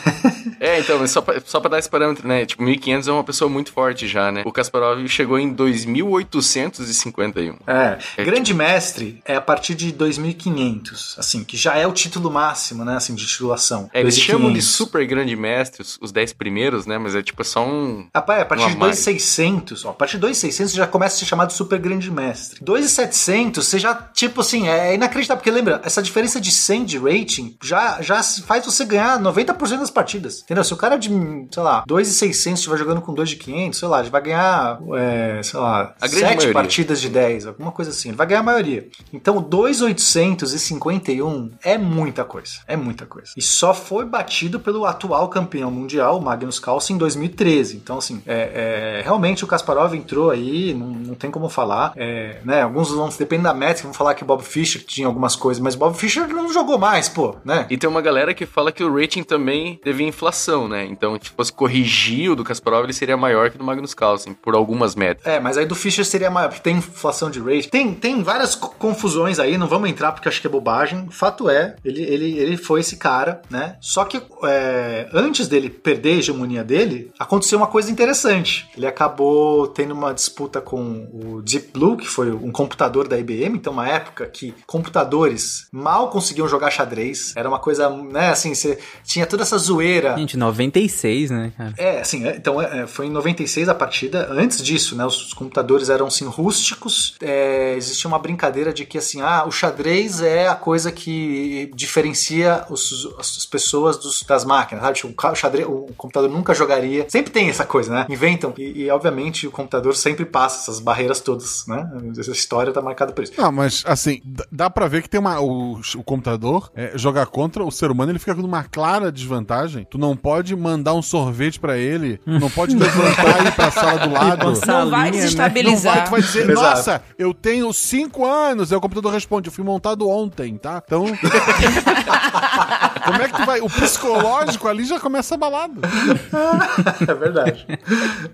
[0.61, 2.47] É, então, mas só pra, só pra dar esse parâmetro, né?
[2.47, 4.43] Tipo, 1500 é uma pessoa muito forte já, né?
[4.47, 7.57] O Kasparov chegou em 2851.
[7.67, 12.31] É, É, grande mestre é a partir de 2500, assim, que já é o título
[12.31, 13.91] máximo, né, assim, de titulação.
[13.93, 14.25] É, eles 2500.
[14.25, 16.99] chamam de super grande mestre os, os 10 primeiros, né?
[16.99, 18.07] Mas é tipo só um.
[18.15, 18.95] Rapaz, a partir de marca.
[18.95, 22.61] 2,600, ó, a partir de 2,600 você já começa a ser chamado super grande mestre.
[22.63, 27.57] 2,700 você já, tipo assim, é inacreditável, porque lembra, essa diferença de 100 de rating
[27.63, 30.65] já, já faz você ganhar 90% das partidas, entendeu?
[30.65, 34.01] Se o cara de, sei lá, 2,600 estiver jogando com 2 de 500, sei lá,
[34.01, 35.04] ele vai ganhar, é,
[35.43, 36.53] sei lá, A 7 maioria.
[36.53, 38.89] partidas de 10, alguma coisa assim, ele vai ganhar a maioria.
[39.13, 43.33] Então, 2,851 é muita coisa, é muita coisa.
[43.37, 47.77] E só foi batido pelo atual campeão mundial, o Magnus Carlsen, em 2013.
[47.77, 51.93] Então, assim, é, é, realmente o Kasparov entrou aí, não, não tem como falar.
[51.97, 55.37] É, né, alguns vão, depende da métrica, vão falar que o Bob Fischer tinha algumas
[55.37, 57.67] coisas, mas o Bob Fischer não jogou mais, pô, né?
[57.71, 60.85] E tem uma galera que fala que o rating também teve inflação, né?
[60.85, 64.35] Então, se fosse corrigir o do Kasparov, ele seria maior que o do Magnus Carlsen,
[64.35, 65.33] por algumas métricas.
[65.33, 67.69] É, mas aí do Fischer seria maior, porque tem inflação de rate.
[67.69, 71.07] Tem, tem várias co- confusões aí, não vamos entrar porque acho que é bobagem.
[71.11, 73.77] Fato é, ele, ele, ele foi esse cara, né?
[73.81, 78.69] Só que é, antes dele perder a hegemonia dele, aconteceu uma coisa interessante.
[78.77, 83.57] Ele acabou tendo uma disputa com o Deep Blue, que foi um computador da IBM,
[83.57, 87.33] então uma época que computadores mal conseguiam jogar xadrez.
[87.37, 90.17] Era uma coisa, né, assim, você tinha toda essa zoeira.
[90.17, 91.75] Gente, 96, né, cara?
[91.77, 94.29] É, assim, é, então é, foi em 96 a partida.
[94.31, 97.15] Antes disso, né, os, computadores eram assim rústicos.
[97.21, 102.65] É, existia uma brincadeira de que assim, ah, o xadrez é a coisa que diferencia
[102.71, 104.97] os- as pessoas dos- das máquinas, sabe?
[104.99, 107.07] Tipo, o xadrez, o computador nunca jogaria.
[107.09, 108.07] Sempre tem essa coisa, né?
[108.11, 111.89] Inventam e, e, obviamente o computador sempre passa essas barreiras todas, né?
[112.19, 113.33] Essa história tá marcada por isso.
[113.37, 114.21] Não, mas assim,
[114.51, 115.41] dá pra ver que tem uma.
[115.41, 119.87] O, o computador é, jogar contra o ser humano, ele fica com uma clara desvantagem.
[119.91, 123.99] Tu não pode mandar um sorvete pra ele, não pode levantar e ir pra sala
[124.07, 124.47] do lado.
[124.67, 125.95] Não vai desestabilizar.
[125.95, 128.73] Não vai, tu vai dizer, nossa, eu tenho cinco anos.
[128.73, 130.83] Aí o computador responde, eu fui montado ontem, tá?
[130.85, 131.07] Então.
[133.05, 133.61] Como é que tu vai?
[133.61, 135.81] O psicológico ali já começa abalado.
[137.07, 137.67] é verdade.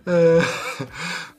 [0.07, 0.41] É,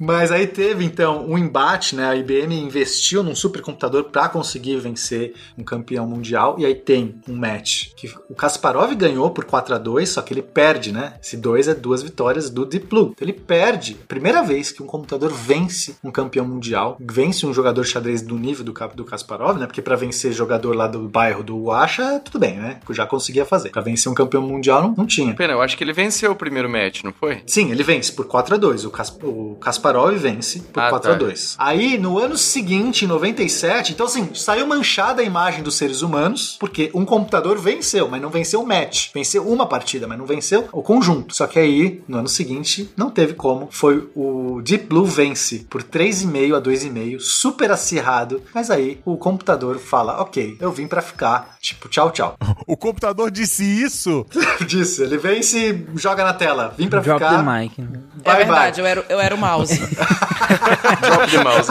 [0.03, 2.09] Mas aí teve então um embate, né?
[2.09, 7.35] A IBM investiu num supercomputador para conseguir vencer um campeão mundial e aí tem um
[7.35, 11.13] match que o Kasparov ganhou por 4 a 2, só que ele perde, né?
[11.21, 13.11] Esse 2 é duas vitórias do Deep Blue.
[13.13, 13.93] Então ele perde.
[14.07, 18.65] Primeira vez que um computador vence um campeão mundial, vence um jogador xadrez do nível
[18.65, 19.67] do, do Kasparov, né?
[19.67, 22.79] Porque para vencer jogador lá do bairro do Washa, tudo bem, né?
[22.89, 23.69] Já conseguia fazer.
[23.69, 25.34] Para vencer um campeão mundial não, não tinha.
[25.34, 27.41] Pena, eu acho que ele venceu o primeiro match, não foi?
[27.45, 31.11] Sim, ele vence por 4 a 2 O, Kas- o Kasparov vence por Ah, 4
[31.11, 31.19] a tá.
[31.19, 36.02] 2 Aí, no ano seguinte, em 97, então assim, saiu manchada a imagem dos seres
[36.02, 39.10] humanos, porque um computador venceu, mas não venceu o match.
[39.14, 41.35] Venceu uma partida, mas não venceu o conjunto.
[41.35, 43.68] Só que aí, no ano seguinte, não teve como.
[43.72, 48.41] Foi o Deep Blue vence por 3,5 a 2,5, super acirrado.
[48.53, 51.57] Mas aí, o computador fala, ok, eu vim pra ficar.
[51.61, 52.35] Tipo, tchau, tchau.
[52.65, 54.25] O computador disse isso.
[54.67, 56.73] Disse, ele vence e joga na tela.
[56.77, 57.43] Vim pra Drop ficar.
[57.43, 57.81] the mic.
[57.81, 57.99] né?
[58.23, 58.81] É Bye, verdade, bye.
[58.81, 59.77] eu era, eu era o mouse.
[61.01, 61.67] Drop the mouse.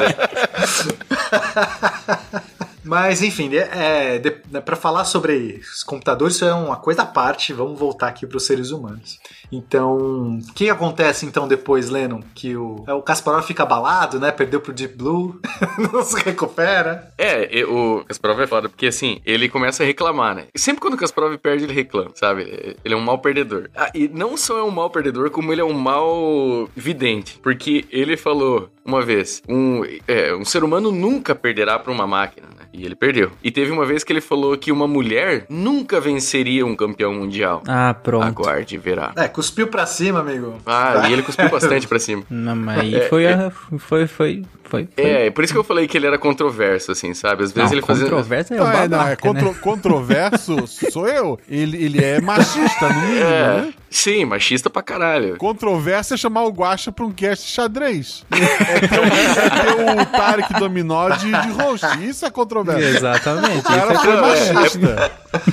[2.84, 2.88] É.
[2.88, 7.06] Mas enfim, é, de, né, para falar sobre os computadores, isso é uma coisa à
[7.06, 7.52] parte.
[7.52, 9.18] Vamos voltar aqui para os seres humanos.
[9.52, 12.20] Então, o que acontece então depois, Lennon?
[12.34, 14.30] Que o, é, o Kasparov fica abalado, né?
[14.30, 15.40] Perdeu pro Deep Blue,
[15.92, 17.12] não se recupera.
[17.18, 20.46] É, o Kasparov é foda, porque assim, ele começa a reclamar, né?
[20.56, 22.76] Sempre quando o Kasparov perde, ele reclama, sabe?
[22.84, 23.70] Ele é um mau perdedor.
[23.76, 27.38] Ah, e não só é um mau perdedor, como ele é um mau vidente.
[27.42, 32.48] Porque ele falou uma vez: um, é, um ser humano nunca perderá pra uma máquina,
[32.56, 32.59] né?
[32.72, 33.32] E ele perdeu.
[33.42, 37.62] E teve uma vez que ele falou que uma mulher nunca venceria um campeão mundial.
[37.66, 38.24] Ah, pronto.
[38.24, 39.12] Aguarde verá.
[39.16, 40.54] É, cuspiu pra cima, amigo.
[40.64, 42.22] Ah, e ele cuspiu bastante pra cima.
[42.30, 43.32] Não, mas aí É, foi, é.
[43.34, 44.88] a- foi, foi, foi, foi.
[44.96, 47.42] É, é por isso que eu falei que ele era controverso, assim, sabe?
[47.42, 48.04] Às vezes Não, ele fazia.
[48.04, 49.56] controverso é o Não, é, não, é babaca, contro- né?
[49.60, 51.38] controverso sou eu.
[51.48, 53.74] Ele, ele é machista, no mínimo, É, né?
[53.90, 55.36] Sim, machista pra caralho.
[55.36, 58.24] Controverso é chamar o Guaxa pra um cast de xadrez.
[58.70, 61.86] É ter, o- é ter o Tarek Dominó de, de host.
[62.02, 62.80] Isso é controverso.
[62.96, 63.58] Exatamente.
[63.58, 65.12] O cara é- machista.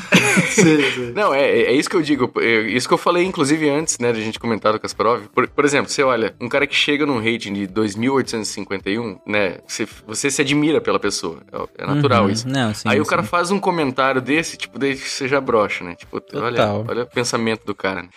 [0.49, 1.11] Sim, sim.
[1.15, 2.31] Não, é, é isso que eu digo.
[2.39, 5.23] é isso que eu falei, inclusive, antes, né, de a gente comentar do Kasparov.
[5.33, 9.87] Por, por exemplo, você olha, um cara que chega num rating de 2.851, né, você,
[10.05, 11.39] você se admira pela pessoa.
[11.51, 12.29] É, é natural Uhum.
[12.31, 12.47] isso.
[12.47, 13.09] Não, sim, Aí o sim.
[13.09, 15.95] cara faz um comentário desse, tipo, daí você já brocha, né?
[15.95, 18.03] Tipo, olha, olha o pensamento do cara.
[18.03, 18.09] né?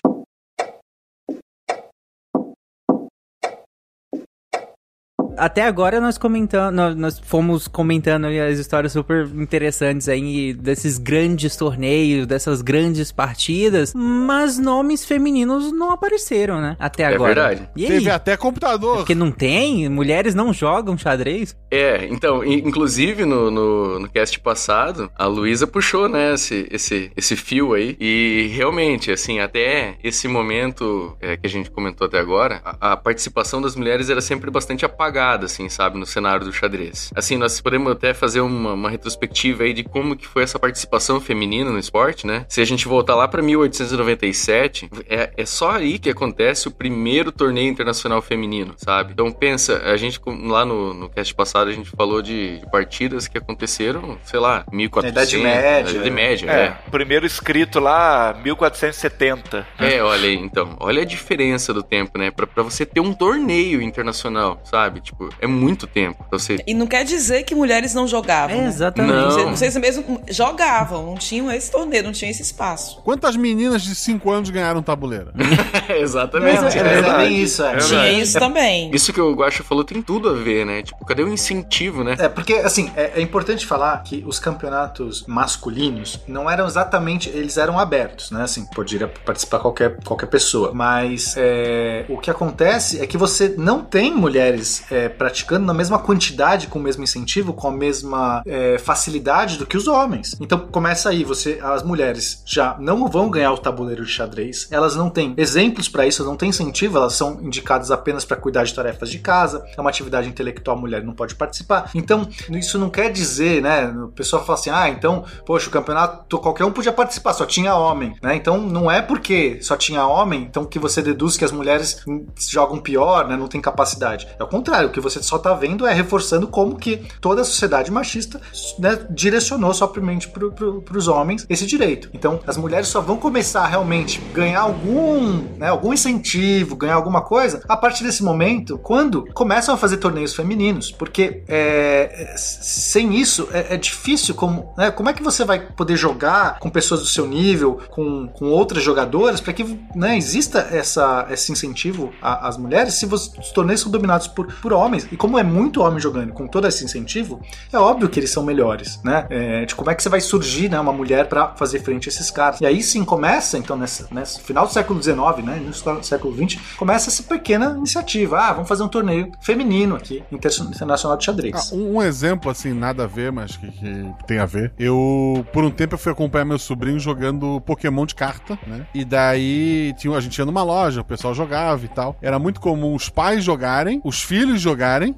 [5.40, 10.98] Até agora nós comentando, nós, nós fomos comentando aí as histórias super interessantes aí desses
[10.98, 16.76] grandes torneios, dessas grandes partidas, mas nomes femininos não apareceram, né?
[16.78, 17.34] Até É agora.
[17.34, 17.68] verdade.
[17.74, 17.90] E aí?
[17.90, 18.98] Teve até computador.
[18.98, 19.88] Porque não tem?
[19.88, 21.56] Mulheres não jogam xadrez?
[21.70, 27.36] É, então, inclusive no, no, no cast passado, a Luísa puxou, né, esse, esse, esse
[27.36, 27.96] fio aí.
[27.98, 32.96] E realmente, assim, até esse momento é, que a gente comentou até agora, a, a
[32.96, 37.10] participação das mulheres era sempre bastante apagada, assim, sabe, no cenário do xadrez.
[37.14, 41.20] Assim, nós podemos até fazer uma, uma retrospectiva aí de como que foi essa participação
[41.20, 42.44] feminina no esporte, né?
[42.48, 47.30] Se a gente voltar lá pra 1897, é, é só aí que acontece o primeiro
[47.32, 49.12] torneio internacional feminino, sabe?
[49.12, 52.70] Então pensa, a gente com- lá no, no cast passado a gente falou de, de
[52.70, 55.90] partidas que aconteceram, sei lá, 1400, Idade Média.
[55.90, 56.64] Idade Média, é.
[56.64, 56.76] é.
[56.90, 59.66] Primeiro escrito lá, 1470.
[59.78, 60.76] É, olha aí, então.
[60.80, 62.30] Olha a diferença do tempo, né?
[62.30, 65.00] Pra, pra você ter um torneio internacional, sabe?
[65.00, 66.24] Tipo, é muito tempo.
[66.28, 66.62] pra Você...
[66.66, 68.56] E não quer dizer que mulheres não jogavam.
[68.56, 68.68] É, né?
[68.68, 69.12] exatamente.
[69.12, 69.30] Não.
[69.30, 73.00] Vocês, vocês mesmo jogavam, não tinham esse torneio, não tinham esse espaço.
[73.02, 75.32] Quantas meninas de 5 anos ganharam tabuleira?
[75.88, 76.62] Exatamente.
[76.62, 77.24] Mas é, é é verdade.
[77.24, 77.74] bem isso, é.
[77.74, 78.90] É Tinha isso também.
[78.94, 80.82] Isso que o Guacha falou tem tudo a ver, né?
[80.82, 82.16] Tipo, cadê o incentivo, né?
[82.18, 87.28] É, porque, assim, é, é importante falar que os campeonatos masculinos não eram exatamente.
[87.28, 88.42] Eles eram abertos, né?
[88.42, 90.72] Assim, poderia participar qualquer, qualquer pessoa.
[90.72, 95.98] Mas é, o que acontece é que você não tem mulheres é, praticando na mesma
[95.98, 100.36] quantidade, com o mesmo incentivo, com a mesma é, facilidade do que os homens.
[100.40, 104.96] Então começa aí, você, as mulheres já não vão ganhar o tabuleiro de xadrez, elas
[104.96, 108.74] não têm exemplos para isso, não têm incentivo, elas são indicadas apenas para cuidar de
[108.74, 111.90] tarefas de casa, é uma atividade intelectual, a mulher não pode participar.
[111.94, 113.88] Então, isso não quer dizer, né?
[113.88, 117.74] O pessoal fala assim: ah, então, poxa, o campeonato qualquer um podia participar, só tinha
[117.74, 118.34] homem, né?
[118.34, 122.04] Então, não é porque só tinha homem, então que você deduz que as mulheres
[122.48, 123.36] jogam pior, né?
[123.36, 124.28] Não tem capacidade.
[124.38, 127.44] É o contrário, o que você só tá vendo é reforçando como que toda a
[127.44, 128.40] sociedade machista
[128.78, 132.10] né, direcionou somente pro, pro, pros homens esse direito.
[132.12, 137.22] Então, as mulheres só vão começar a realmente ganhar algum, né, algum incentivo, ganhar alguma
[137.22, 143.14] coisa a partir desse momento, quando começam a fazer torneios femininos, porque é, é, sem
[143.16, 147.00] isso é, é difícil como, né, como é que você vai poder jogar com pessoas
[147.00, 152.56] do seu nível, com, com outras jogadoras, para que né, exista essa, esse incentivo às
[152.56, 154.72] mulheres se os torneios são dominados por, por.
[155.10, 157.40] E como é muito homem jogando com todo esse incentivo,
[157.72, 159.26] é óbvio que eles são melhores, né?
[159.30, 162.12] É, de como é que você vai surgir, né, uma mulher para fazer frente a
[162.12, 162.60] esses caras.
[162.60, 166.60] E aí sim começa, então, nessa, nesse final do século XIX, né, do século XX,
[166.76, 168.38] começa essa pequena iniciativa.
[168.40, 171.72] Ah, vamos fazer um torneio feminino aqui, inter- internacional de Ah, xadrez.
[171.72, 174.72] um, um exemplo, assim, nada a ver, mas que, que tem a ver.
[174.78, 178.86] Eu, por um tempo, eu fui acompanhar meu sobrinho jogando Pokémon de carta, né?
[178.94, 182.16] E daí tinha, a gente ia numa loja, o pessoal jogava e tal.
[182.20, 184.69] Era muito comum os pais jogarem, os filhos jogarem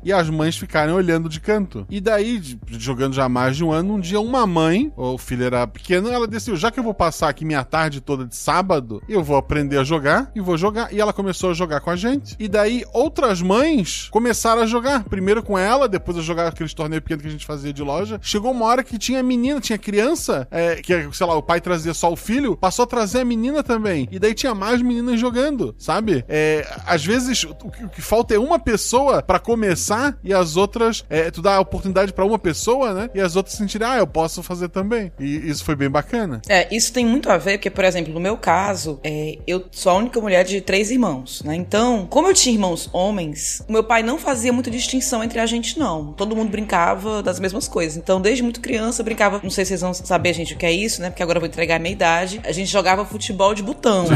[0.05, 1.87] e as mães ficarem olhando de canto.
[1.91, 5.66] E daí, jogando já mais de um ano, um dia uma mãe, o filho era
[5.66, 9.23] pequeno, ela decidiu, já que eu vou passar aqui minha tarde toda de sábado, eu
[9.23, 10.93] vou aprender a jogar e vou jogar.
[10.93, 12.37] E ela começou a jogar com a gente.
[12.39, 15.05] E daí outras mães começaram a jogar.
[15.05, 18.19] Primeiro com ela, depois a jogar aqueles torneios pequenos que a gente fazia de loja.
[18.23, 21.95] Chegou uma hora que tinha menina, tinha criança, é, que, sei lá, o pai trazia
[21.95, 24.09] só o filho, passou a trazer a menina também.
[24.11, 26.24] E daí tinha mais meninas jogando, sabe?
[26.29, 30.56] É, às vezes o que, o que falta é uma pessoa pra começar e as
[30.56, 31.05] outras.
[31.10, 33.10] É, tu dá a oportunidade pra uma pessoa, né?
[33.14, 35.12] E as outras sentirem, ah, eu posso fazer também.
[35.19, 36.40] E isso foi bem bacana.
[36.48, 39.93] É, isso tem muito a ver, porque, por exemplo, no meu caso, é, eu sou
[39.93, 41.55] a única mulher de três irmãos, né?
[41.55, 45.47] Então, como eu tinha irmãos homens, o meu pai não fazia muita distinção entre a
[45.47, 46.12] gente, não.
[46.12, 47.97] Todo mundo brincava das mesmas coisas.
[47.97, 49.40] Então, desde muito criança, eu brincava.
[49.43, 51.10] Não sei se vocês vão saber, gente, o que é isso, né?
[51.10, 52.40] Porque agora eu vou entregar a minha idade.
[52.44, 54.06] A gente jogava futebol de botão.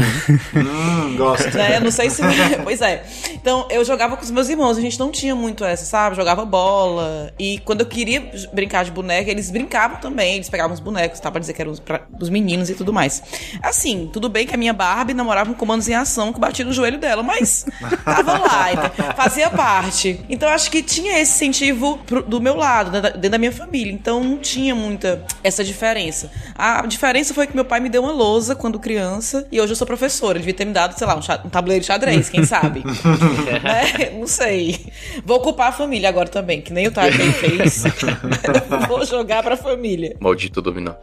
[0.55, 1.55] Hum, gosto.
[1.55, 1.79] né?
[1.87, 2.21] Não sei se.
[2.63, 3.03] pois é.
[3.33, 4.77] Então, eu jogava com os meus irmãos.
[4.77, 6.15] A gente não tinha muito essa, sabe?
[6.15, 7.31] Jogava bola.
[7.39, 10.35] E quando eu queria brincar de boneca, eles brincavam também.
[10.35, 11.29] Eles pegavam os bonecos, tá?
[11.31, 13.21] Pra dizer que eram os, pra, dos meninos e tudo mais.
[13.61, 16.71] Assim, tudo bem que a minha Barbie namorava com comandos em ação que batia no
[16.73, 17.65] joelho dela, mas
[18.05, 20.19] tava lá, então, fazia parte.
[20.29, 23.51] Então acho que tinha esse incentivo pro- do meu lado, né, da- dentro da minha
[23.51, 23.91] família.
[23.91, 26.31] Então não tinha muita essa diferença.
[26.55, 29.75] A diferença foi que meu pai me deu uma lousa quando criança e hoje eu
[29.75, 30.37] sou professora.
[30.37, 32.83] Ele devia ter me dado, sei lá, um, um tabuleiro de xadrez, quem sabe?
[33.63, 34.11] né?
[34.17, 34.87] Não sei.
[35.25, 37.83] Vou ocupar a família agora também, que nem o Tarkin fez.
[38.87, 40.15] Vou jogar pra família.
[40.19, 40.93] Maldito dominó.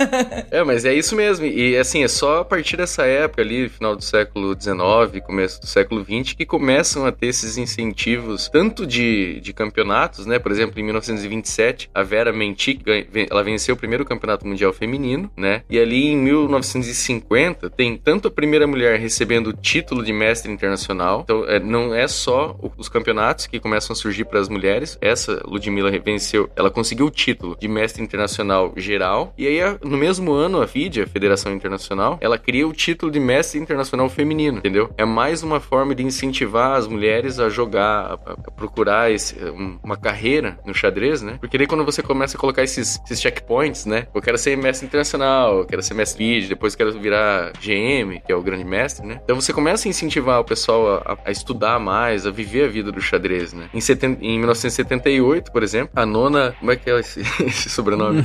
[0.50, 1.46] é, mas é isso mesmo.
[1.46, 5.66] E assim, é só a partir dessa época ali, final do século XIX, começo do
[5.66, 10.38] século XX, que começam a ter esses incentivos, tanto de, de campeonatos, né?
[10.38, 15.30] Por exemplo, em 1927, a Vera Mentic, ven- ela venceu o primeiro campeonato mundial feminino,
[15.36, 15.62] né?
[15.68, 21.20] E ali em 1950, tem tanto a primeira mulher recebendo o título de mestre internacional,
[21.24, 24.98] então é, não é só os campeonatos que começam a surgir para as mulheres.
[25.00, 29.32] Essa Ludmilla venceu, ela conseguiu o título de mestre internacional geral.
[29.36, 33.20] E aí, no mesmo ano, a FIDE, a Federação Internacional, ela cria o título de
[33.20, 34.90] mestre internacional feminino, entendeu?
[34.96, 39.96] É mais uma forma de incentivar as mulheres a jogar, a, procurar esse- um- uma
[39.96, 41.38] carreira no xadrez, né?
[41.40, 44.06] Porque daí quando você começa a colocar esses, esses checkpoints, né?
[44.14, 48.30] Eu quero ser mestre internacional, eu quero ser mestre FIDE, depois quero virar GM, que
[48.32, 49.20] é o grande mestre, né?
[49.24, 52.92] Então você começa a incentivar o pessoal a, a estudar mais, a viver a vida
[52.92, 53.68] do xadrez, né?
[53.74, 56.54] Em, seten- em 1978, por exemplo, a nona.
[56.58, 58.24] Como é que é esse, esse sobrenome?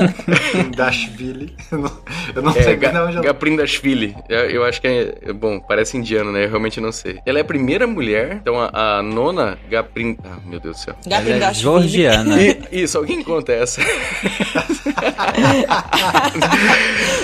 [0.76, 1.54] Dashville.
[1.70, 1.92] Eu não,
[2.36, 3.20] eu não É, sei Ga não, já...
[3.20, 4.14] Gaprindashvili.
[4.28, 6.44] Eu, eu acho que é, é Bom, parece indiano, né?
[6.44, 7.18] Eu realmente não sei.
[7.26, 10.16] Ela é a primeira mulher, então a, a nona Gaprin.
[10.24, 10.94] Ah, meu Deus do céu.
[11.08, 12.40] Ela é georgiana.
[12.42, 13.80] I- isso, alguém conta essa.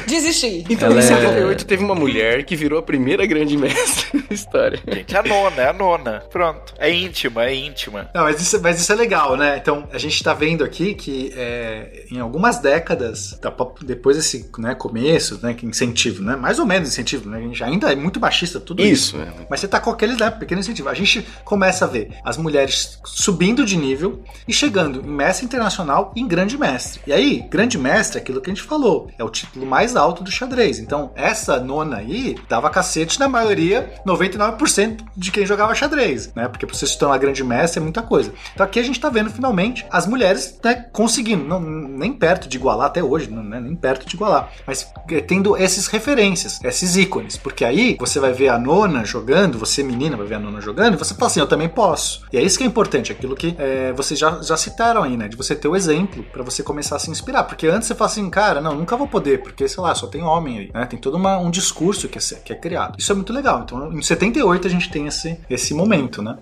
[0.07, 0.65] Desisti.
[0.69, 4.35] Então, Ela em é- 78 teve uma mulher que virou a primeira grande mestre da
[4.35, 4.81] história.
[4.87, 6.23] Gente, é a nona, é a nona.
[6.31, 6.75] Pronto.
[6.79, 8.11] É íntima, é íntima.
[8.15, 9.57] Não, mas isso, mas isso é legal, né?
[9.57, 14.51] Então, a gente tá vendo aqui que é, em algumas décadas, da pop- depois desse
[14.59, 16.35] né, começo, né, que incentivo, né?
[16.35, 17.39] Mais ou menos incentivo, né?
[17.39, 19.17] A gente ainda é muito machista tudo isso.
[19.17, 19.33] Isso, é.
[19.49, 20.89] Mas você tá com aquele né, pequeno incentivo.
[20.89, 26.13] A gente começa a ver as mulheres subindo de nível e chegando em mestre internacional
[26.17, 27.01] e em grande mestre.
[27.07, 30.25] E aí, grande mestre é aquilo que a gente falou, é o título mais alto
[30.25, 30.79] do xadrez.
[30.79, 36.49] Então, essa nona aí dava cacete na maioria, 99% de quem jogava xadrez, né?
[36.49, 38.33] Porque pra você se tornar grande mestre é muita coisa.
[38.55, 42.57] Então aqui a gente tá vendo finalmente as mulheres né, conseguindo, não, nem perto de
[42.57, 46.97] igualar até hoje, não, né, nem perto de igualar, mas é, tendo essas referências, esses
[46.97, 50.61] ícones, porque aí você vai ver a nona jogando, você menina vai ver a nona
[50.61, 52.23] jogando, e você fala assim, eu também posso.
[52.33, 55.29] E é isso que é importante, aquilo que é, vocês já, já citaram aí, né?
[55.29, 57.45] De você ter o exemplo pra você começar a se inspirar.
[57.45, 60.23] Porque antes você fala assim, cara, não, nunca vou poder, porque, sei lá, só tem
[60.23, 60.87] homem aí, né?
[60.87, 62.97] Tem todo uma- um discurso que é, que é criado.
[62.99, 63.63] Isso é muito legal.
[63.65, 66.37] Então, em 78 a gente tem esse, esse momento, né?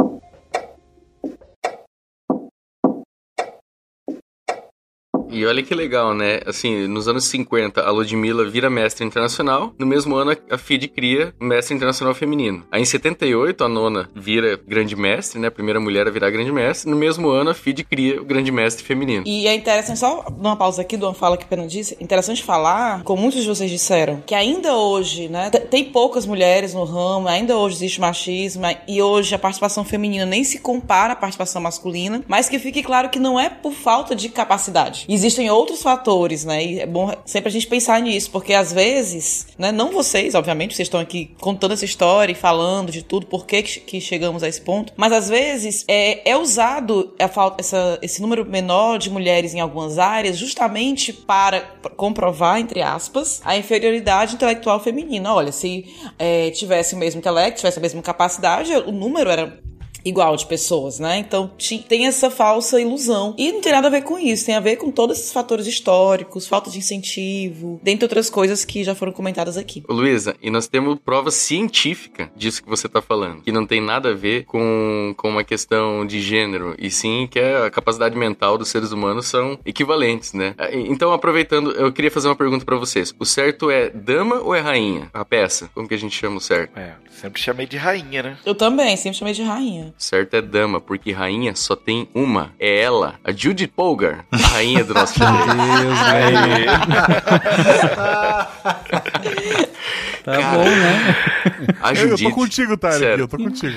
[5.32, 6.40] E olha que legal, né?
[6.46, 9.72] Assim, nos anos 50, a Ludmilla vira mestre internacional.
[9.78, 12.64] No mesmo ano, a FIDE cria mestre internacional feminino.
[12.70, 15.48] Aí, em 78, a nona vira grande mestre, né?
[15.48, 16.90] A primeira mulher a virar grande mestre.
[16.90, 19.24] No mesmo ano, a FIDE cria o grande mestre feminino.
[19.26, 22.42] E é interessante, só uma pausa aqui de uma fala que a Pena disse, interessante
[22.42, 27.26] falar, como muitos de vocês disseram, que ainda hoje, né, tem poucas mulheres no ramo,
[27.28, 32.22] ainda hoje existe machismo, e hoje a participação feminina nem se compara à participação masculina,
[32.28, 35.06] mas que fique claro que não é por falta de capacidade.
[35.22, 39.46] Existem outros fatores, né, e é bom sempre a gente pensar nisso, porque às vezes,
[39.56, 43.46] né, não vocês, obviamente, vocês estão aqui contando essa história e falando de tudo, por
[43.46, 48.00] que que chegamos a esse ponto, mas às vezes é, é usado a falta, essa,
[48.02, 51.60] esse número menor de mulheres em algumas áreas justamente para
[51.96, 55.32] comprovar, entre aspas, a inferioridade intelectual feminina.
[55.32, 55.86] Olha, se
[56.18, 59.62] é, tivesse o mesmo intelecto, tivesse a mesma capacidade, o número era
[60.04, 61.18] igual de pessoas, né?
[61.18, 61.50] Então
[61.88, 63.34] tem essa falsa ilusão.
[63.38, 65.66] E não tem nada a ver com isso, tem a ver com todos esses fatores
[65.66, 69.82] históricos, falta de incentivo, dentre outras coisas que já foram comentadas aqui.
[69.88, 73.80] Ô, Luísa, e nós temos prova científica disso que você tá falando, que não tem
[73.80, 78.58] nada a ver com, com uma questão de gênero, e sim que a capacidade mental
[78.58, 80.54] dos seres humanos são equivalentes, né?
[80.58, 83.14] Ah, Então, aproveitando, eu queria fazer uma pergunta pra vocês.
[83.18, 85.08] O certo é dama ou é rainha?
[85.12, 85.70] A peça?
[85.74, 86.76] Como que a gente chama o certo?
[86.78, 88.38] É, sempre chamei de rainha, né?
[88.44, 89.91] Eu também, sempre chamei de rainha.
[89.98, 92.50] Certo é dama, porque rainha só tem uma.
[92.58, 95.90] É ela, a Judith Polgar, a rainha do nosso xadrez.
[100.24, 101.16] Tá bom, né?
[101.80, 103.74] A Eu, eu tô contigo, Tarek, eu tô contigo.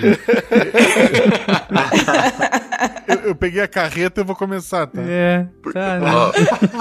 [3.08, 5.02] eu, eu peguei a carreta e vou começar, tá?
[5.02, 6.12] É, tá, né?
[6.14, 6.32] Ó,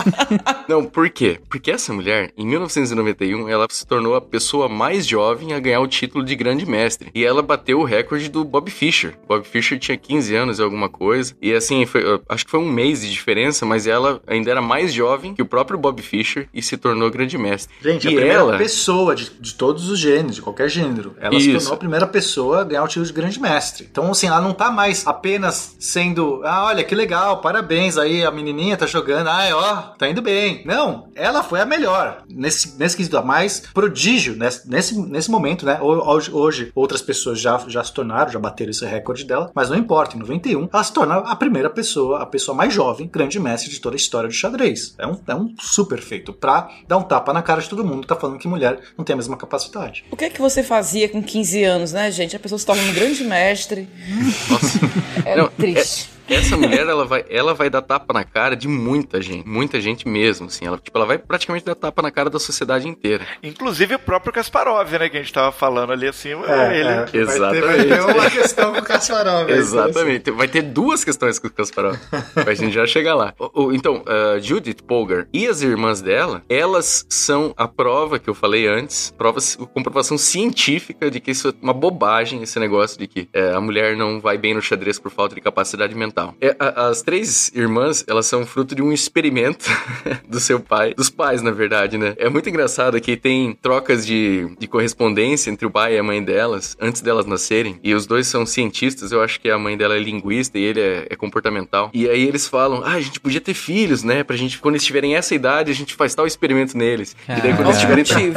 [0.68, 1.38] Não, por quê?
[1.48, 5.86] Porque essa mulher, em 1991, ela se tornou a pessoa mais jovem a ganhar o
[5.88, 7.10] título de grande mestre.
[7.14, 9.14] E ela bateu o recorde do Bob Fischer.
[9.28, 11.34] Bob Fischer tinha 15 anos e alguma coisa.
[11.40, 14.92] E assim, foi- acho que foi um mês de diferença, mas ela ainda era mais
[14.92, 17.74] jovem que o próprio Bob Fischer e se tornou grande mestre.
[17.82, 21.14] Gente, a e primeira ela, pessoa de, de todos os gêneros, de qualquer gênero.
[21.20, 21.58] Ela se Isso.
[21.58, 23.86] tornou a primeira pessoa a ganhar o título de grande mestre.
[23.90, 28.31] Então, assim, ela não tá mais apenas sendo, ah, olha que legal, parabéns aí, a
[28.31, 30.62] menininha tá jogando, ah, ó, tá indo bem.
[30.65, 32.23] Não, ela foi a melhor.
[32.28, 35.78] Nesse, nesse quesito, a mais prodígio, nesse, nesse, nesse momento, né?
[35.81, 39.70] Ho- Hoje, hoje, outras pessoas já, já se tornaram, já bateram esse recorde dela, mas
[39.70, 43.39] não importa, em 91, ela se torna a primeira pessoa, a pessoa mais jovem, grande
[43.40, 44.94] mestre de toda a história do xadrez.
[44.98, 48.02] É um, é um super feito pra dar um tapa na cara de todo mundo
[48.02, 50.05] que tá falando que mulher não tem a mesma capacidade.
[50.11, 52.36] O que é que você fazia com 15 anos, né, gente?
[52.36, 53.89] A pessoa se torna um grande mestre.
[55.24, 56.11] É Não, triste.
[56.28, 59.46] Essa mulher, ela vai, ela vai dar tapa na cara de muita gente.
[59.46, 60.66] Muita gente mesmo, assim.
[60.66, 63.26] Ela, tipo, ela vai praticamente dar tapa na cara da sociedade inteira.
[63.42, 65.09] Inclusive o próprio Kasparov, né?
[65.09, 66.44] Que a gente tava falando ali acima.
[66.46, 66.88] É, ele.
[66.88, 66.94] é.
[66.96, 67.88] Vai ter, vai Exatamente.
[67.88, 69.51] ter uma questão com o Kasparov.
[69.51, 70.30] aí, Exatamente.
[70.30, 71.96] Vai ter duas questões com o Kasparov.
[72.46, 73.34] a gente já chegar lá.
[73.38, 78.28] O- o- Então, a Judith Polgar e as irmãs dela, elas são a prova que
[78.30, 79.40] eu falei antes, prova,
[79.72, 83.96] comprovação científica de que isso é uma bobagem, esse negócio de que é, a mulher
[83.96, 86.13] não vai bem no xadrez por falta de capacidade mental.
[86.40, 89.64] É, a- as três irmãs, elas são fruto de um experimento
[90.28, 92.14] do seu pai, dos pais, na verdade, né?
[92.18, 96.22] É muito engraçado que tem trocas de, de correspondência entre o pai e a mãe
[96.22, 99.96] delas, antes delas nascerem, e os dois são cientistas, eu acho que a mãe dela
[99.96, 101.90] é linguista e ele é, é comportamental.
[101.92, 104.22] E aí eles falam, ah, a gente podia ter filhos, né?
[104.24, 107.16] Pra gente, quando eles tiverem essa idade, a gente faz tal experimento neles.
[107.28, 108.04] E daí quando eles tiverem...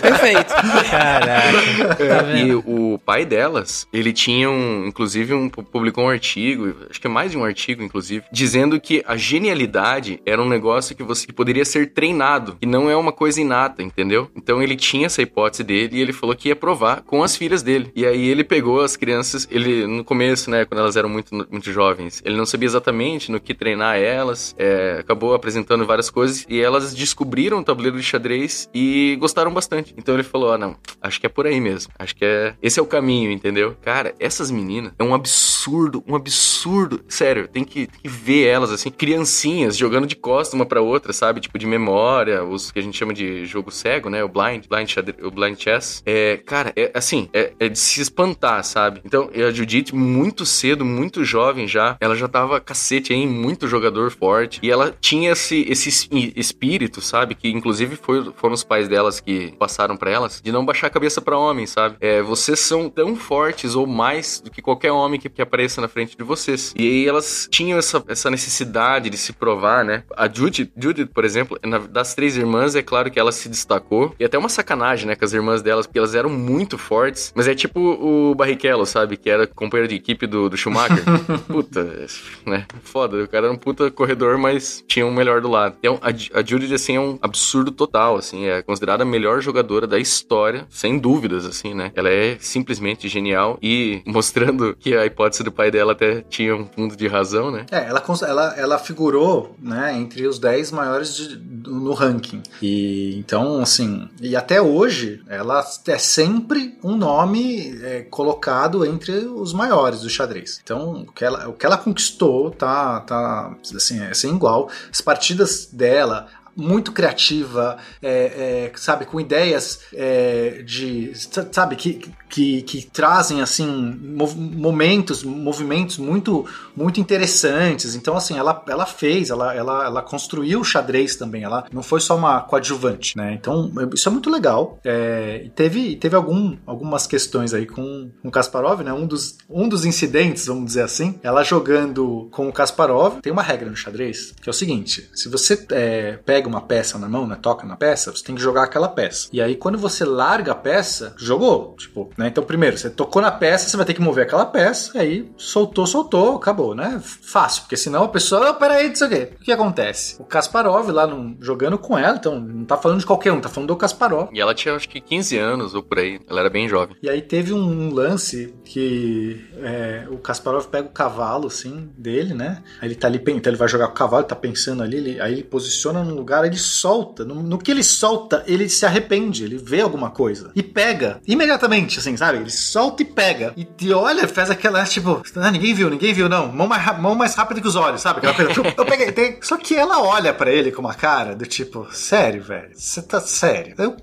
[0.00, 0.54] Perfeito.
[0.90, 1.94] Caraca.
[1.96, 7.00] Tá É, e o pai delas, ele tinha um, inclusive, um, publicou um artigo, acho
[7.00, 11.02] que é mais de um artigo, inclusive, dizendo que a genialidade era um negócio que
[11.02, 14.30] você que poderia ser treinado, e não é uma coisa inata, entendeu?
[14.34, 17.62] Então ele tinha essa hipótese dele e ele falou que ia provar com as filhas
[17.62, 17.90] dele.
[17.94, 21.72] E aí ele pegou as crianças, ele no começo, né, quando elas eram muito, muito
[21.72, 26.60] jovens, ele não sabia exatamente no que treinar elas, é, acabou apresentando várias coisas e
[26.60, 29.94] elas descobriram o tabuleiro de xadrez e gostaram bastante.
[29.96, 31.92] Então ele falou: ah, não, acho que é por aí mesmo.
[31.98, 32.54] Acho que é.
[32.62, 33.76] Esse é o caminho, entendeu?
[33.82, 36.77] Cara, essas meninas é um absurdo, um absurdo.
[37.08, 41.12] Sério, tem que, tem que ver elas assim, criancinhas jogando de costas uma pra outra,
[41.12, 41.40] sabe?
[41.40, 44.22] Tipo de memória, os que a gente chama de jogo cego, né?
[44.22, 44.92] O blind, blind
[45.22, 46.02] o blind chess.
[46.04, 49.00] É, cara, é assim, é, é de se espantar, sabe?
[49.04, 54.10] Então, a Judith, muito cedo, muito jovem já, ela já tava cacete aí, muito jogador
[54.10, 54.60] forte.
[54.62, 57.34] E ela tinha esse, esse es- espírito, sabe?
[57.34, 60.90] Que inclusive foi, foram os pais delas que passaram pra elas, de não baixar a
[60.90, 61.96] cabeça pra homem, sabe?
[62.00, 65.88] É, vocês são tão fortes ou mais do que qualquer homem que, que apareça na
[65.88, 66.67] frente de vocês.
[66.76, 70.02] E aí elas tinham essa, essa necessidade de se provar, né?
[70.16, 74.14] A Judith, Judith por exemplo, na- das três irmãs, é claro que ela se destacou.
[74.18, 77.32] E até uma sacanagem, né, com as irmãs delas, porque elas eram muito fortes.
[77.34, 79.16] Mas é tipo o Barrichello, sabe?
[79.16, 81.02] Que era companheiro de equipe do, do Schumacher.
[81.46, 82.06] puta,
[82.46, 82.66] né?
[82.82, 85.76] Foda, o cara era um puta corredor, mas tinha um melhor do lado.
[85.78, 88.46] Então, a, a Judith, assim, é um absurdo total, assim.
[88.46, 91.92] É considerada a melhor jogadora da história, sem dúvidas, assim, né?
[91.94, 96.66] Ela é simplesmente genial e mostrando que a hipótese do pai dela até tinha um
[96.66, 97.66] fundo de razão, né?
[97.70, 102.42] É, ela, ela, ela figurou né, entre os 10 maiores de- no ranking.
[102.62, 109.52] E então, assim, e até hoje ela é sempre um nome é, colocado entre os
[109.52, 110.60] maiores do xadrez.
[110.62, 114.68] Então, o que ela, o que ela conquistou tá, tá assim, é sem igual.
[114.90, 116.26] As partidas dela,
[116.58, 121.12] muito criativa, é, é, sabe, com ideias é, de,
[121.52, 123.66] sabe, que, que, que trazem, assim,
[124.02, 126.44] mov- momentos, movimentos muito,
[126.76, 127.94] muito interessantes.
[127.94, 132.00] Então, assim, ela, ela fez, ela, ela, ela construiu o xadrez também, ela não foi
[132.00, 133.32] só uma coadjuvante, né?
[133.34, 134.80] Então, isso é muito legal.
[134.84, 138.92] É, teve, teve algum, algumas questões aí com, com o Kasparov, né?
[138.92, 143.42] Um dos, um dos incidentes, vamos dizer assim, ela jogando com o Kasparov, tem uma
[143.42, 146.18] regra no xadrez, que é o seguinte, se você é,
[146.48, 149.28] pega uma peça na mão, né, toca na peça, você tem que jogar aquela peça.
[149.32, 152.28] E aí, quando você larga a peça, jogou, tipo, né?
[152.28, 155.86] Então, primeiro, você tocou na peça, você vai ter que mover aquela peça, aí soltou,
[155.86, 157.00] soltou, acabou, né?
[157.02, 159.28] Fácil, porque senão a pessoa, oh, peraí, não sei o quê.
[159.40, 160.16] O que acontece?
[160.20, 163.48] O Kasparov lá num- jogando com ela, então não tá falando de qualquer um, tá
[163.48, 164.28] falando do Kasparov.
[164.32, 166.20] E ela tinha, acho que 15 anos ou por aí.
[166.28, 166.96] Ela era bem jovem.
[167.02, 172.62] E aí teve um lance que é, o Kasparov pega o cavalo, assim, dele, né?
[172.80, 175.20] Aí ele tá ali, então ele vai jogar com o cavalo, tá pensando ali, ele-
[175.20, 177.24] aí ele posiciona num lugar lugar, ele solta.
[177.24, 180.50] No, no que ele solta, ele se arrepende, ele vê alguma coisa.
[180.54, 181.20] E pega.
[181.26, 182.38] Imediatamente, assim, sabe?
[182.38, 183.52] Ele solta e pega.
[183.56, 186.52] E, e olha, faz aquela, tipo, ah, ninguém viu, ninguém viu, não.
[186.52, 188.18] Mão mais, mão mais rápida que os olhos, sabe?
[188.18, 188.74] Aquela coisa.
[188.76, 189.10] Eu, peguei.
[189.12, 192.70] tem- Só que ela olha pra ele com uma cara do tipo, sério, velho?
[192.74, 193.74] Você tá sério?
[193.78, 193.96] Eu,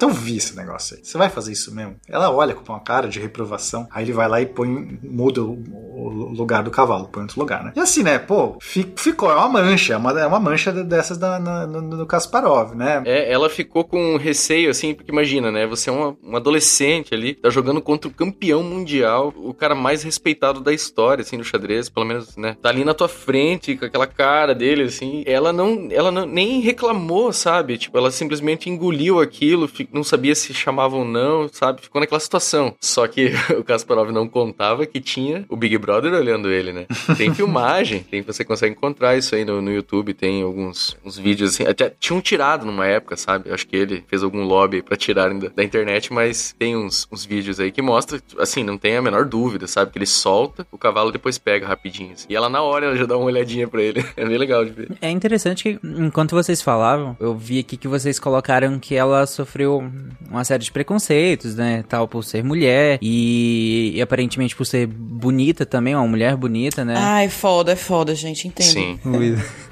[0.00, 1.04] eu vi esse negócio aí.
[1.04, 1.96] Você vai fazer isso mesmo?
[2.08, 3.88] Ela olha com uma cara de reprovação.
[3.90, 7.72] Aí ele vai lá e põe, muda o, lugar do cavalo, põe outro lugar, né?
[7.76, 8.18] E assim, né?
[8.18, 11.80] Pô, fi- ficou, é uma mancha, é uma, é uma mancha dessas da, na- no,
[11.80, 13.02] no Kasparov, né?
[13.04, 15.66] É, ela ficou com receio, assim, porque imagina, né?
[15.66, 20.02] Você é uma, um adolescente ali, tá jogando contra o campeão mundial, o cara mais
[20.02, 22.56] respeitado da história, assim, do xadrez, pelo menos, né?
[22.60, 25.22] Tá ali na tua frente, com aquela cara dele, assim.
[25.26, 27.78] Ela não, ela não, nem reclamou, sabe?
[27.78, 31.82] Tipo, ela simplesmente engoliu aquilo, não sabia se chamava ou não, sabe?
[31.82, 32.74] Ficou naquela situação.
[32.80, 36.86] Só que o Kasparov não contava que tinha o Big Brother olhando ele, né?
[37.16, 41.56] Tem filmagem, tem, você consegue encontrar isso aí no, no YouTube, tem alguns uns vídeos
[41.60, 43.50] assim, até tinham tirado numa época, sabe?
[43.50, 47.24] Acho que ele fez algum lobby pra tirarem da, da internet, mas tem uns, uns
[47.24, 49.90] vídeos aí que mostra, assim, não tem a menor dúvida, sabe?
[49.90, 52.12] Que ele solta, o cavalo depois pega rapidinho.
[52.12, 52.26] assim.
[52.28, 54.00] E ela na hora ela já dá uma olhadinha pra ele.
[54.16, 54.88] É bem legal de ver.
[55.00, 59.82] É interessante que, enquanto vocês falavam, eu vi aqui que vocês colocaram que ela sofreu
[60.28, 61.82] uma série de preconceitos, né?
[61.88, 66.94] Tal, por ser mulher e, e aparentemente por ser bonita também, uma mulher bonita, né?
[66.98, 68.66] Ai, foda, é foda, gente, entendo.
[68.66, 68.98] Sim.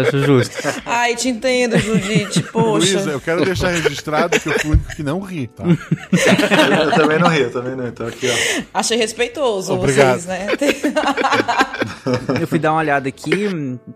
[0.00, 0.56] Acho justo.
[0.86, 2.94] Ai, te entendo, Judite, poxa.
[2.96, 5.64] Luísa, eu quero deixar registrado que eu fui o único que não ri, tá?
[5.64, 7.86] Eu também não rio, eu também não.
[7.86, 8.62] Então aqui, ó.
[8.78, 10.20] Achei respeitoso Obrigado.
[10.20, 10.46] vocês, né?
[12.40, 13.48] Eu fui dar uma olhada aqui,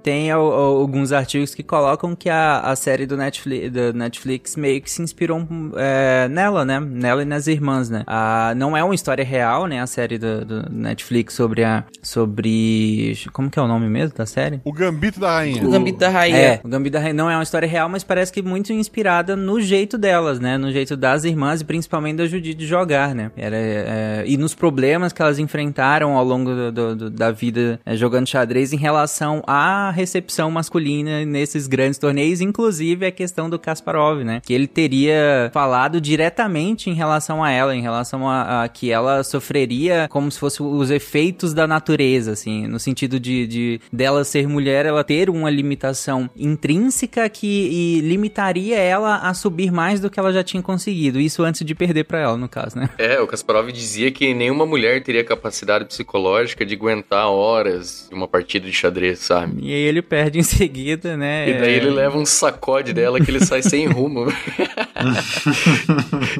[0.02, 4.56] tem al- al- alguns artigos que colocam que a, a série do Netflix, do Netflix
[4.56, 6.80] meio que se inspirou é, nela, né?
[6.80, 8.04] Nela e nas irmãs, né?
[8.06, 9.80] Ah, não é uma história real, né?
[9.80, 11.84] A série do, do Netflix sobre a...
[12.02, 13.18] sobre...
[13.32, 14.43] como que é o nome mesmo da série?
[14.64, 15.64] O Gambito da Rainha.
[15.66, 16.36] O Gambito da Rainha.
[16.36, 19.36] É, o Gambito da Rainha não é uma história real, mas parece que muito inspirada
[19.36, 20.56] no jeito delas, né?
[20.58, 23.30] No jeito das irmãs e principalmente da Judite de jogar, né?
[23.36, 27.80] Era, é, e nos problemas que elas enfrentaram ao longo do- do- do- da vida
[27.84, 33.58] é, jogando xadrez em relação à recepção masculina nesses grandes torneios, inclusive a questão do
[33.58, 34.40] Kasparov, né?
[34.44, 39.22] Que ele teria falado diretamente em relação a ela, em relação a, a que ela
[39.22, 44.48] sofreria como se fosse os efeitos da natureza, assim, no sentido de, de dela ser
[44.48, 50.18] mulher, ela ter uma limitação intrínseca que e limitaria ela a subir mais do que
[50.18, 51.20] ela já tinha conseguido.
[51.20, 52.90] Isso antes de perder pra ela, no caso, né?
[52.98, 58.26] É, o Kasparov dizia que nenhuma mulher teria capacidade psicológica de aguentar horas de uma
[58.26, 59.62] partida de xadrez, sabe?
[59.62, 61.48] E aí ele perde em seguida, né?
[61.48, 64.26] E daí ele leva um sacode dela que ele sai sem rumo.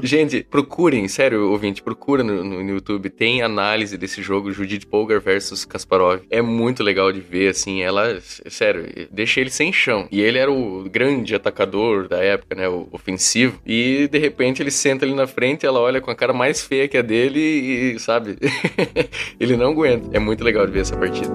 [0.03, 3.09] Gente, procurem, sério, ouvinte, procura no, no YouTube.
[3.09, 6.23] Tem análise desse jogo, Judith Polgar versus Kasparov.
[6.29, 10.09] É muito legal de ver, assim, ela, sério, deixa ele sem chão.
[10.11, 13.61] E ele era o grande atacador da época, né, o ofensivo.
[13.67, 16.89] E, de repente, ele senta ali na frente, ela olha com a cara mais feia
[16.89, 18.37] que a dele e, sabe,
[19.39, 20.17] ele não aguenta.
[20.17, 21.35] É muito legal de ver essa partida.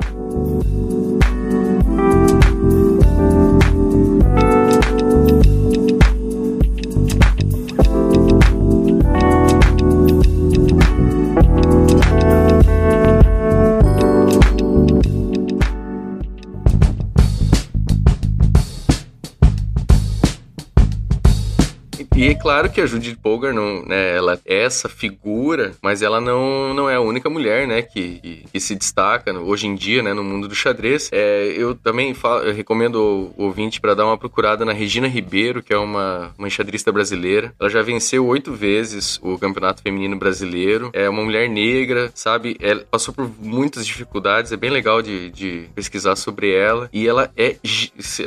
[22.20, 26.20] E é claro que a Judith Polgar não, né, ela é essa figura, mas ela
[26.20, 30.14] não, não é a única mulher, né, que, que, se destaca hoje em dia, né,
[30.14, 31.10] no mundo do xadrez.
[31.14, 35.64] É, eu também falo- eu recomendo o ouvinte para dar uma procurada na Regina Ribeiro,
[35.64, 37.56] que é uma, uma enxadrista brasileira.
[37.58, 40.90] Ela já venceu oito vezes o Campeonato Feminino Brasileiro.
[40.92, 42.58] É uma mulher negra, sabe?
[42.60, 44.52] Ela passou por muitas dificuldades.
[44.52, 46.90] É bem legal de, de pesquisar sobre ela.
[46.92, 47.56] E ela é,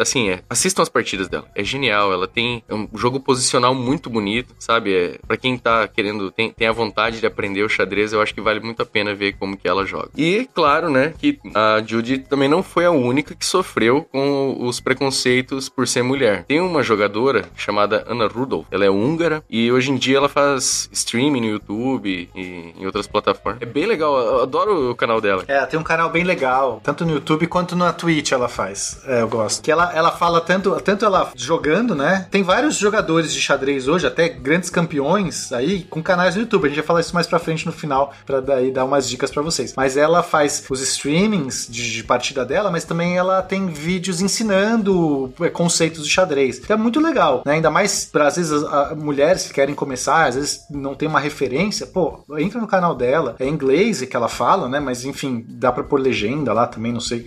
[0.01, 1.45] assim, é, assistam as partidas dela.
[1.55, 2.11] É genial.
[2.11, 4.95] Ela tem um jogo posicional muito bonito, sabe?
[4.95, 8.35] É, para quem tá querendo, tem, tem a vontade de aprender o xadrez, eu acho
[8.35, 10.11] que vale muito a pena ver como que ela joga.
[10.17, 14.81] E, claro, né, que a Judy também não foi a única que sofreu com os
[14.81, 16.45] preconceitos por ser mulher.
[16.45, 20.89] Tem uma jogadora chamada Ana Rudolph, ela é húngara e hoje em dia ela faz
[20.93, 23.63] streaming no YouTube e em outras plataformas.
[23.63, 25.45] É bem legal, eu adoro o canal dela.
[25.49, 29.01] É, tem um canal bem legal, tanto no YouTube quanto na Twitch ela faz.
[29.07, 29.63] É, eu gosto.
[29.63, 32.27] Que ela, ela fala tanto, tanto ela jogando, né?
[32.31, 36.65] Tem vários jogadores de xadrez hoje, até grandes campeões aí, com canais no YouTube.
[36.65, 39.31] A gente vai falar isso mais pra frente no final, pra daí dar umas dicas
[39.31, 39.75] pra vocês.
[39.77, 45.33] Mas ela faz os streamings de, de partida dela, mas também ela tem vídeos ensinando
[45.41, 46.59] é, conceitos de xadrez.
[46.59, 47.55] Que é muito legal, né?
[47.55, 51.09] Ainda mais pra, às vezes, a- a- mulheres que querem começar, às vezes não tem
[51.09, 51.87] uma referência.
[51.87, 53.37] Pô, entra no canal dela.
[53.39, 54.81] É inglês que ela fala, né?
[54.81, 57.27] Mas enfim, dá pra pôr legenda lá também, não sei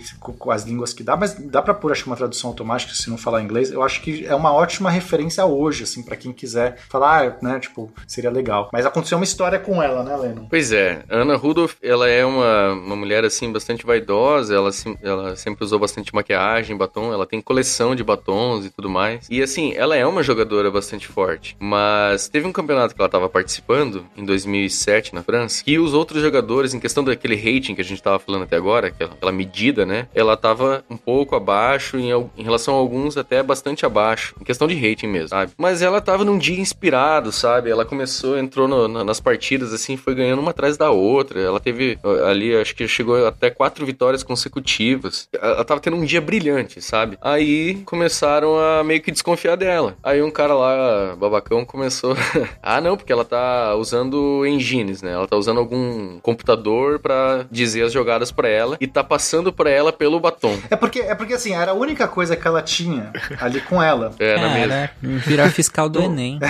[0.50, 3.16] as línguas que dá, mas dá pra pôr, acho que uma tradução automática se não
[3.18, 3.70] falar inglês.
[3.70, 7.58] Eu acho que é uma ótima referência hoje, assim, pra quem quiser falar, né?
[7.58, 8.68] Tipo, seria legal.
[8.72, 10.46] Mas aconteceu uma história com ela, né, Leno?
[10.48, 14.70] Pois é, Ana Rudolph, ela é uma, uma mulher, assim, bastante vaidosa, ela,
[15.02, 19.26] ela sempre usou bastante maquiagem, batom, ela tem coleção de batons e tudo mais.
[19.30, 23.28] E, assim, ela é uma jogadora bastante forte, mas teve um campeonato que ela tava
[23.28, 27.84] participando, em 2007, na França, que os outros jogadores, em questão daquele rating que a
[27.84, 32.10] gente tava falando até agora, aquela, aquela medida, né, ela tava um pouco abaixo, em,
[32.36, 35.52] em relação a alguns até bastante abaixo, em questão de rating mesmo, sabe?
[35.56, 37.68] Mas ela tava num dia inspirado, sabe?
[37.70, 41.38] Ela começou, entrou no- na- nas partidas, assim, foi ganhando uma atrás da outra.
[41.38, 45.28] Ela teve ali, acho que chegou até quatro vitórias consecutivas.
[45.38, 47.18] Ela tava tendo um dia brilhante, sabe?
[47.20, 49.94] Aí começaram a meio que desconfiar dela.
[50.02, 52.16] Aí um cara lá, babacão, começou.
[52.62, 55.12] ah, não, porque ela tá usando engines, né?
[55.12, 59.68] Ela tá usando algum computador pra dizer as jogadas pra ela e tá passando pra
[59.68, 60.56] ela pelo batom.
[60.70, 64.14] É porque, é porque assim, era a única coisa que ela tinha ali com ela.
[64.18, 64.68] É, na mesa.
[64.68, 66.38] Cara, virar fiscal do Enem.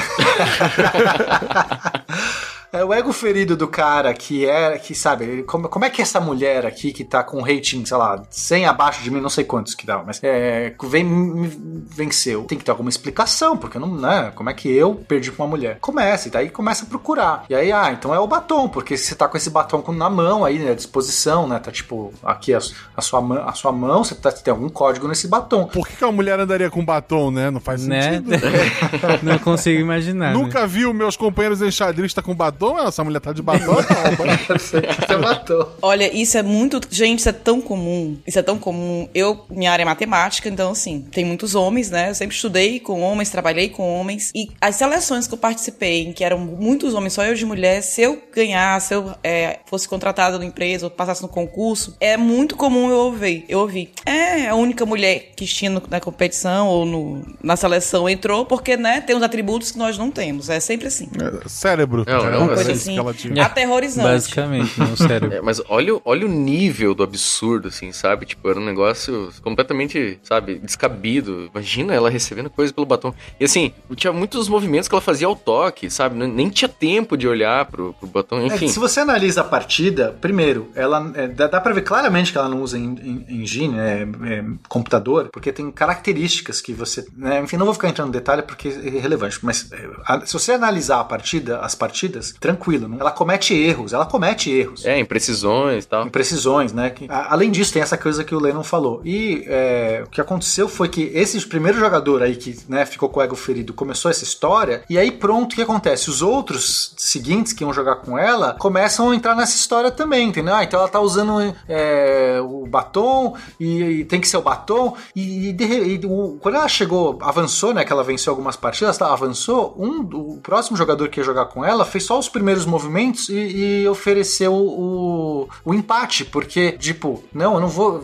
[2.77, 6.03] É o ego ferido do cara que é, que sabe, ele- como, como é que
[6.03, 9.44] essa mulher aqui que tá com rating, sei lá, 100 abaixo de mim, não sei
[9.44, 11.48] quantos que dá, mas é, vem, me
[11.90, 12.44] venceu.
[12.44, 15.51] Tem que ter alguma explicação, porque não, né, como é que eu perdi pra uma
[15.51, 15.78] mulher?
[15.81, 17.44] Começa, e daí começa a procurar.
[17.48, 20.11] E aí, ah, então é o batom, porque você tá com esse batom com- na
[20.11, 22.59] mão aí, né, à disposição, né, tá tipo, aqui a,
[22.97, 25.66] a sua, mão, a sua mão, você tá, tem algum código nesse batom.
[25.66, 27.51] Por que, que uma mulher andaria com batom, né?
[27.51, 28.03] Não faz Né?
[28.15, 28.31] sentido.
[29.23, 30.32] Não consigo imaginar.
[30.32, 30.32] né?
[30.32, 32.66] Nunca viu meus companheiros enxadristas com batom?
[32.87, 33.75] Essa mulher tá de batom?
[33.77, 34.81] Não, Você
[35.19, 35.67] batom.
[35.83, 36.81] Olha, isso é muito.
[36.91, 38.17] Gente, isso é tão comum.
[38.27, 39.09] Isso é tão comum.
[39.15, 42.11] Eu, minha área é matemática, então, assim, tem muitos homens, né?
[42.11, 44.31] Eu sempre estudei com homens, trabalhei com homens.
[44.35, 47.83] E as seleções que eu participei, em que eram muitos homens, só eu de mulher,
[47.83, 52.17] se eu ganhasse, se eu é, fosse contratada na empresa ou passasse no concurso, é
[52.17, 53.45] muito comum eu ouvir.
[53.49, 53.91] Eu ouvi.
[54.05, 58.77] É, a única mulher que tinha no- na competição ou no- na seleção entrou porque,
[58.77, 60.49] né, tem uns atributos que nós não temos.
[60.49, 61.09] É sempre assim.
[61.47, 62.05] Cérebro.
[62.07, 63.44] Não, Era não, uma coisa assim, que ela tinha.
[63.44, 64.09] aterrorizante.
[64.09, 65.36] Basicamente, meu cérebro.
[65.36, 68.27] É, mas olha, o- olha o nível do absurdo, assim, sabe?
[68.27, 71.48] Tipo, era um negócio completamente, sabe, descabido.
[71.52, 73.12] Imagina ela recebendo coisa pelo batom.
[73.40, 76.14] E assim, tinha muitos movimentos que ela fazia ao toque, sabe?
[76.16, 78.68] Nem- tinha tempo de olhar pro, pro batom, É, enfim.
[78.68, 82.48] se você analisa a partida, primeiro, ela é, dá, dá pra ver claramente que ela
[82.48, 87.05] não usa en- en- engine, é, é, computador, porque tem características que você.
[87.16, 90.32] né, enfim, não vou ficar entrando no detalhe porque é irrelevante, mas é, a- se
[90.32, 94.85] você analisar a partida, as partidas, tranquilo, ela comete erros, ela comete erros.
[94.85, 96.07] É, imprecisões e tal.
[96.07, 96.91] Imprecisões, né?
[96.91, 99.01] Que, a- além disso, tem essa coisa que o Lennon falou.
[99.05, 103.21] E é, o que aconteceu foi que esse primeiro jogador aí que né, ficou com
[103.21, 106.11] o ego ferido começou essa história, e aí pronto, o que acontece?
[106.11, 110.55] Os outros seguintes que iam jogar com ela começam a entrar nessa história também, entendeu?
[110.55, 114.95] Ah, então ela tá usando é, o batom, e, e tem que ser o batom,
[115.15, 117.85] e, e de e o- quando ela chegou, avançou, né?
[117.85, 120.01] Que ela venceu algumas partidas, ela avançou, um,
[120.35, 123.89] o próximo jogador que ia jogar com ela fez só os primeiros movimentos e, e
[123.89, 128.01] ofereceu o, o empate, porque, tipo, não, eu não vou.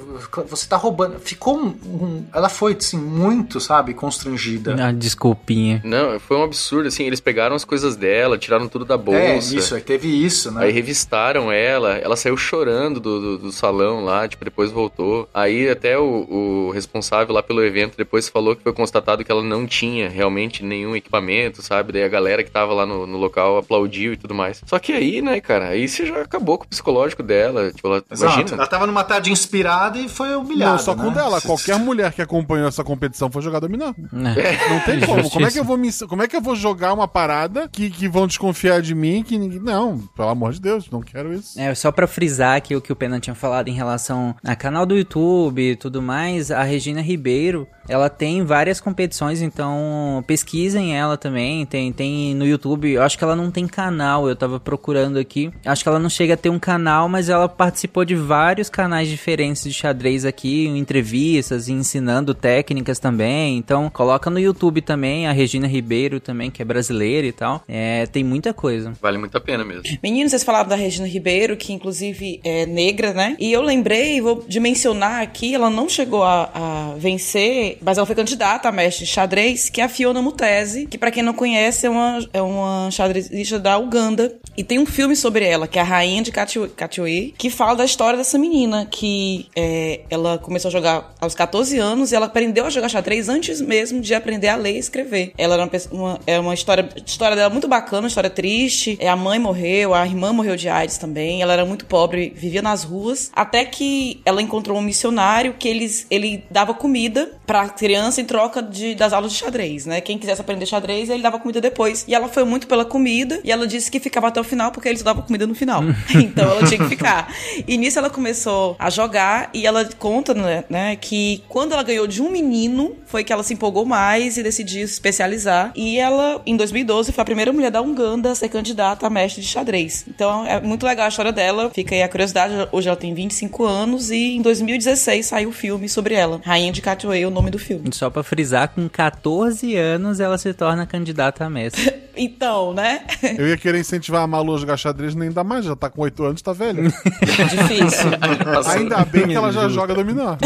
[0.49, 1.19] Você tá roubando.
[1.21, 1.67] Ficou um.
[1.85, 4.77] um- ela foi, assim, muito, sabe, constrangida.
[4.79, 5.81] Ah, desculpinha.
[5.85, 9.19] Não, foi um absurdo, assim, eles pegaram as coisas dela, tiraram tudo da bolsa.
[9.21, 10.65] É, isso, aí teve isso, né?
[10.65, 15.29] Aí revistaram ela, ela saiu chorando do, do, do salão lá, tipo, depois voltou.
[15.33, 19.43] Aí até o, o responsável lá pelo evento depois falou que foi constatado que ela
[19.43, 21.93] não tinha realmente nenhum equipamento, sabe?
[21.93, 24.63] Daí a galera que tava lá no, no local aplaudiu e tudo mais.
[24.67, 27.73] Só que aí, né, cara, aí você já acabou com o psicológico dela.
[27.73, 28.35] Tipo, ela, Exato.
[28.39, 28.57] imagina.
[28.59, 30.73] Ela tava numa tarde inspirada e foi humilhada.
[30.73, 31.15] Não, só com né?
[31.15, 31.41] dela.
[31.41, 33.93] Qualquer mulher que acompanhou essa competição foi jogar dominó.
[34.13, 34.35] Né?
[34.69, 35.31] Não tem como.
[35.31, 37.91] Como é, que eu vou me, como é que eu vou jogar uma parada que,
[37.91, 39.23] que vão desconfiar de mim?
[39.23, 39.61] Que ninguém.
[39.61, 41.59] Não, pelo amor de Deus, não quero isso.
[41.61, 44.85] É, só pra frisar aqui o que o Pena tinha falado em relação a canal
[44.85, 51.17] do YouTube e tudo mais, a Regina Ribeiro, ela tem várias competições, então pesquisem ela
[51.17, 55.19] também, tem, tem no YouTube, eu acho que ela não tem canal, eu tava procurando
[55.19, 58.69] aqui, acho que ela não chega a ter um canal, mas ela participou de vários
[58.69, 65.27] canais diferentes de xadrez aqui, em entrevistas, ensinando técnicas também, então coloca no YouTube também,
[65.27, 68.93] a Regina Ribeiro também, que é brasileira e tal, é, tem muita coisa.
[69.01, 69.83] Vale muito a pena mesmo.
[70.03, 73.37] Meninos, vocês falaram da Regina Ribeiro, que inclusive é negra, né?
[73.39, 78.07] E eu lembrei, vou de mencionar aqui, ela não chegou a, a vencer mas ela
[78.07, 81.87] foi candidata a mestre xadrez, que é a Fiona Mutesi, que pra quem não conhece
[81.87, 84.35] é uma, é uma xadrezista da Uganda.
[84.57, 87.85] E tem um filme sobre ela, que é a Rainha de Katioe, que fala da
[87.85, 92.67] história dessa menina, que é, ela começou a jogar aos 14 anos e ela aprendeu
[92.67, 95.33] a jogar xadrez antes mesmo de aprender a ler e escrever.
[95.39, 98.97] Ela era uma, uma, é uma história, história dela muito bacana, uma história triste.
[99.01, 101.41] É, a mãe morreu, a irmã morreu de AIDS também.
[101.41, 103.31] Ela era muito pobre, vivia nas ruas.
[103.35, 108.63] Até que ela encontrou um missionário que eles, ele dava comida pra criança em troca
[108.63, 110.01] de, das aulas de xadrez, né?
[110.01, 112.03] Quem quisesse aprender xadrez, ele dava comida depois.
[112.09, 114.89] E ela foi muito pela comida e ela disse que ficava até o final porque
[114.89, 115.83] eles davam comida no final.
[116.15, 117.31] então ela tinha que ficar.
[117.69, 122.07] E nisso ela começou a jogar e ela conta, né, né, que quando ela ganhou
[122.07, 125.73] de um menino, foi que ela se empolgou mais e decidiu se especializar.
[125.77, 129.43] E ela, em 2012, foi a primeira mulher da Uganda a ser candidata a mestre
[129.43, 130.07] de xadrez.
[130.09, 131.71] Então é muito legal a história dela.
[131.75, 132.55] Fica aí a curiosidade.
[132.73, 136.41] Hoje ela tem 25 anos e em 2016 saiu o filme sobre ela.
[136.43, 137.91] Rainha de Catuei, o nome do filme.
[137.93, 142.03] Só pra frisar, com 14 anos ela se torna candidata a mestre.
[142.15, 143.07] Então, né?
[143.39, 146.03] Eu ia querer incentivar a Malu a jogar xadrez, nem dá mais, já tá com
[146.03, 146.83] 8 anos, tá velha.
[147.25, 148.11] Difícil.
[148.69, 150.37] Ainda bem que ela já joga dominó.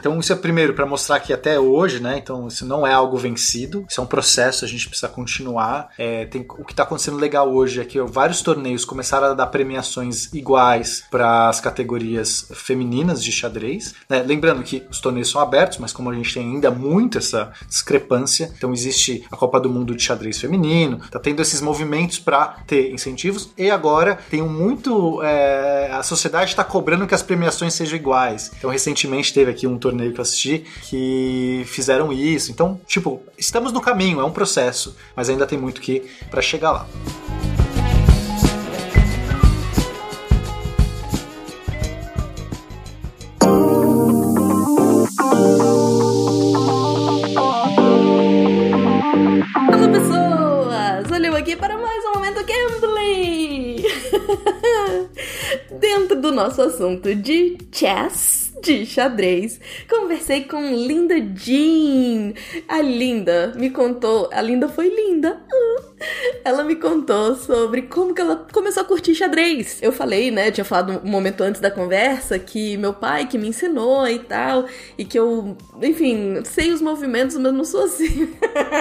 [0.00, 2.18] Então, isso é primeiro para mostrar que até hoje, né?
[2.18, 5.90] Então, isso não é algo vencido, isso é um processo, a gente precisa continuar.
[5.96, 9.46] É, tem, o que está acontecendo legal hoje é que vários torneios começaram a dar
[9.46, 13.94] premiações iguais para as categorias femininas de xadrez.
[14.08, 14.24] né?
[14.26, 18.50] Lembrando que os torneios são abertos, mas como a gente tem ainda muito essa discrepância,
[18.56, 22.90] então existe a Copa do Mundo de xadrez feminino, tá tendo esses movimentos para ter
[22.90, 27.96] incentivos e agora tem um muito é, a sociedade está cobrando que as premiações sejam
[27.96, 28.50] iguais.
[28.56, 32.50] Então recentemente teve aqui um torneio que eu assisti que fizeram isso.
[32.50, 36.72] Então tipo estamos no caminho, é um processo, mas ainda tem muito que para chegar
[36.72, 36.86] lá.
[49.54, 51.12] Olá, pessoas!
[51.12, 53.84] Olha eu aqui para mais um momento gameplay!
[55.78, 62.32] Dentro do nosso assunto de chess, de xadrez, conversei com Linda Jean.
[62.66, 65.40] A Linda me contou, a Linda foi linda.
[66.44, 69.78] Ela me contou sobre como que ela começou a curtir xadrez.
[69.82, 73.48] Eu falei, né, tinha falado um momento antes da conversa que meu pai que me
[73.48, 74.66] ensinou e tal,
[74.96, 78.32] e que eu, enfim, sei os movimentos, mas não sou assim.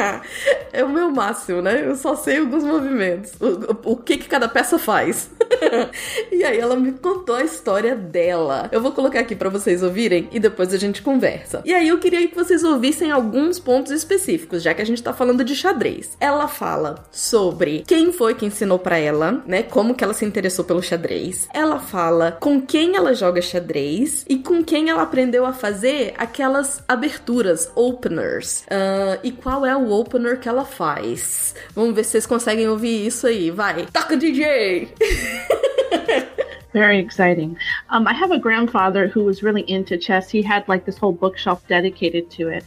[0.73, 1.87] é o meu máximo, né?
[1.87, 3.33] Eu só sei alguns movimentos.
[3.39, 5.31] O, o que que cada peça faz.
[6.31, 8.69] e aí ela me contou a história dela.
[8.71, 11.61] Eu vou colocar aqui para vocês ouvirem e depois a gente conversa.
[11.65, 15.13] E aí eu queria que vocês ouvissem alguns pontos específicos, já que a gente tá
[15.13, 16.17] falando de xadrez.
[16.19, 19.63] Ela fala sobre quem foi que ensinou para ela, né?
[19.63, 21.47] Como que ela se interessou pelo xadrez.
[21.53, 26.83] Ela fala com quem ela joga xadrez e com quem ela aprendeu a fazer aquelas
[26.87, 28.63] aberturas, openers.
[28.69, 31.55] Ah, e qual é o opener que ela faz?
[31.73, 33.51] Vamos ver se vocês conseguem ouvir isso aí.
[33.51, 34.89] Vai, toca DJ!
[36.75, 37.57] Very exciting.
[37.89, 40.29] Um, I have a grandfather who was really into chess.
[40.29, 42.65] He had like this whole bookshelf dedicated to it.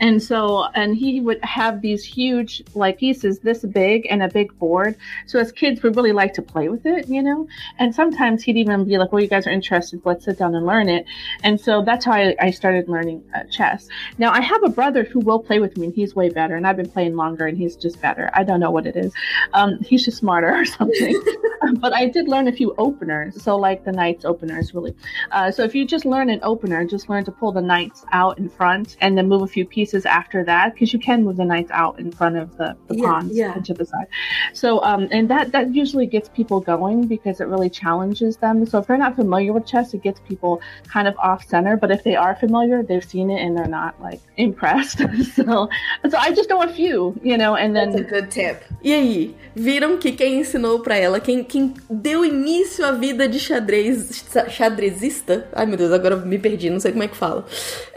[0.00, 4.58] And so, and he would have these huge like pieces this big and a big
[4.58, 4.96] board.
[5.26, 7.46] So as kids, we really like to play with it, you know?
[7.78, 10.00] And sometimes he'd even be like, well, you guys are interested.
[10.04, 11.06] Let's sit down and learn it.
[11.44, 13.86] And so that's how I, I started learning uh, chess.
[14.18, 16.56] Now I have a brother who will play with me and he's way better.
[16.56, 18.30] And I've been playing longer and he's just better.
[18.34, 19.12] I don't know what it is.
[19.52, 21.22] Um, he's just smarter or something.
[21.78, 23.43] but I did learn a few openers.
[23.44, 24.94] So like the knights openers really.
[25.30, 28.38] Uh, so if you just learn an opener, just learn to pull the knights out
[28.38, 31.44] in front and then move a few pieces after that because you can move the
[31.44, 33.54] knights out in front of the, the Yeah, pawns yeah.
[33.54, 34.06] to the side.
[34.52, 38.64] So um, and that that usually gets people going because it really challenges them.
[38.66, 41.76] So if they're not familiar with chess, it gets people kind of off center.
[41.76, 44.98] But if they are familiar, they've seen it and they're not like impressed.
[45.34, 45.68] so
[46.08, 48.64] so I just know a few, you know, and then That's a good tip.
[48.84, 53.40] E aí, viram que quem ensinou pra ela, quem, quem deu início à vida de
[53.40, 55.48] xadrez, xadrezista?
[55.54, 57.46] Ai meu Deus, agora me perdi, não sei como é que fala.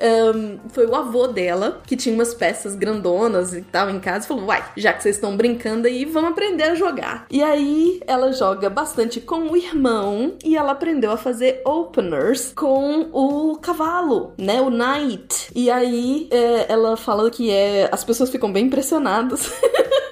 [0.02, 4.28] Ahn, foi o avô dela, que tinha umas peças grandonas e tal em casa, e
[4.30, 7.26] falou: Uai, já que vocês estão brincando aí, vamos aprender a jogar.
[7.30, 13.10] E aí ela joga bastante com o irmão e ela aprendeu a fazer openers com
[13.12, 14.62] o cavalo, né?
[14.62, 15.52] O knight.
[15.54, 19.52] E aí é, ela fala que é, as pessoas ficam bem impressionadas.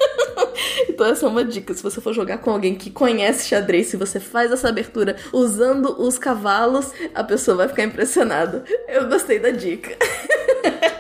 [0.90, 3.98] Então essa é uma dica, se você for jogar com alguém que conhece xadrez, se
[3.98, 8.64] você faz essa abertura usando os cavalos, a pessoa vai ficar impressionada.
[8.88, 9.96] Eu gostei da dica.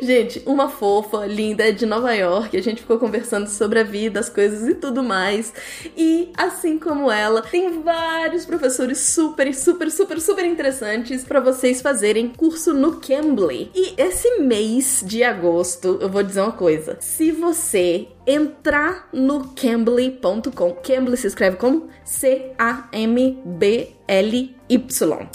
[0.00, 2.56] Gente, uma fofa, linda, de Nova York.
[2.56, 5.52] A gente ficou conversando sobre a vida, as coisas e tudo mais.
[5.96, 12.28] E assim como ela, tem vários professores super, super, super, super interessantes para vocês fazerem
[12.28, 13.70] curso no Cambly.
[13.74, 16.96] E esse mês de agosto, eu vou dizer uma coisa.
[17.00, 22.52] Se você entrar no cambly.com, Cambly se escreve como C-A-M-B-L-Y.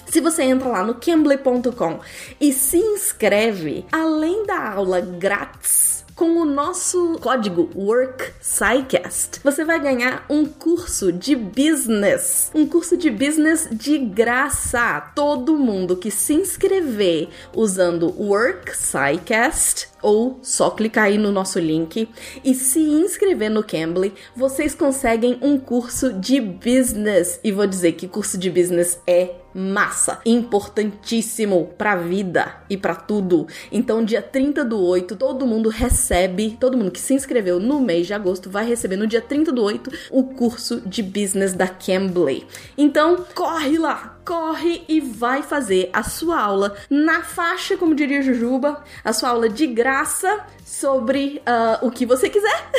[0.08, 2.00] Se você entra lá no cambly.com
[2.40, 10.26] e se inscreve, além da aula grátis, com o nosso código WorkSciCast, você vai ganhar
[10.28, 12.50] um curso de business.
[12.56, 15.00] Um curso de business de graça.
[15.14, 22.10] Todo mundo que se inscrever usando WorkSciCast ou só clicar aí no nosso link
[22.44, 27.40] e se inscrever no Cambly, vocês conseguem um curso de business.
[27.44, 33.48] E vou dizer que curso de business é massa, importantíssimo pra vida e pra tudo.
[33.72, 38.06] Então, dia 30 do 8, todo mundo recebe, todo mundo que se inscreveu no mês
[38.06, 42.46] de agosto vai receber no dia 30 do 8 o curso de business da Cambly.
[42.78, 48.84] Então, corre lá, corre e vai fazer a sua aula na faixa, como diria Jujuba,
[49.02, 52.70] a sua aula de graça sobre uh, o que você quiser.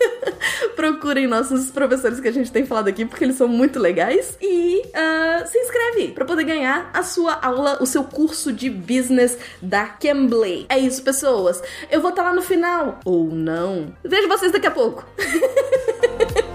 [0.74, 4.38] Procurem nossos professores que a gente tem falado aqui, porque eles são muito legais.
[4.40, 9.36] E uh, se inscreve para poder ganhar a sua aula, o seu curso de business
[9.60, 10.64] da Cambly.
[10.70, 11.62] É isso, pessoas.
[11.90, 12.98] Eu vou estar lá no final.
[13.04, 13.94] Ou não.
[14.02, 15.04] Vejo vocês daqui a pouco.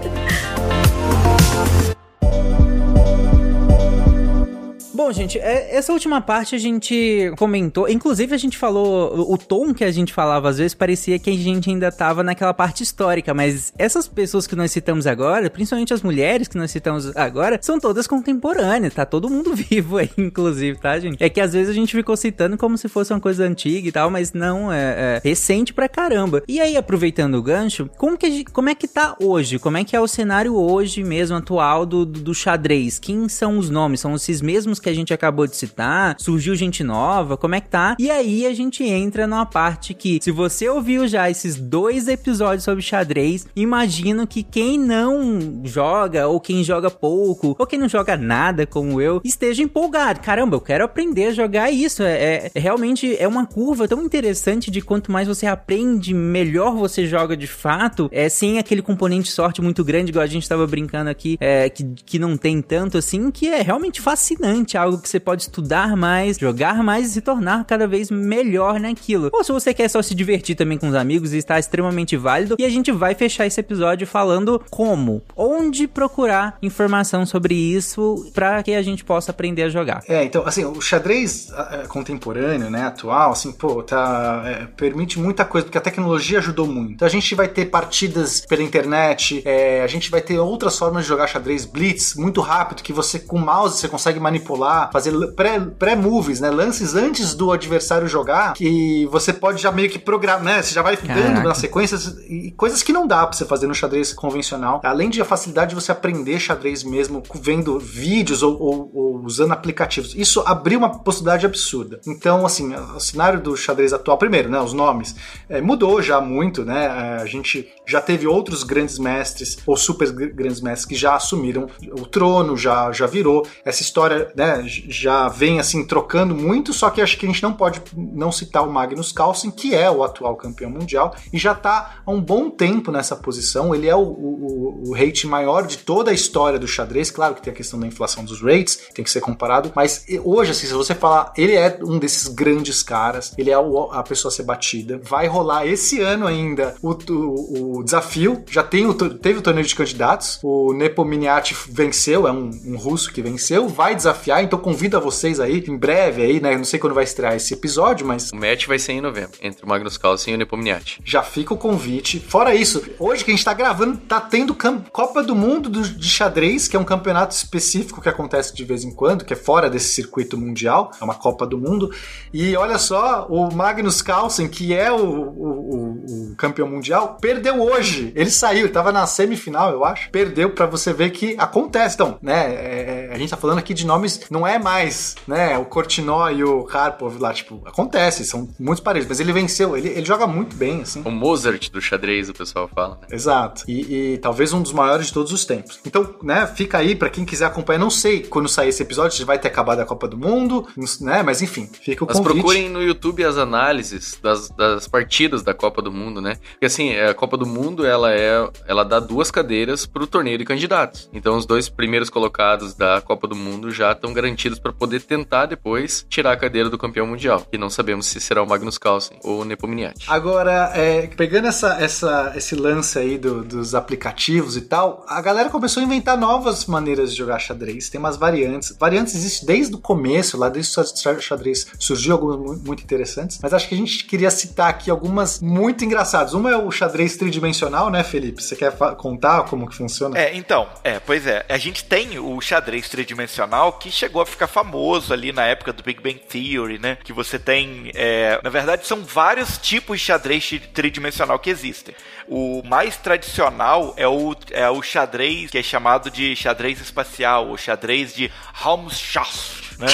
[4.94, 9.74] Bom, gente, é- essa última parte a gente comentou, inclusive a gente falou, o tom
[9.74, 13.34] que a gente falava às vezes parecia que a gente ainda tava naquela parte histórica,
[13.34, 17.80] mas essas pessoas que nós citamos agora, principalmente as mulheres que nós citamos agora, são
[17.80, 21.22] todas contemporâneas, tá todo mundo vivo aí, inclusive, tá, gente?
[21.22, 23.92] É que às vezes a gente ficou citando como se fosse uma coisa antiga e
[23.92, 26.40] tal, mas não, é, é recente pra caramba.
[26.46, 29.58] E aí, aproveitando o gancho, como, que gente- como é que tá hoje?
[29.58, 33.00] Como é que é o cenário hoje mesmo, atual do, do, do xadrez?
[33.00, 33.98] Quem são os nomes?
[34.00, 36.14] São esses mesmos que a gente acabou de citar?
[36.18, 37.36] Surgiu gente nova?
[37.36, 37.96] Como é que tá?
[37.98, 42.64] E aí a gente entra numa parte que, se você ouviu já esses dois episódios
[42.64, 48.16] sobre xadrez, imagino que quem não joga, ou quem joga pouco, ou quem não joga
[48.16, 50.20] nada como eu, esteja empolgado.
[50.20, 52.02] Caramba, eu quero aprender a jogar isso.
[52.02, 57.06] É, é- realmente é uma curva tão interessante de quanto mais você aprende, melhor você
[57.06, 58.08] joga de fato.
[58.12, 61.84] É sem aquele componente sorte muito grande, igual a gente tava brincando aqui, é, que,
[62.04, 66.38] que não tem tanto assim, que é realmente fascinante, algo que você pode estudar mais,
[66.38, 69.30] jogar mais e se tornar cada vez melhor naquilo.
[69.32, 72.56] Ou se você quer só se divertir também com os amigos, está extremamente válido.
[72.58, 78.62] E a gente vai fechar esse episódio falando como, onde procurar informação sobre isso para
[78.62, 80.02] que a gente possa aprender a jogar.
[80.08, 85.44] É, então, assim, o xadrez ah, contemporâneo, né, atual, assim, pô, tá, é, permite muita
[85.44, 86.92] coisa, porque a tecnologia ajudou muito.
[86.92, 91.04] Então a gente vai ter partidas pela internet, é, a gente vai ter outras formas
[91.04, 95.10] de jogar xadrez blitz muito rápido, que você com o mouse você consegue manipular, fazer
[95.10, 99.98] l- pré- pré-moves, né, lances antes do adversário jogar, que você pode já meio que
[99.98, 101.42] programar, né, você já vai dando Caraca.
[101.48, 104.80] na sequências e coisas que não dá pra você fazer no xadrez convencional.
[104.84, 109.52] Além de a facilidade de você aprender xadrez mesmo vendo vídeos ou, ou- ou usando
[109.52, 110.14] aplicativos.
[110.14, 112.00] Isso abriu uma possibilidade absurda.
[112.06, 115.14] Então, assim, o cenário do xadrez atual, primeiro, né, os nomes,
[115.48, 116.84] eh, mudou já muito, né?
[117.18, 121.14] Eh, A gente já teve outros grandes mestres ou super gr- grandes mestres que já
[121.16, 121.66] assumiram
[121.98, 123.46] o trono, já, já virou.
[123.64, 127.52] Essa história, né, já vem assim trocando muito, só que acho que a gente não
[127.52, 131.96] pode não citar o Magnus Carlsen, que é o atual campeão mundial e já tá
[132.04, 133.74] há um bom tempo nessa posição.
[133.74, 137.10] Ele é o, o, o rate maior de toda a história do xadrez.
[137.10, 140.50] Claro que tem a questão da inflação dos rates, tem que ser comparado, mas hoje,
[140.52, 144.30] assim, se você falar, ele é um desses grandes caras, ele é o- a pessoa
[144.32, 145.00] a ser batida.
[145.02, 149.66] Vai rolar esse ano ainda o, o- o desafio, já tem o, teve o torneio
[149.66, 154.96] de candidatos, o Nepomniachtchi venceu, é um, um russo que venceu, vai desafiar, então convido
[154.96, 158.30] a vocês aí, em breve aí, né, não sei quando vai estrear esse episódio, mas
[158.32, 161.00] O match vai ser em novembro, entre o Magnus Carlsen e o Nepomniachtchi.
[161.04, 162.20] já fica o convite.
[162.20, 164.54] Fora isso, hoje que a gente tá gravando, tá tendo
[164.92, 168.84] Copa do Mundo do- de xadrez, que é um campeonato específico que acontece de vez
[168.84, 171.90] em quando, que é fora desse circuito mundial, é uma Copa do Mundo.
[172.32, 178.12] E olha só, o Magnus Carlsen, que é o, o- o- campeão mundial, perdeu hoje.
[178.14, 180.10] Ele saiu, ele tava na semifinal, eu acho.
[180.10, 181.94] Perdeu pra você ver que acontece.
[181.94, 185.56] Então, né, é- é- a gente tá falando aqui de nomes, não é mais, né,
[185.56, 189.88] o Korchnoi e o Karpov lá, tipo, acontece, são muitos parelhos, mas ele venceu, ele,
[189.88, 191.02] ele joga muito bem, assim.
[191.04, 193.06] O Mozart do xadrez, o pessoal fala, né?
[193.12, 193.64] Exato.
[193.68, 195.78] E, e talvez um dos maiores de todos os tempos.
[195.86, 197.78] Então, né, fica aí pra quem quiser acompanhar.
[197.78, 200.66] Não sei quando sair esse episódio, se vai ter acabado a Copa do Mundo,
[201.00, 201.22] né?
[201.22, 202.34] Mas enfim, fica o Mas convite.
[202.34, 206.36] procurem no YouTube as análises das, das partidas da Copa do Mundo, né?
[206.52, 210.44] Porque assim, a Copa do Mundo, ela é, ela dá duas cadeiras pro torneio de
[210.44, 211.08] candidatos.
[211.12, 214.23] Então os dois primeiros colocados da Copa do Mundo já estão garantidos
[214.58, 217.46] para poder tentar depois tirar a cadeira do campeão mundial.
[217.52, 220.06] E não sabemos se será o Magnus Carlsen ou o Nepomniachtchi.
[220.10, 225.50] Agora, é, pegando essa, essa, esse lance aí do- dos aplicativos e tal, a galera
[225.50, 227.88] começou a inventar novas maneiras de jogar xadrez.
[227.88, 228.76] Tem umas variantes.
[228.78, 233.38] Variantes existem desde o começo, lá desde o xadrez surgiu, algumas mu- muito interessantes.
[233.42, 236.34] Mas acho que a gente queria citar aqui algumas muito engraçadas.
[236.34, 238.42] Uma é o xadrez tridimensional, né, Felipe?
[238.42, 240.18] Você quer contar como que funciona?
[240.18, 241.44] É, então, é, pois é.
[241.48, 245.82] A gente tem o xadrez tridimensional que chegou a ficar famoso ali na época do
[245.82, 246.98] Big Bang Theory, né?
[247.02, 247.90] Que você tem.
[247.94, 251.94] é, na verdade, são vários tipos de xadrez tri- tridimensional que existem.
[252.28, 257.56] O mais tradicional é o, é o xadrez que é chamado de xadrez espacial, ou
[257.56, 259.86] xadrez de Raumschaft, né?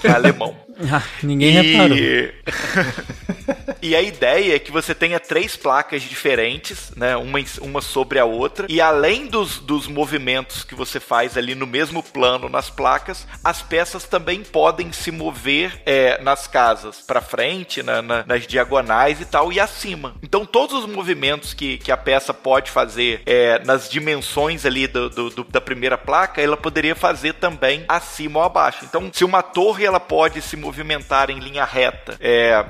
[0.00, 0.56] Que é alemão.
[0.90, 1.96] Ah, ninguém reparou.
[3.82, 7.16] e a ideia é que você tenha três placas diferentes, né?
[7.16, 8.66] Uma, uma sobre a outra.
[8.68, 13.62] E além dos, dos movimentos que você faz ali no mesmo plano nas placas, as
[13.62, 19.24] peças também podem se mover é, nas casas para frente, na- na- nas diagonais e
[19.24, 20.14] tal, e acima.
[20.22, 25.10] Então todos os movimentos que, que a peça pode fazer é, nas dimensões ali do,
[25.10, 28.84] do- do- da primeira placa, ela poderia fazer também acima ou abaixo.
[28.84, 32.62] Então, se uma torre ela pode se movimentar em linha reta é,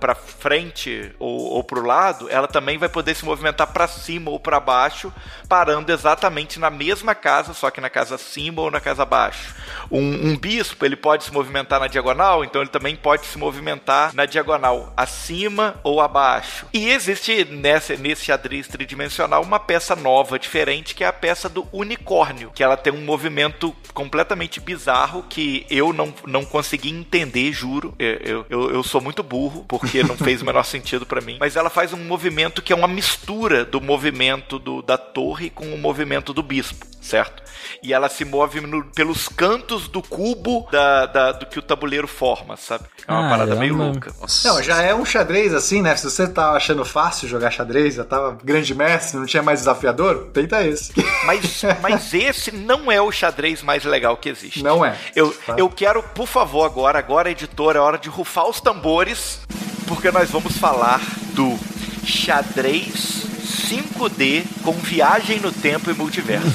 [0.00, 4.30] para frente ou, ou para o lado, ela também vai poder se movimentar para cima
[4.30, 5.12] ou para baixo,
[5.48, 9.54] parando exatamente na mesma casa, só que na casa acima ou na casa abaixo.
[9.90, 14.14] Um, um bispo ele pode se movimentar na diagonal, então ele também pode se movimentar
[14.14, 16.66] na diagonal acima ou abaixo.
[16.72, 21.66] E existe nessa, nesse xadrez tridimensional uma peça nova, diferente, que é a peça do
[21.72, 27.94] unicórnio, que ela tem um movimento completamente bizarro que eu não, não consegui entender, juro.
[27.98, 31.36] Eu, eu, eu sou muito burro, porque não fez o menor sentido pra mim.
[31.40, 35.72] Mas ela faz um movimento que é uma mistura do movimento do, da torre com
[35.72, 37.42] o movimento do bispo, certo?
[37.82, 42.06] E ela se move no- pelos cantos do cubo da, da- do que o tabuleiro
[42.06, 42.84] forma, sabe?
[43.06, 44.12] É uma parada meio louca.
[44.44, 45.96] Não, já é um xadrez assim, né?
[45.96, 50.28] Se você tá achando fácil jogar xadrez, já tava grande mestre, não tinha mais desafiador,
[50.32, 50.92] tenta esse.
[51.24, 54.62] Mas, mas esse não é o xadrez mais legal que existe.
[54.62, 54.96] Não é.
[55.14, 55.54] Eu, Tá.
[55.58, 59.40] eu quero, por favor, agora, agora, editora, é hora de rufar os tambores,
[59.86, 61.00] porque nós vamos falar
[61.34, 61.58] do
[62.04, 63.24] xadrez
[63.58, 66.48] 5D com viagem no tempo e multiverso.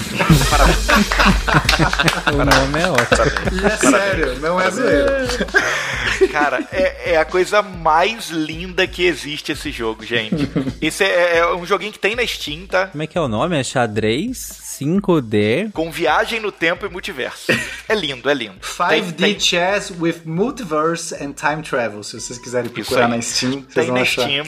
[0.50, 0.88] Parabéns.
[2.34, 3.62] O nome é ótimo.
[3.62, 5.28] E é sério, não é zoeira.
[6.32, 10.50] Cara, é, é a coisa mais linda que existe esse jogo, gente.
[10.82, 12.88] Esse é, é um joguinho que tem na Steam, tá?
[12.88, 13.58] Como é que é o nome?
[13.58, 15.72] É xadrez 5D.
[15.72, 17.52] Com viagem no tempo e multiverso.
[17.86, 18.60] É lindo, é lindo.
[18.62, 22.02] 5D Chess with Multiverse and Time Travel.
[22.02, 24.22] Se vocês quiserem procurar na Steam, vocês Tem vão na achar.
[24.22, 24.46] Steam.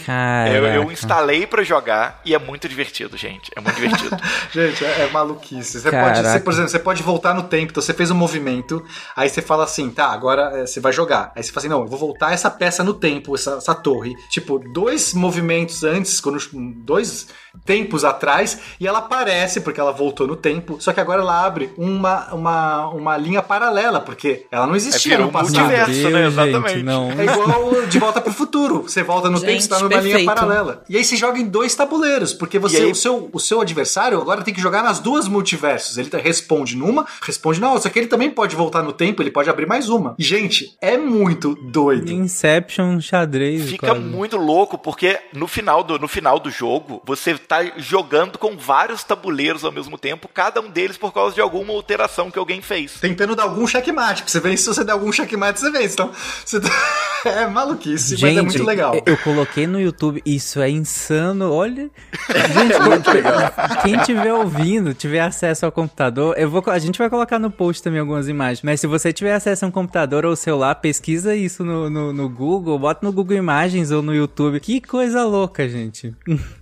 [0.48, 3.52] Eu, eu instalei pra jogar e é muito divertido, gente.
[3.54, 4.18] É muito divertido.
[4.54, 5.82] Gente, é, é maluquice.
[5.82, 6.16] Você Caraca.
[6.16, 7.72] pode, você, por exemplo, você pode voltar no tempo.
[7.72, 8.84] Então você fez um movimento,
[9.16, 11.34] aí você fala assim, tá, agora é, você vai jogar.
[11.36, 14.16] Aí você fala assim, não, eu vou voltar essa peça no tempo, essa, essa torre.
[14.30, 16.40] Tipo, dois movimentos antes, quando
[16.86, 17.28] dois
[17.66, 20.78] tempos atrás, e ela aparece porque ela voltou no tempo.
[20.80, 25.18] Só que agora ela abre uma, uma, uma linha paralela, porque ela não existia É,
[25.18, 25.56] no passado.
[25.60, 25.96] multiverso, né?
[25.96, 26.84] Deus, gente, Exatamente.
[26.84, 27.12] não.
[27.12, 28.84] É igual De Volta pro Futuro.
[28.84, 30.26] Você volta no Gente, tempo, você tá numa linha perfeito.
[30.26, 30.84] paralela.
[30.90, 34.22] E aí você joga em dois tabuleiros, porque você, aí- o, seu, o seu adversário
[34.22, 35.98] agora tem que jogar nas duas multiversos.
[35.98, 37.84] Ele tá- responde numa, responde na outra.
[37.84, 40.16] Só que ele também pode voltar no tempo, ele pode abrir mais uma.
[40.18, 42.12] Gente, é muito doido.
[42.12, 43.70] Inception xadrez.
[43.70, 44.02] Fica quase.
[44.02, 49.04] muito louco porque no final, do, no final do jogo você tá jogando com vários
[49.04, 52.94] tabuleiros ao mesmo tempo, cada um deles por causa de alguma alteração que alguém fez.
[53.00, 55.94] Tentando dar algum checkmate, porque você vence, se você der algum checkmate, você vence.
[55.94, 56.12] Então,
[56.46, 56.70] você tá-
[57.26, 59.02] é maluquice, mas Gente, é muito legal.
[59.06, 61.90] eu- coloquei no YouTube, isso é insano, olha.
[62.30, 67.50] Gente, quem tiver ouvindo, tiver acesso ao computador, eu vou, a gente vai colocar no
[67.50, 71.36] post também algumas imagens, mas se você tiver acesso a um computador ou celular, pesquisa
[71.36, 74.60] isso no, no, no Google, bota no Google Imagens ou no YouTube.
[74.60, 76.14] Que coisa louca, gente.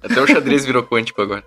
[0.02, 1.44] Até o xadrez virou quântico agora.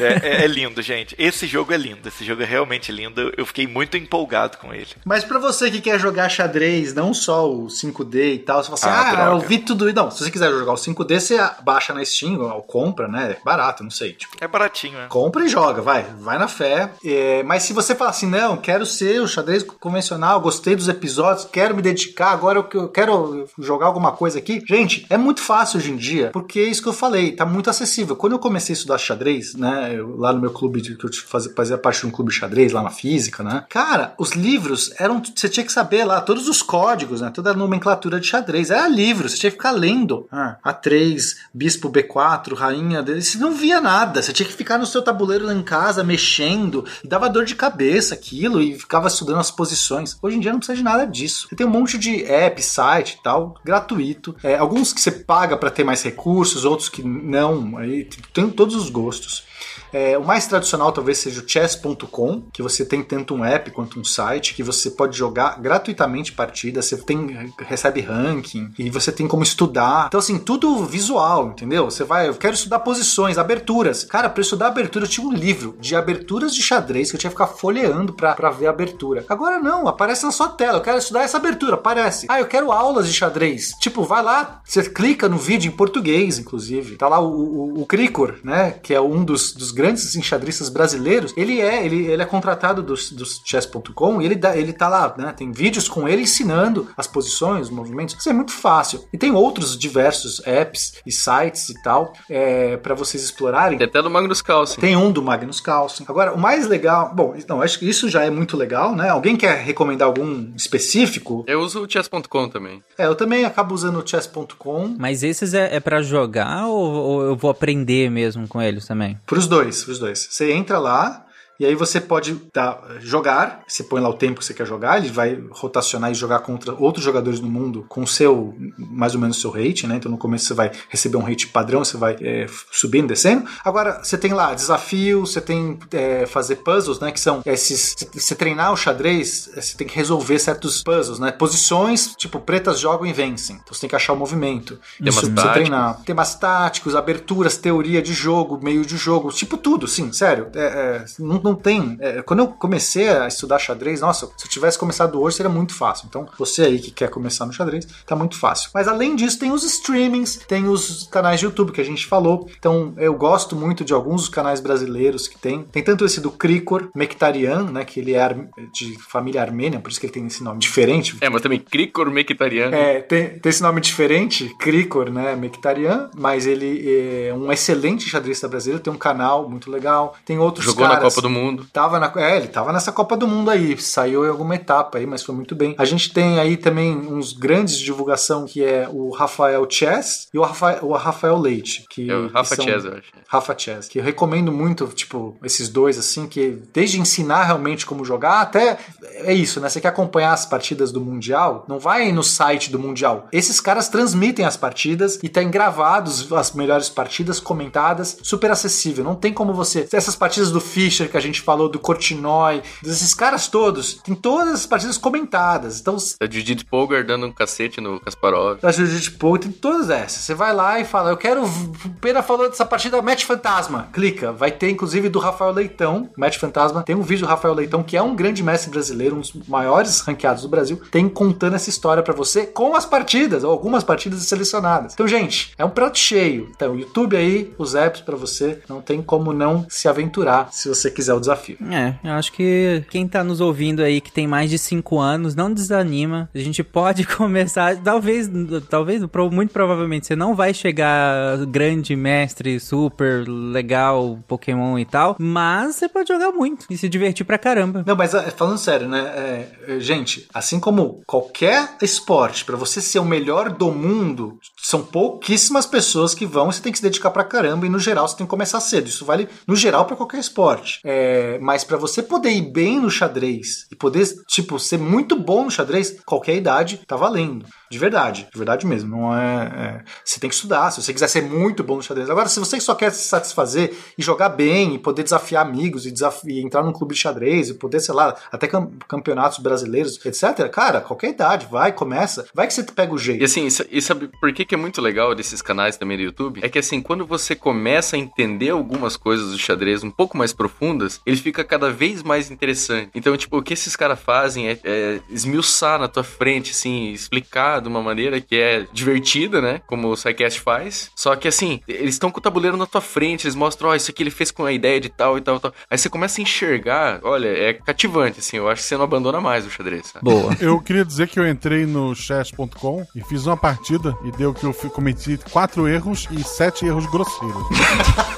[0.00, 1.14] É, é- é lindo, gente.
[1.28, 3.32] Esse jogo é lindo, esse jogo é realmente lindo.
[3.36, 4.88] Eu- fiquei muito empolgado com ele.
[5.04, 8.62] Mas pra você que quer jogar xadrez, não só o 5D e tal.
[8.62, 9.44] Você fala Ah, assim, ah, droga.
[9.44, 9.92] eu vi tudo.
[9.92, 13.32] Não, se você quiser jogar o 5D, você baixa na Steam ou compra, né?
[13.32, 14.12] É barato, não sei.
[14.12, 15.06] Tipo, É baratinho, né?
[15.08, 16.04] compra e joga, vai.
[16.20, 16.90] Vai na fé.
[17.04, 21.46] É, mas se você falar assim, não, quero ser o xadrez convencional, gostei dos episódios,
[21.50, 24.62] quero me dedicar, agora eu quero jogar alguma coisa aqui.
[24.68, 27.70] Gente, é muito fácil hoje em dia, porque é isso que eu falei, tá muito
[27.70, 28.14] acessível.
[28.16, 31.10] Quando eu comecei a estudar xadrez, né, eu- lá no meu clube, de- que eu
[31.22, 34.92] fazia, fazia parte de um clube de xadrez lá na física, né, cara, os livros
[34.98, 38.70] eram, você tinha que saber lá todos os códigos, né, toda a nomenclatura de xadrez,
[38.70, 40.26] era livro, você tinha que ficar lendo.
[40.30, 44.86] Ah, A3, bispo B4, rainha, D, você não via nada, você tinha que ficar no
[44.86, 49.38] seu tabuleiro lá em casa, mexendo, e dava dor de cabeça aquilo, e ficava estudando
[49.38, 50.16] as posições.
[50.22, 51.48] Hoje em dia não precisa de nada disso.
[51.48, 54.36] Você tem um monte de app, site e tal, gratuito.
[54.42, 58.74] É, alguns que você paga para ter mais recursos, outros que não, aí tem todos
[58.74, 59.44] os gostos.
[59.92, 63.98] É, o mais tradicional talvez seja o chess.com, que você tem tanto um app quanto
[63.98, 69.26] um site, que você pode jogar gratuitamente partidas, você tem recebe ranking e você tem
[69.26, 70.06] como estudar.
[70.08, 71.86] Então assim, tudo visual, entendeu?
[71.86, 74.04] Você vai, eu quero estudar posições, aberturas.
[74.04, 77.30] Cara, para estudar abertura eu tinha um livro de aberturas de xadrez que eu tinha
[77.30, 79.24] que ficar folheando pra, pra ver a abertura.
[79.28, 80.78] Agora não, aparece na sua tela.
[80.78, 82.26] Eu quero estudar essa abertura, aparece.
[82.28, 83.72] Ah, eu quero aulas de xadrez.
[83.80, 86.96] Tipo, vai lá, você clica no vídeo em português, inclusive.
[86.96, 88.72] Tá lá o, o, o Cricor, né?
[88.82, 91.32] Que é um dos, dos grandes enxadristas brasileiros.
[91.36, 95.14] Ele é, ele, ele é contratado dos, dos chess.com e ele, dá, ele tá lá,
[95.16, 95.32] né?
[95.36, 98.16] Tem vídeos com ele ensinando as posições, os movimentos.
[98.18, 99.04] Isso é muito fácil.
[99.12, 103.78] E tem outros diversos apps e sites e tal é, para vocês explorarem.
[103.78, 104.80] Tem até do Magnus Carlsen.
[104.80, 106.04] Tem um do Magnus Carlsen.
[106.08, 109.08] Agora, o mais legal, bom, não, acho que isso já é muito legal, né?
[109.08, 111.44] Alguém quer recomendar algum específico?
[111.46, 112.82] Eu uso o chess.com também.
[112.98, 114.96] É, eu também acabo usando o chess.com.
[114.98, 119.16] Mas esses é, é para jogar ou, ou eu vou aprender mesmo com eles também?
[119.24, 120.26] Pros dois, pros dois.
[120.30, 121.26] Você entra lá,
[121.58, 124.98] e aí você pode dar, jogar, você põe lá o tempo que você quer jogar,
[124.98, 129.40] ele vai rotacionar e jogar contra outros jogadores do mundo com seu, mais ou menos
[129.40, 129.96] seu rate, né?
[129.96, 133.44] Então no começo você vai receber um rate padrão, você vai é, subindo, descendo.
[133.64, 137.10] Agora você tem lá desafio, você tem é, fazer puzzles, né?
[137.10, 137.96] Que são esses.
[138.14, 141.32] Você treinar o xadrez, você tem que resolver certos puzzles, né?
[141.32, 143.56] Posições, tipo, pretas jogam e vencem.
[143.56, 144.78] Então você tem que achar o movimento.
[144.98, 146.00] Temas Isso, você treinar.
[146.04, 150.48] Temas táticos, aberturas, teoria de jogo, meio de jogo, tipo tudo, sim, sério.
[150.54, 151.96] É, é, não, não tem.
[152.00, 155.74] é, quando eu comecei a estudar xadrez, nossa, se eu tivesse começado hoje seria muito
[155.74, 156.06] fácil.
[156.08, 158.70] Então, você aí que quer começar no xadrez, tá muito fácil.
[158.74, 162.48] Mas além disso, tem os streamings, tem os canais de YouTube que a gente falou.
[162.58, 165.62] Então, eu gosto muito de alguns dos canais brasileiros que tem.
[165.64, 168.28] Tem tanto esse do Krikor Mekhtarian, né, que ele é
[168.72, 171.16] de família armênia, por isso que ele tem esse nome diferente.
[171.20, 172.70] É, mas também Krikor Mekhtarian.
[172.70, 178.48] É, tem, tem esse nome diferente, Krikor, né, Mekhtarian, mas ele é um excelente xadrista
[178.48, 180.16] brasileiro, tem um canal muito legal.
[180.24, 181.14] Tem outros Jogou na caras.
[181.14, 181.37] Copa do Mundo.
[181.72, 185.06] Tava na, é, ele tava nessa Copa do Mundo aí, saiu em alguma etapa aí,
[185.06, 185.74] mas foi muito bem.
[185.78, 190.38] A gente tem aí também uns grandes de divulgação que é o Rafael Chess e
[190.38, 191.84] o Rafael, o Rafael Leite.
[191.90, 193.08] Que, É o Rafa que são- Chess, eu acho.
[193.28, 198.04] Rafa Chess, que eu recomendo muito, tipo, esses dois, assim, que desde ensinar realmente como
[198.04, 198.78] jogar, até
[199.14, 199.68] é isso, né?
[199.68, 203.28] Você quer acompanhar as partidas do Mundial, não vai no site do Mundial.
[203.32, 209.04] Esses caras transmitem as partidas e tem gravados as melhores partidas, comentadas, super acessível.
[209.04, 209.86] Não tem como você.
[209.92, 214.54] Essas partidas do Fischer que a gente falou, do Cortinói, desses caras todos, tem todas
[214.54, 215.80] as partidas comentadas.
[215.80, 218.58] Então, A Judith Polgar dando um cacete no Kasparov.
[218.60, 220.22] da Jiu-Jitsu Pro, tem todas essas.
[220.22, 221.44] Você vai lá e fala, eu quero.
[221.44, 223.88] O Pena falou dessa partida Match Fantasma.
[223.92, 224.32] Clica.
[224.32, 226.10] Vai ter, inclusive, do Rafael Leitão.
[226.16, 226.82] Match Fantasma.
[226.82, 230.00] Tem um vídeo do Rafael Leitão, que é um grande mestre brasileiro, um dos maiores
[230.00, 230.80] ranqueados do Brasil.
[230.90, 234.92] Tem contando essa história pra você com as partidas, ou algumas partidas selecionadas.
[234.94, 236.48] Então, gente, é um prato cheio.
[236.54, 238.60] Então, YouTube aí, os apps pra você.
[238.68, 241.58] Não tem como não se aventurar se você quiser o desafio.
[241.70, 245.34] É, eu acho que quem tá nos ouvindo aí que tem mais de 5 anos,
[245.34, 246.28] não desanima.
[246.34, 248.30] A gente pode começar, talvez,
[248.68, 255.76] talvez, muito provavelmente você não vai chegar grande mestre, super legal, Pokémon e tal, mas
[255.76, 257.84] você pode jogar muito e se divertir pra caramba.
[257.86, 259.08] Não, mas é, falando sério, né?
[259.18, 264.82] é, é, gente, assim como qualquer esporte, pra você ser o melhor do mundo, são
[264.82, 267.66] pouquíssimas pessoas que vão e você tem que se dedicar pra caramba.
[267.66, 268.88] E no geral você tem que começar cedo.
[268.88, 270.80] Isso vale no geral pra qualquer esporte.
[270.84, 270.97] É,
[271.40, 275.50] mas pra você poder ir bem no xadrez e poder, tipo, ser muito bom no
[275.50, 277.46] xadrez, qualquer idade tá valendo.
[277.70, 278.96] De verdade, de verdade mesmo.
[278.96, 280.70] Não é, é- Você tem que estudar.
[280.70, 282.08] Se você quiser ser muito bom no xadrez.
[282.10, 285.92] Agora, se você só quer se satisfazer e jogar bem e poder desafiar amigos e,
[286.26, 290.48] e entrar num clube de xadrez e poder, sei lá, até cam- campeonatos brasileiros, etc.
[290.50, 292.26] Cara, qualquer idade, vai, começa.
[292.34, 293.20] Vai que você pega o jeito.
[293.22, 296.40] E assim, e sabe por que, que é muito legal desses canais também do YouTube?
[296.42, 300.32] É que assim, quando você começa a entender algumas coisas do xadrez um pouco mais
[300.32, 302.90] profundas, ele fica cada vez mais interessante.
[302.94, 307.57] Então, tipo, o que esses caras fazem é, é esmiuçar na tua frente, assim, explicar
[307.58, 309.60] jogar de uma maneira que é divertida, né?
[309.66, 310.90] Como o SciCast faz.
[310.96, 313.90] Só que assim, eles estão com o tabuleiro na tua frente, eles mostram, ó, isso
[313.90, 315.52] aqui ele fez com a ideia de tal e tal e tal.
[315.70, 318.36] Aí você começa a enxergar, olha, é cativante, assim.
[318.36, 319.86] Eu acho que você não abandona mais o xadrez.
[319.88, 320.04] Sabe?
[320.04, 320.34] Boa.
[320.40, 324.44] Eu queria dizer que eu entrei no chess.com e fiz uma partida e deu que
[324.44, 327.36] eu fui- cometi quatro erros e sete erros grosseiros.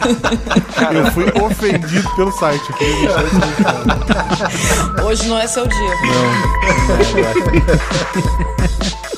[0.95, 2.65] eu fui ofendido pelo site.
[5.05, 5.91] Hoje não é seu dia.
[7.13, 9.01] Quem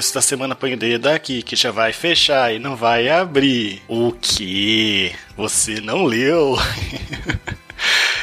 [0.00, 3.82] texto da semana dedo aqui, que já vai fechar e não vai abrir.
[3.86, 5.12] O que?
[5.36, 6.56] Você não leu?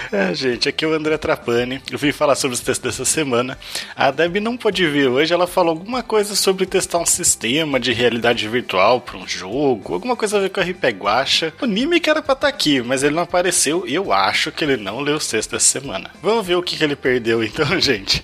[0.09, 1.81] É, gente, aqui é o André Trapani.
[1.91, 3.57] Eu vim falar sobre os testes dessa semana.
[3.93, 7.91] A Deb não pôde vir hoje, ela falou alguma coisa sobre testar um sistema de
[7.91, 11.53] realidade virtual para um jogo, alguma coisa a ver com a RP Guacha.
[11.59, 14.63] O Nimi que era pra estar aqui, mas ele não apareceu e eu acho que
[14.63, 16.09] ele não leu os textos dessa semana.
[16.21, 18.23] Vamos ver o que, que ele perdeu então, gente.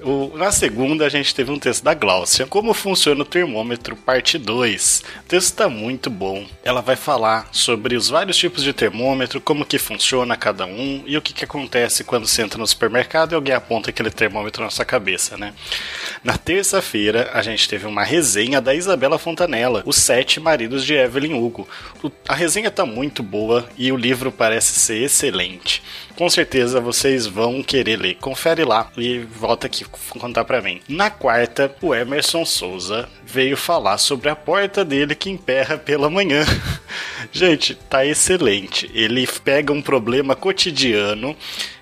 [0.00, 4.38] O- na segunda, a gente teve um texto da Gláucia, Como funciona o termômetro, parte
[4.38, 5.02] 2.
[5.20, 6.46] O texto está muito bom.
[6.62, 11.16] Ela vai falar sobre os vários tipos de termômetro, como que funciona cada um e
[11.16, 14.70] o que, que acontece quando você entra no supermercado e alguém aponta aquele termômetro na
[14.70, 15.52] sua cabeça, né?
[16.22, 21.34] Na terça-feira, a gente teve uma resenha da Isabela Fontanella, Os Sete Maridos de Evelyn
[21.34, 21.66] Hugo.
[22.04, 25.82] O- a resenha tá muito boa e o livro parece ser excelente.
[26.14, 28.14] Com certeza vocês vão querer ler.
[28.16, 29.84] Confere lá e volta aqui
[30.18, 30.80] contar pra mim.
[30.88, 36.44] Na quarta, o Emerson Souza veio falar sobre a porta dele que emperra pela manhã.
[37.32, 38.90] Gente, tá excelente.
[38.94, 41.36] Ele pega um problema cotidiano